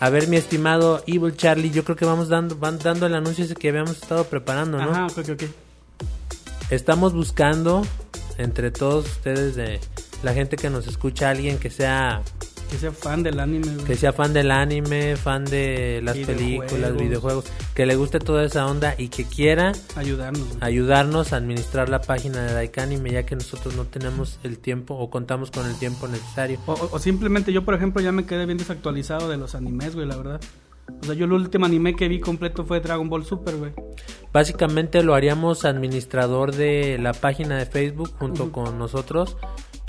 [0.00, 3.44] A ver, mi estimado Evil Charlie, yo creo que vamos dando, van dando el anuncio
[3.44, 4.90] ese que habíamos estado preparando, ¿no?
[4.90, 5.42] Ajá, ok, ok.
[6.70, 7.82] Estamos buscando
[8.36, 9.80] entre todos ustedes de
[10.22, 12.22] la gente que nos escucha, alguien que sea
[12.70, 13.84] Que sea fan del anime, güey.
[13.86, 16.66] que sea fan del anime, fan de las Videojuegos.
[16.66, 17.44] películas, videojuegos,
[17.74, 20.58] que le guste toda esa onda y que quiera Ayudarnos, güey.
[20.60, 25.08] ayudarnos a administrar la página de Daikanime, ya que nosotros no tenemos el tiempo o
[25.10, 26.58] contamos con el tiempo necesario.
[26.66, 29.94] O, o- o simplemente yo, por ejemplo, ya me quedé bien desactualizado de los animes,
[29.94, 30.40] güey, la verdad.
[31.02, 33.72] O sea, yo el último anime que vi completo fue Dragon Ball Super, güey.
[34.32, 39.36] Básicamente lo haríamos administrador de la página de Facebook junto con nosotros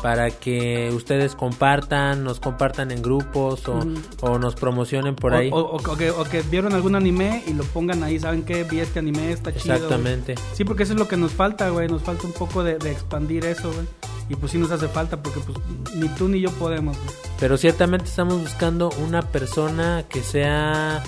[0.02, 3.80] para que ustedes compartan, nos compartan en grupos o,
[4.22, 5.50] o nos promocionen por O- ahí.
[5.52, 8.64] O, o- o que, o que vieron algún anime y lo pongan ahí, ¿saben qué?
[8.64, 9.76] Vi este anime, está chido.
[9.76, 10.36] Exactamente.
[10.54, 11.88] Sí, porque eso es lo que nos falta, güey.
[11.90, 13.86] Nos falta un poco de, de expandir eso, güey.
[14.30, 15.58] Y pues sí nos hace falta porque pues
[15.96, 17.10] ni tú ni yo podemos, güey.
[17.40, 21.02] Pero ciertamente estamos buscando una persona que sea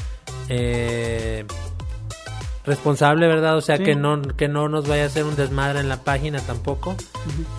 [0.49, 1.45] eh,
[2.65, 3.57] responsable, ¿verdad?
[3.57, 3.83] O sea, Sí.
[3.83, 6.95] que no que no nos vaya a hacer un desmadre en la página tampoco.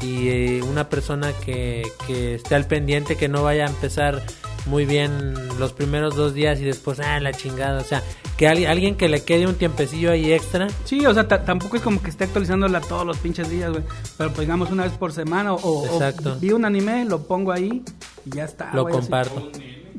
[0.01, 4.23] Y eh, una persona que, que esté al pendiente, que no vaya a empezar
[4.67, 7.81] muy bien los primeros dos días y después, ah, la chingada.
[7.81, 8.01] O sea,
[8.37, 10.69] que alguien, alguien que le quede un tiempecillo ahí extra.
[10.85, 13.83] Sí, o sea, ta- tampoco es como que esté actualizándola todos los pinches días, güey.
[14.17, 16.37] Pero pues digamos una vez por semana o, o Exacto.
[16.41, 17.83] vi un anime, lo pongo ahí
[18.25, 18.71] y ya está.
[18.73, 18.97] lo así.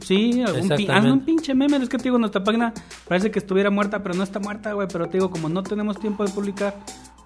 [0.04, 0.92] Sí, algún pi- Exactamente.
[0.92, 1.78] hazme un pinche meme.
[1.78, 2.74] Es que te digo, nuestra página
[3.08, 4.88] parece que estuviera muerta, pero no está muerta, güey.
[4.92, 6.76] Pero te digo, como no tenemos tiempo de publicar,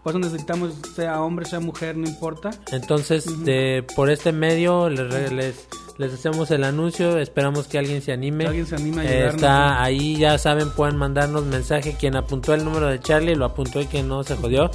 [0.04, 2.52] por eso necesitamos, sea hombre, sea mujer, no importa.
[2.72, 5.68] Entonces, de, por este medio les, les,
[5.98, 8.46] les hacemos el anuncio, esperamos que alguien se anime.
[8.46, 9.80] Que alguien se anime a ayudarnos, está ¿no?
[9.82, 11.96] ahí, ya saben, pueden mandarnos mensaje.
[12.00, 14.72] Quien apuntó el número de Charlie lo apuntó y quien no se jodió.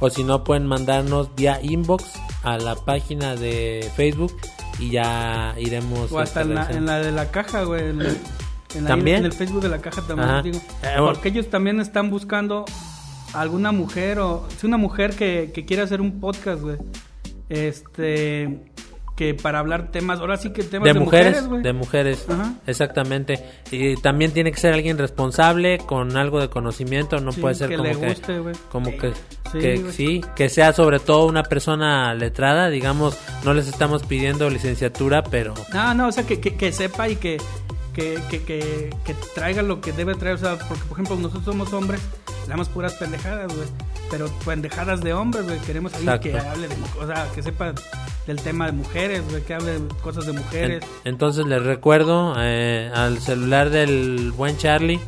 [0.00, 2.04] O si no, pueden mandarnos vía inbox
[2.42, 4.34] a la página de Facebook
[4.78, 6.10] y ya iremos.
[6.12, 7.90] O hasta en la, en la de la caja, güey.
[7.90, 8.18] En, el-
[8.74, 9.18] en la- ¿También?
[9.18, 10.42] en el Facebook de la caja también, Ajá.
[10.42, 10.58] digo.
[10.82, 12.64] Eh, Porque ellos también están buscando
[13.32, 14.46] alguna mujer o...
[14.58, 16.76] Si una mujer que, que quiere hacer un podcast, güey.
[17.48, 18.60] Este...
[19.16, 20.18] Que para hablar temas...
[20.18, 21.62] Ahora sí que temas de, de, mujeres, güey.
[21.62, 22.54] de mujeres, Ajá.
[22.66, 23.38] exactamente.
[23.70, 27.68] Y también tiene que ser alguien responsable con algo de conocimiento, no Sí, puede ser
[27.68, 28.54] que como le que guste, güey.
[28.72, 29.12] como que
[29.52, 34.50] Sí, que sí, que sea sobre todo una persona letrada, digamos, no les estamos pidiendo
[34.50, 37.36] licenciatura, pero No, no, o sea, que, que, que sepa y que,
[37.94, 40.34] que, que, que, que traiga lo que debe traer.
[40.34, 42.00] O sea, porque, por ejemplo, nosotros somos hombres,
[42.42, 43.68] le damos puras pendejadas, güey.
[44.10, 45.58] Pero pendejadas de hombres, güey.
[45.60, 46.74] Queremos alguien que hable de...
[47.00, 47.72] O sea, que sepa
[48.26, 49.42] del tema de mujeres, güey.
[49.42, 50.82] Que hable de cosas de mujeres.
[51.04, 55.00] en- entonces les recuerdo eh, al celular del buen Charlie,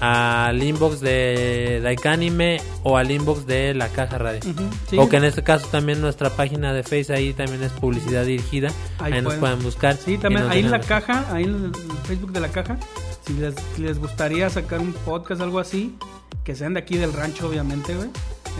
[0.00, 4.40] al inbox de Daikanime o al inbox de la caja radio.
[4.88, 4.96] Sí.
[4.98, 8.68] O que en este caso también nuestra página de Face ahí también es publicidad dirigida.
[8.98, 9.62] Ahí, Ahí nos pueden.
[9.62, 9.96] buscar.
[9.96, 11.72] Sí, también ahí en la caja, ahí en el el
[12.06, 12.78] Facebook de la caja,
[13.26, 15.96] si les, si les gustaría sacar un podcast, algo así,
[16.44, 18.08] que sean de aquí del rancho, obviamente, güey.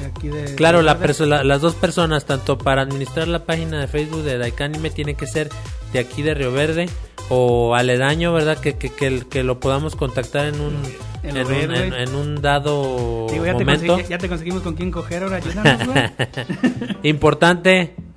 [0.07, 3.89] Aquí de, Claro, de- la la- las dos personas, tanto para administrar la página de
[3.89, 5.49] Facebook de Daikanime, tiene que ser
[5.93, 6.89] de aquí de Río Verde
[7.31, 8.59] o aledaño, ¿verdad?
[8.59, 10.83] Que, que, que, que lo podamos contactar en un,
[11.23, 11.87] En un, verde.
[11.89, 13.99] en- en un dado Digo, ya, te momento.
[13.99, 15.83] consegui- ya te conseguimos con quién coger ahora, ayúdanos,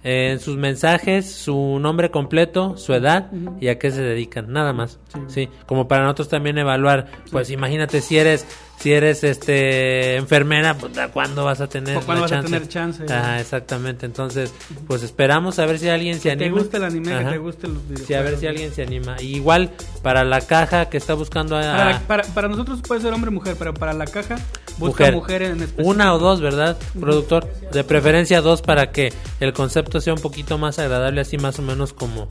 [0.03, 4.73] eh, en sus mensajes, su nombre completo, su edad y a qué se dedican, nada
[4.73, 4.99] más.
[5.27, 5.49] Sí.
[5.65, 8.45] como para nosotros también evaluar, pues imagínate si eres
[8.81, 13.03] si eres este enfermera, puta, ¿cuándo vas a tener ¿O cuándo vas a tener chance?
[13.07, 14.07] Ajá, exactamente.
[14.07, 14.51] Entonces,
[14.87, 16.61] pues esperamos a ver si alguien se Que te anima.
[16.61, 19.17] guste el anime, que te guste los Sí, a ver videojuegos, si alguien se anima.
[19.21, 19.69] Y igual
[20.01, 23.33] para la caja que está buscando a Para, para, para nosotros puede ser hombre o
[23.33, 24.37] mujer, pero para la caja
[24.77, 25.89] busca mujer, mujer, en específico.
[25.89, 27.47] una o dos, ¿verdad, productor?
[27.71, 31.61] De preferencia dos para que el concepto sea un poquito más agradable, así más o
[31.61, 32.27] menos como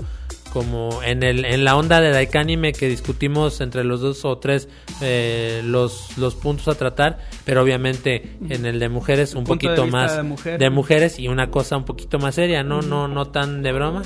[0.52, 4.68] como en el en la onda de Daikanime que discutimos entre los dos o tres
[5.00, 9.86] eh, los los puntos a tratar, pero obviamente en el de mujeres un de poquito
[9.86, 10.58] más de mujer.
[10.58, 14.02] de mujeres y una cosa un poquito más seria, no no no tan de broma.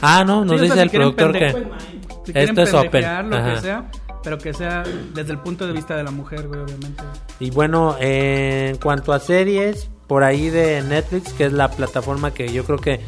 [0.00, 1.52] Ah, no, nos Sí, o sea, dice si el productor que
[2.26, 3.04] si esto es open.
[3.04, 3.54] Ajá.
[3.54, 3.90] que sea,
[4.22, 7.02] pero que sea desde el punto de vista de la mujer, güey, obviamente.
[7.40, 12.32] Y bueno, eh, en cuanto a series, por ahí de Netflix, que es la plataforma
[12.32, 13.00] que yo creo que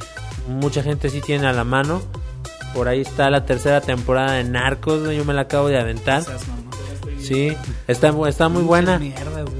[0.48, 2.02] mucha gente sí tiene a la mano.
[2.74, 6.22] Por ahí está la tercera temporada de Narcos, yo me la acabo de aventar.
[7.20, 7.56] Sí,
[7.86, 9.00] está, está muy buena.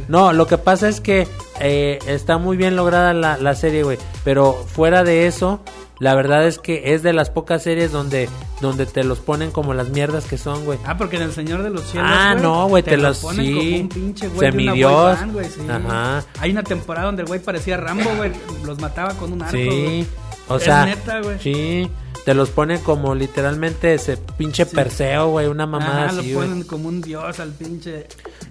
[0.09, 1.27] No, lo que pasa es que
[1.61, 3.99] eh, está muy bien lograda la, la serie, güey.
[4.23, 5.61] Pero fuera de eso,
[6.05, 8.29] la verdad es que es de las pocas series donde,
[8.61, 10.79] donde te los ponen como las mierdas que son, güey.
[10.85, 12.11] Ah, porque en El Señor de los Cielos.
[12.13, 13.55] Ah, no, güey, te lo los- ponen sí.
[13.55, 14.39] como un pinche güey.
[14.39, 14.93] una Semidios.
[14.93, 15.61] boy band, güey, sí.
[15.67, 16.23] Ajá.
[16.41, 18.33] Hay una temporada donde el güey parecía Rambo, güey.
[18.67, 19.57] Los mataba con un arco.
[19.57, 20.07] Sí.
[20.49, 21.39] O Es sea, neta, güey.
[21.41, 21.91] sí,
[22.25, 26.49] te los ponen como literalmente ese pinche perseo, güey, una mamada Ajá, así, lo güey.
[26.49, 28.07] ponen como un dios al pinche.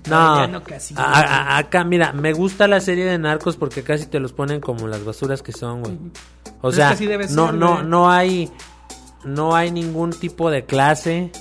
[0.09, 1.21] No, Casillas, a-
[1.55, 4.87] a- acá, mira, me gusta la serie de narcos porque casi te los ponen como
[4.87, 5.93] las basuras que son, güey.
[5.95, 5.99] O
[6.61, 7.85] Pero es sea, que así debe no, ser, no, güey.
[7.85, 8.51] no hay,
[9.23, 11.31] no hay ningún tipo de clase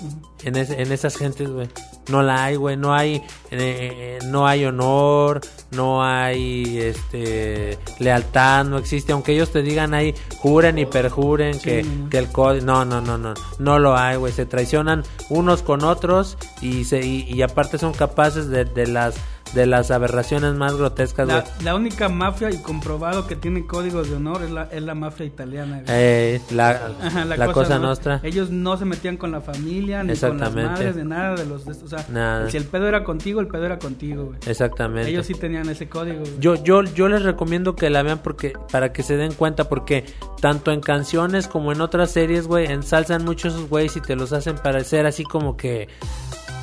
[0.44, 1.68] en, ese- en esas gentes, güey.
[2.10, 2.76] No la hay, güey.
[2.76, 5.40] No hay, eh, no hay honor,
[5.70, 9.12] no hay este lealtad, no existe.
[9.12, 12.66] Aunque ellos te digan ahí, juren y perjuren que, que, el código.
[12.66, 13.34] No, no, no, no.
[13.58, 14.32] No lo hay, güey.
[14.32, 19.14] Se traicionan unos con otros y, se, y, aparte son capaces de, de las
[19.54, 24.16] de las aberraciones más grotescas, la, la, única mafia y comprobado que tiene códigos de
[24.16, 25.82] honor es la, es la mafia italiana.
[25.88, 26.90] Eh, la,
[27.36, 28.20] la, cosa, nuestra.
[28.22, 31.66] Ellos no se metían con la familia, ni con las madres, de nada de los...
[31.66, 34.38] o sea, si el pedo era contigo, el pedo era contigo, güey.
[34.46, 35.10] Exactamente.
[35.10, 36.22] Ellos sí tenían ese código.
[36.38, 40.04] Yo, yo, yo les recomiendo que la vean porque para que se den cuenta, porque
[40.40, 44.32] tanto en canciones como en otras series, güey, ensalzan mucho esos güeyes y te los
[44.32, 45.88] hacen parecer así como que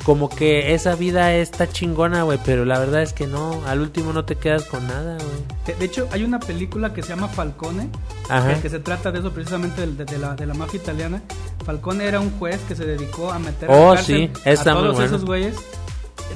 [0.04, 4.12] como que esa vida está chingona, güey, pero la verdad es que no, al último
[4.12, 5.76] no te quedas con nada, güey.
[5.78, 7.90] De, hecho, hay una película que se llama Falcone,
[8.62, 11.22] Que, se trata de eso precisamente de, la, de la mafia italiana.
[11.64, 15.00] Falcone era un juez que se dedicó a meter oh, a, la sí, a todos
[15.00, 15.56] esos güeyes.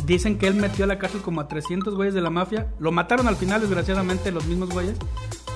[0.04, 2.66] Dicen que él metió a la cárcel como a 300 güeyes de la mafia.
[2.78, 4.96] Lo mataron al final, desgraciadamente, los mismos güeyes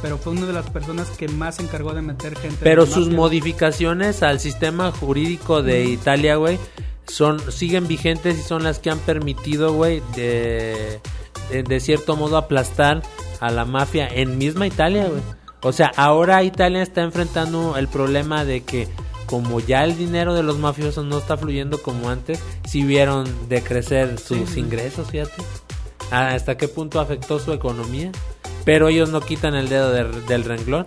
[0.00, 2.58] pero fue una de las personas que más se encargó de meter gente.
[2.62, 6.58] Pero sus modificaciones al sistema jurídico de Italia, güey,
[7.08, 11.00] son siguen vigentes y son las que han permitido, güey, de,
[11.50, 13.02] de, cierto modo aplastar
[13.40, 15.22] a la mafia en misma Italia, güey.
[15.62, 18.88] O sea, ahora Italia está enfrentando el problema de que
[19.26, 24.18] como ya el dinero de los mafiosos no está fluyendo como antes, si vieron decrecer
[24.18, 25.42] sus ingresos, fíjate.
[26.10, 28.10] ¿Hasta qué punto afectó su economía?
[28.64, 30.86] Pero ellos no quitan el dedo del renglón.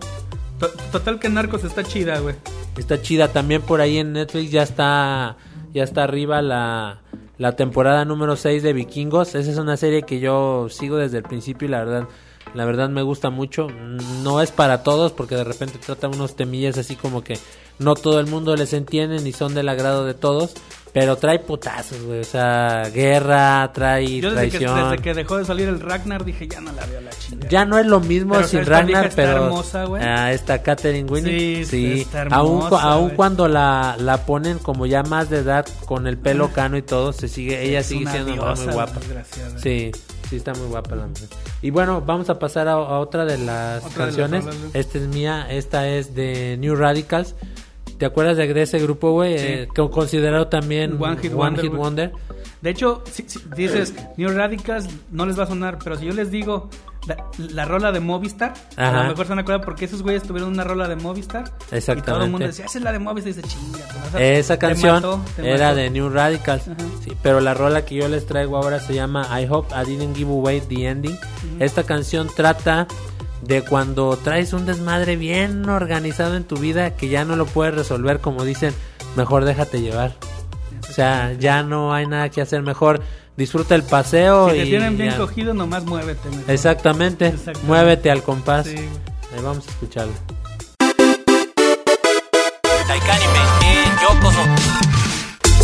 [0.91, 2.35] Total que Narcos está chida, güey.
[2.77, 3.31] Está chida.
[3.31, 5.38] También por ahí en Netflix ya está
[5.73, 7.02] ya está arriba la,
[7.38, 9.35] la temporada número 6 de Vikingos.
[9.35, 12.07] Esa es una serie que yo sigo desde el principio y la verdad,
[12.53, 13.68] la verdad me gusta mucho.
[14.23, 17.38] No es para todos porque de repente trata unos temillas así como que
[17.82, 20.53] no todo el mundo les entiende ni son del agrado de todos.
[20.94, 22.20] Pero trae putazos, güey.
[22.20, 26.48] O sea, guerra, trae Yo desde Que, desde que dejó de salir el Ragnar dije,
[26.49, 27.49] ya no la veo la chingada.
[27.49, 29.32] Ya no es lo mismo sin Ragnar, pero.
[29.32, 30.03] Está hermosa, güey.
[30.03, 31.66] Ah, esta Katherine Winnie.
[31.66, 32.08] Sí, sí.
[32.14, 36.76] hermosa, aún, cuando la, la ponen como ya más de edad, con el pelo cano
[36.76, 38.99] y todo, se sigue, ella sigue siendo muy guapa.
[39.64, 39.91] Sí,
[40.30, 41.30] sí, está muy guapa la mujer.
[41.62, 44.44] Y bueno, vamos a pasar a, otra de las canciones.
[44.74, 47.34] esta es mía, esta es de New Radicals.
[48.02, 49.36] ¿Te acuerdas de ese grupo, güey?
[49.38, 52.11] Eh, considerado también One Hit, Wonder,
[52.60, 53.23] De hecho, si,
[53.56, 56.68] dices New Radicals, no les va a sonar, pero si yo les digo
[57.38, 60.49] la, rola de Movistar, a lo mejor se van a acordar porque esos güeyes tuvieron
[60.49, 61.44] una rola de Movistar.
[61.69, 61.99] Exactamente.
[61.99, 63.34] Y todo el mundo decía, esa es la de Movistar.
[63.34, 64.19] Y dice, chinga.
[64.19, 66.64] Esa canción era de New Radicals.
[67.03, 70.18] Sí, pero la rola que yo les traigo ahora se llama I Hope I Didn't
[70.18, 71.15] Give Away the Ending.
[71.60, 72.88] Esta canción trata
[73.42, 77.74] de cuando traes un desmadre bien organizado en tu vida que ya no lo puedes
[77.74, 78.74] resolver como dicen,
[79.16, 80.16] mejor déjate llevar.
[80.90, 83.02] O sea, ya no hay nada que hacer, mejor
[83.38, 84.50] disfruta el paseo.
[84.50, 86.30] Si te tienen bien cogido, nomás muévete.
[86.48, 87.34] Exactamente.
[87.66, 88.68] muévete al compás.
[88.68, 90.14] Ahí vamos a escucharlo.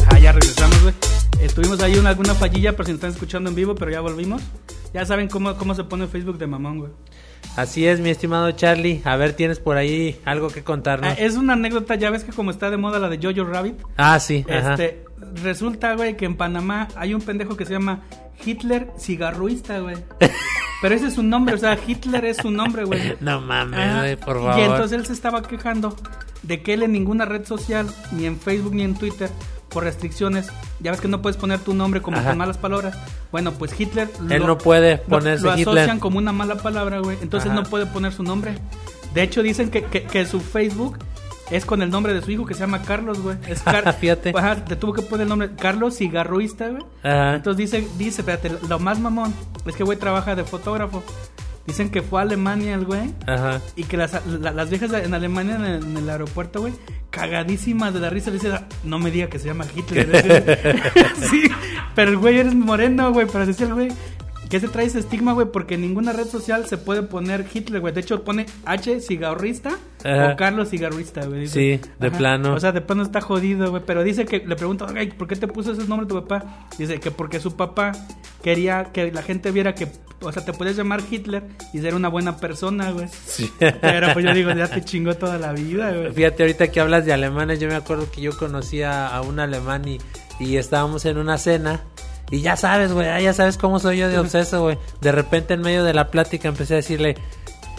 [0.10, 0.94] Ah, ya regresamos, güey.
[1.41, 4.41] Estuvimos ahí una, alguna fallilla, pero si nos están escuchando en vivo, pero ya volvimos.
[4.94, 6.91] Ya saben cómo, cómo se pone Facebook de mamón, güey.
[7.55, 9.01] Así es, mi estimado Charlie.
[9.03, 11.09] A ver, tienes por ahí algo que contarnos.
[11.09, 13.76] Ah, es una anécdota, ya ves que como está de moda la de Jojo Rabbit.
[13.97, 14.45] Ah, sí.
[14.47, 15.03] Este,
[15.41, 18.01] resulta, güey, que en Panamá hay un pendejo que se llama
[18.45, 19.97] Hitler cigarruista, güey.
[20.81, 23.15] Pero ese es su nombre, o sea, Hitler es su nombre, güey.
[23.19, 24.59] No mames, güey, por favor.
[24.59, 25.95] Y entonces él se estaba quejando
[26.43, 29.31] de que él en ninguna red social, ni en Facebook ni en Twitter,
[29.69, 30.48] por restricciones,
[30.80, 32.98] ya ves que no puedes poner tu nombre como con malas palabras.
[33.31, 34.10] Bueno, pues Hitler.
[34.30, 37.18] Él no puede ponerse lo, lo asocian como una mala palabra, güey.
[37.22, 38.56] Entonces no puede poner su nombre.
[39.14, 40.98] De hecho, dicen que, que, su Facebook
[41.49, 43.38] es con el nombre de su hijo que se llama Carlos, güey.
[43.48, 44.34] Es Car Fíjate.
[44.35, 46.84] Ajá, tuvo que poner el nombre Carlos Cigarruista, güey.
[47.03, 49.34] Entonces dice, dice, espérate, lo más mamón
[49.65, 51.03] es que güey trabaja de fotógrafo.
[51.68, 53.14] Dicen que fue a Alemania el güey.
[53.27, 53.61] Ajá.
[53.76, 56.73] Y que las, las viejas en Alemania en el, aeropuerto, güey,
[57.10, 60.88] cagadísimas de la risa, le dice, no me diga que se llama Hitler.
[61.30, 61.44] sí,
[61.94, 63.89] pero el güey eres moreno, güey, pero decía el güey,
[64.49, 65.48] ¿Qué se trae ese estigma, güey?
[65.52, 67.94] Porque en ninguna red social se puede poner Hitler, güey.
[67.94, 71.48] De hecho, pone H cigarrista o Carlos cigarrista, güey.
[71.48, 72.53] Sí, de plano.
[72.53, 73.84] O sea, de plano está jodido, güey.
[73.86, 76.68] Pero dice que le pregunto, ay, ¿por qué te puso ese nombre tu papá?
[76.78, 77.91] Dice que porque su papá
[78.41, 79.88] quería que la gente viera que,
[80.22, 81.44] o sea, te puedes llamar Hitler
[81.74, 83.07] y ser una buena persona, güey.
[83.26, 83.52] Sí.
[83.60, 86.14] Pero pues yo digo, ya te chingó toda la vida, güey.
[86.14, 89.88] Fíjate, ahorita que hablas de alemanes, yo me acuerdo que yo conocía a un alemán
[89.88, 89.99] y,
[90.40, 91.84] y estábamos en una cena.
[92.30, 94.78] Y ya sabes, güey, ya sabes cómo soy yo de obseso, güey.
[95.02, 97.16] De repente en medio de la plática empecé a decirle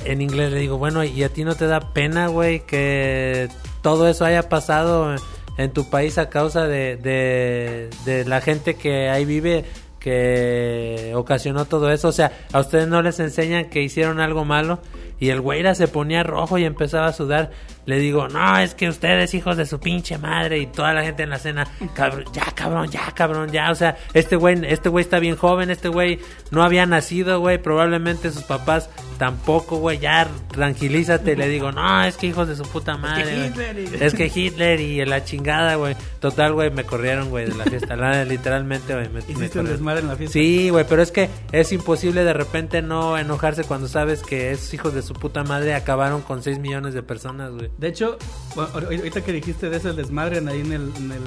[0.04, 3.48] en inglés, le digo, bueno, ¿y a ti no te da pena, güey, que
[3.82, 5.14] todo eso haya pasado
[5.56, 9.64] en tu país a causa de, de, de la gente que ahí vive
[9.98, 12.08] que ocasionó todo eso.
[12.08, 14.80] O sea, a ustedes no les enseñan que hicieron algo malo
[15.20, 17.50] y el güeyra se ponía rojo y empezaba a sudar.
[17.88, 21.22] Le digo, no, es que ustedes hijos de su pinche madre y toda la gente
[21.22, 23.70] en la cena, cabrón, ya cabrón, ya cabrón, ya.
[23.70, 26.18] O sea, este güey, este güey está bien joven, este güey
[26.50, 31.34] no había nacido, güey, probablemente sus papás tampoco, güey, ya tranquilízate.
[31.34, 33.22] Le digo, no, es que hijos de su puta madre.
[33.22, 33.46] Es que.
[33.46, 35.96] Hitler y- Es que Hitler y la chingada, güey.
[36.20, 37.96] Total, güey, me corrieron, güey, de la fiesta.
[37.96, 39.08] La- literalmente, güey.
[39.08, 40.32] Me, Hiciste desmadre en la fiesta.
[40.34, 44.74] Sí, güey, pero es que es imposible de repente no enojarse cuando sabes que esos
[44.74, 47.70] hijos de su puta madre acabaron con 6 millones de personas, güey.
[47.78, 48.18] De hecho,
[48.54, 51.22] bueno, ahor- ahorita que dijiste de ese desmadre ahí en el, en el,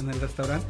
[0.00, 0.66] en el restaurante,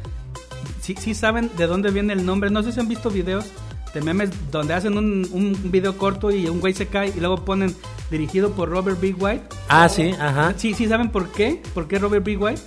[0.81, 2.49] sí, sí saben de dónde viene el nombre.
[2.49, 3.45] No sé si han visto videos
[3.93, 7.43] de memes donde hacen un, un video corto y un güey se cae y luego
[7.45, 7.75] ponen
[8.11, 9.13] dirigido por Robert B.
[9.17, 9.43] White.
[9.69, 10.53] Ah, sí, ajá.
[10.57, 11.61] Sí, sí saben por qué.
[11.73, 12.37] ¿Por qué Robert B.
[12.37, 12.61] White?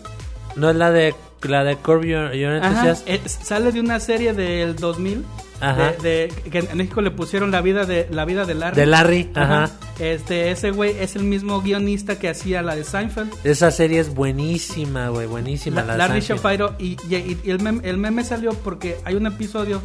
[0.57, 3.03] No es la de la de Curb Your, Your Ajá, Enthusiasm.
[3.07, 5.25] eh, sale de una serie del 2000
[5.61, 5.93] Ajá.
[6.03, 8.77] de, de- que en México le pusieron la vida de la vida de Larry.
[8.77, 9.71] De Larry, ajá.
[9.99, 13.33] Este ese güey es el mismo guionista que hacía la de Seinfeld.
[13.45, 15.81] Esa serie es buenísima, güey, buenísima.
[15.83, 16.21] La- la de Larry.
[16.21, 19.81] Shapiro y, y- y el, meme, el meme salió porque hay un episodio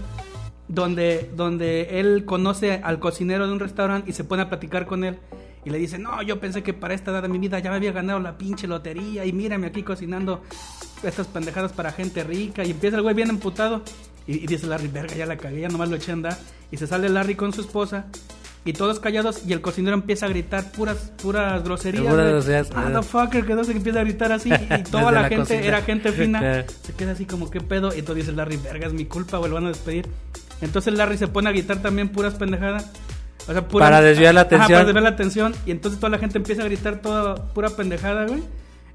[0.68, 5.04] donde, donde él conoce al cocinero de un restaurante y se pone a platicar con
[5.04, 5.18] él
[5.66, 7.78] y le dice, no, yo pensé que para esta edad de mi vida ya me
[7.78, 10.42] había ganado la pinche lotería y mírame aquí cocinando
[11.04, 13.82] estas pendejadas para gente rica y empieza el güey bien emputado
[14.28, 16.38] y, y dice Larry, verga, ya la cagué, ya nomás lo eché a andar
[16.72, 18.06] y se sale Larry con su esposa
[18.66, 22.06] y todos callados y el cocinero empieza a gritar puras puras groserías.
[22.06, 22.94] Puras groserías, Ah, eh.
[22.94, 25.42] the fucker, que no se empieza a gritar así y, y toda la, la gente
[25.56, 25.62] cocina.
[25.68, 26.66] era gente fina.
[26.82, 27.94] Se queda así como, ¿qué pedo?
[27.94, 30.08] Y entonces dice Larry, verga, es mi culpa, güey, lo van a despedir.
[30.62, 32.90] Entonces Larry se pone a gritar también puras pendejadas.
[33.48, 34.70] O sea, puras- Para desviar la Ajá, atención.
[34.72, 35.54] para desviar la atención.
[35.66, 38.42] Y entonces toda la gente empieza a gritar toda pura pendejada, güey.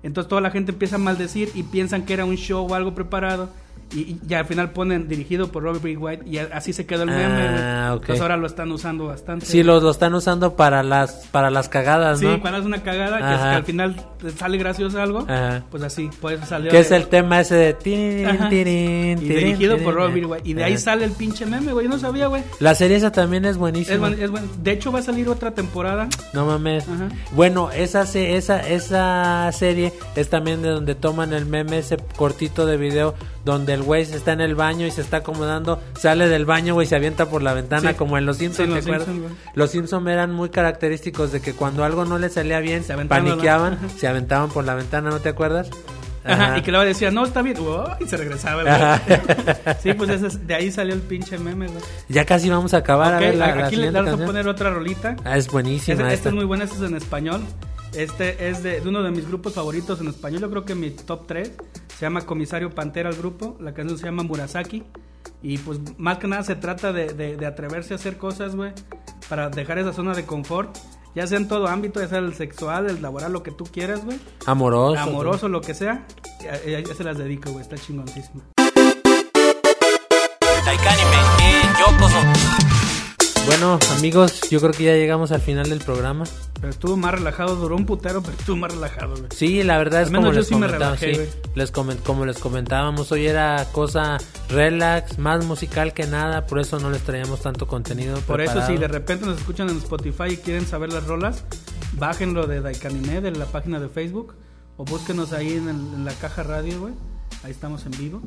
[0.03, 2.95] Entonces toda la gente empieza a maldecir y piensan que era un show o algo
[2.95, 3.51] preparado.
[3.95, 5.97] Y, y ya al final ponen dirigido por Robert B.
[5.97, 7.25] White y así se quedó el meme.
[7.59, 8.01] Ah, ok.
[8.03, 9.47] Entonces ahora lo están usando bastante.
[9.47, 12.41] Sí, lo, lo están usando para las para las cagadas, Sí, ¿no?
[12.41, 13.51] cuando es una cagada, que, es Ajá.
[13.51, 15.63] que al final te sale gracioso algo, Ajá.
[15.71, 16.71] pues así, por eso salió.
[16.71, 20.15] Que es el tema ese de tirin, tirin, Y dirigido tirin, por Robert.
[20.15, 20.27] B.
[20.27, 20.49] White.
[20.49, 21.87] Y de ahí sale el pinche meme, güey.
[21.87, 22.43] Yo no sabía, güey.
[22.61, 23.99] La serie esa también es Es buenísima.
[23.99, 26.09] buen- es buen- De hecho, va a salir otra temporada.
[26.35, 26.87] No mames.
[26.89, 27.09] Ajá.
[27.33, 32.77] Bueno, esa, esa, esa serie es también de donde toman el meme, ese cortito de
[32.77, 36.45] video, donde el güey se está en el baño y se está acomodando, sale del
[36.45, 37.97] baño, güey, se avienta por la ventana, Sí.
[37.97, 39.07] como en Los Simpsons, Sí, en ¿te Los acuerdas?
[39.09, 39.37] Simpson.
[39.55, 43.05] Los Simpsons eran muy característicos de que cuando algo no les salía bien, Se la-
[43.05, 45.71] paniqueaban, se aventaban por la ventana, ¿no te acuerdas?
[46.25, 46.59] Ajá.
[46.59, 47.57] Y que luego decía, no, está bien.
[48.01, 48.75] Y se regresaba, güey.
[49.83, 51.81] Sí, pues ese es- de ahí salió el pinche meme, güey.
[52.09, 54.47] Ya casi vamos a acabar a ver la, a- la aquí le vamos a poner
[54.47, 55.17] otra rolita.
[55.25, 56.03] Ah, es buenísima.
[56.03, 56.29] Este esta.
[56.29, 57.41] es muy bueno, este es en español.
[57.95, 60.41] Este es de, de uno de mis grupos favoritos en español.
[60.43, 61.53] Yo creo que mi top 3
[61.97, 63.57] se llama Comisario Pantera el grupo.
[63.61, 64.85] La canción se llama Murasaki.
[65.43, 68.73] Y pues más que nada se trata de, de- de atreverse a hacer cosas, güey.
[69.29, 70.77] Para dejar esa zona de confort.
[71.15, 74.05] Ya sea en todo ámbito, ya sea el sexual, el laboral, lo que tú quieras,
[74.05, 74.19] güey.
[74.47, 75.01] Amoroso.
[75.01, 76.07] Amoroso, lo que sea.
[76.43, 77.63] Ya, ya- ya se las dedico, güey.
[77.63, 78.43] Está chingoncísimo.
[83.49, 86.25] Bueno, amigos, yo creo que ya llegamos al final del programa.
[86.61, 89.25] Pero estuvo más relajado, duró un putero, pero estuvo más relajado, güey.
[89.35, 93.67] Sí, la verdad es como les sí relajé, sí, les como les comentábamos, hoy era
[93.73, 94.19] cosa
[94.51, 98.19] relax, más musical que nada, por eso no les traíamos tanto contenido.
[98.21, 101.45] Por eso, si de repente nos escuchan en Spotify y quieren saber las rolas,
[101.95, 104.35] bájenlo de Daikanime, de la página de Facebook,
[104.77, 106.93] o búsquenos ahí en, el- en la caja radio, güey.
[107.45, 108.21] Ahí estamos en vivo.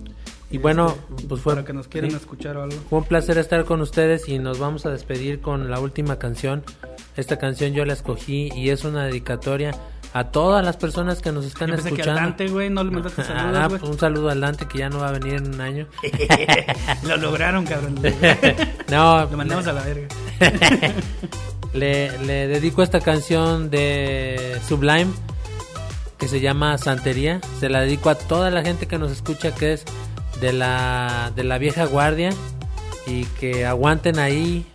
[0.52, 2.76] Y bueno, Este, pues fue- Para que nos quieran escuchar o algo.
[2.90, 6.64] Fue un placer estar con ustedes y nos vamos a despedir con la última canción.
[7.16, 9.72] Esta canción yo la escogí y es una dedicatoria
[10.14, 12.20] a todas las personas que nos están Yo pensé que escuchando.
[12.22, 13.92] Dante, güey, no le mandaste Ah, saludos, güey.
[13.94, 15.88] un saludo al Dante que ya no va a venir en un año.
[17.08, 17.96] Lo lograron, cabrón.
[18.92, 20.08] no, Lo mandamos a la verga.
[21.74, 25.12] le, le dedico esta canción de Sublime
[26.18, 27.40] que se llama Santería.
[27.60, 29.86] Se la dedico a toda la gente que nos escucha que es
[30.42, 32.32] de la, de la vieja guardia
[33.08, 34.66] y que aguanten ahí.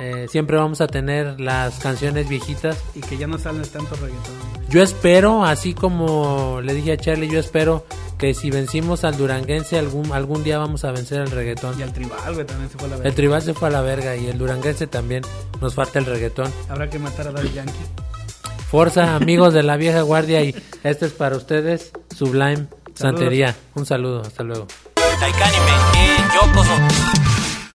[0.00, 2.82] Eh, siempre vamos a tener las canciones viejitas.
[2.94, 4.32] Y que ya no salen tanto reggaetón.
[4.68, 7.84] Yo espero, así como le dije a Charlie, yo espero
[8.18, 11.78] que si vencimos al duranguense algún, algún día vamos a vencer al reggaetón.
[11.78, 13.08] Y al tribal, güey, también se fue a la verga.
[13.08, 15.22] El tribal se fue a la verga y el duranguense también.
[15.60, 16.50] Nos falta el reggaetón.
[16.68, 17.72] Habrá que matar a Daddy Yankee.
[18.70, 23.54] Forza, amigos de la vieja guardia, y este es para ustedes, Sublime Santería.
[23.74, 24.66] Un saludo, hasta luego.
[25.20, 27.21] Daikanime y Yokozo.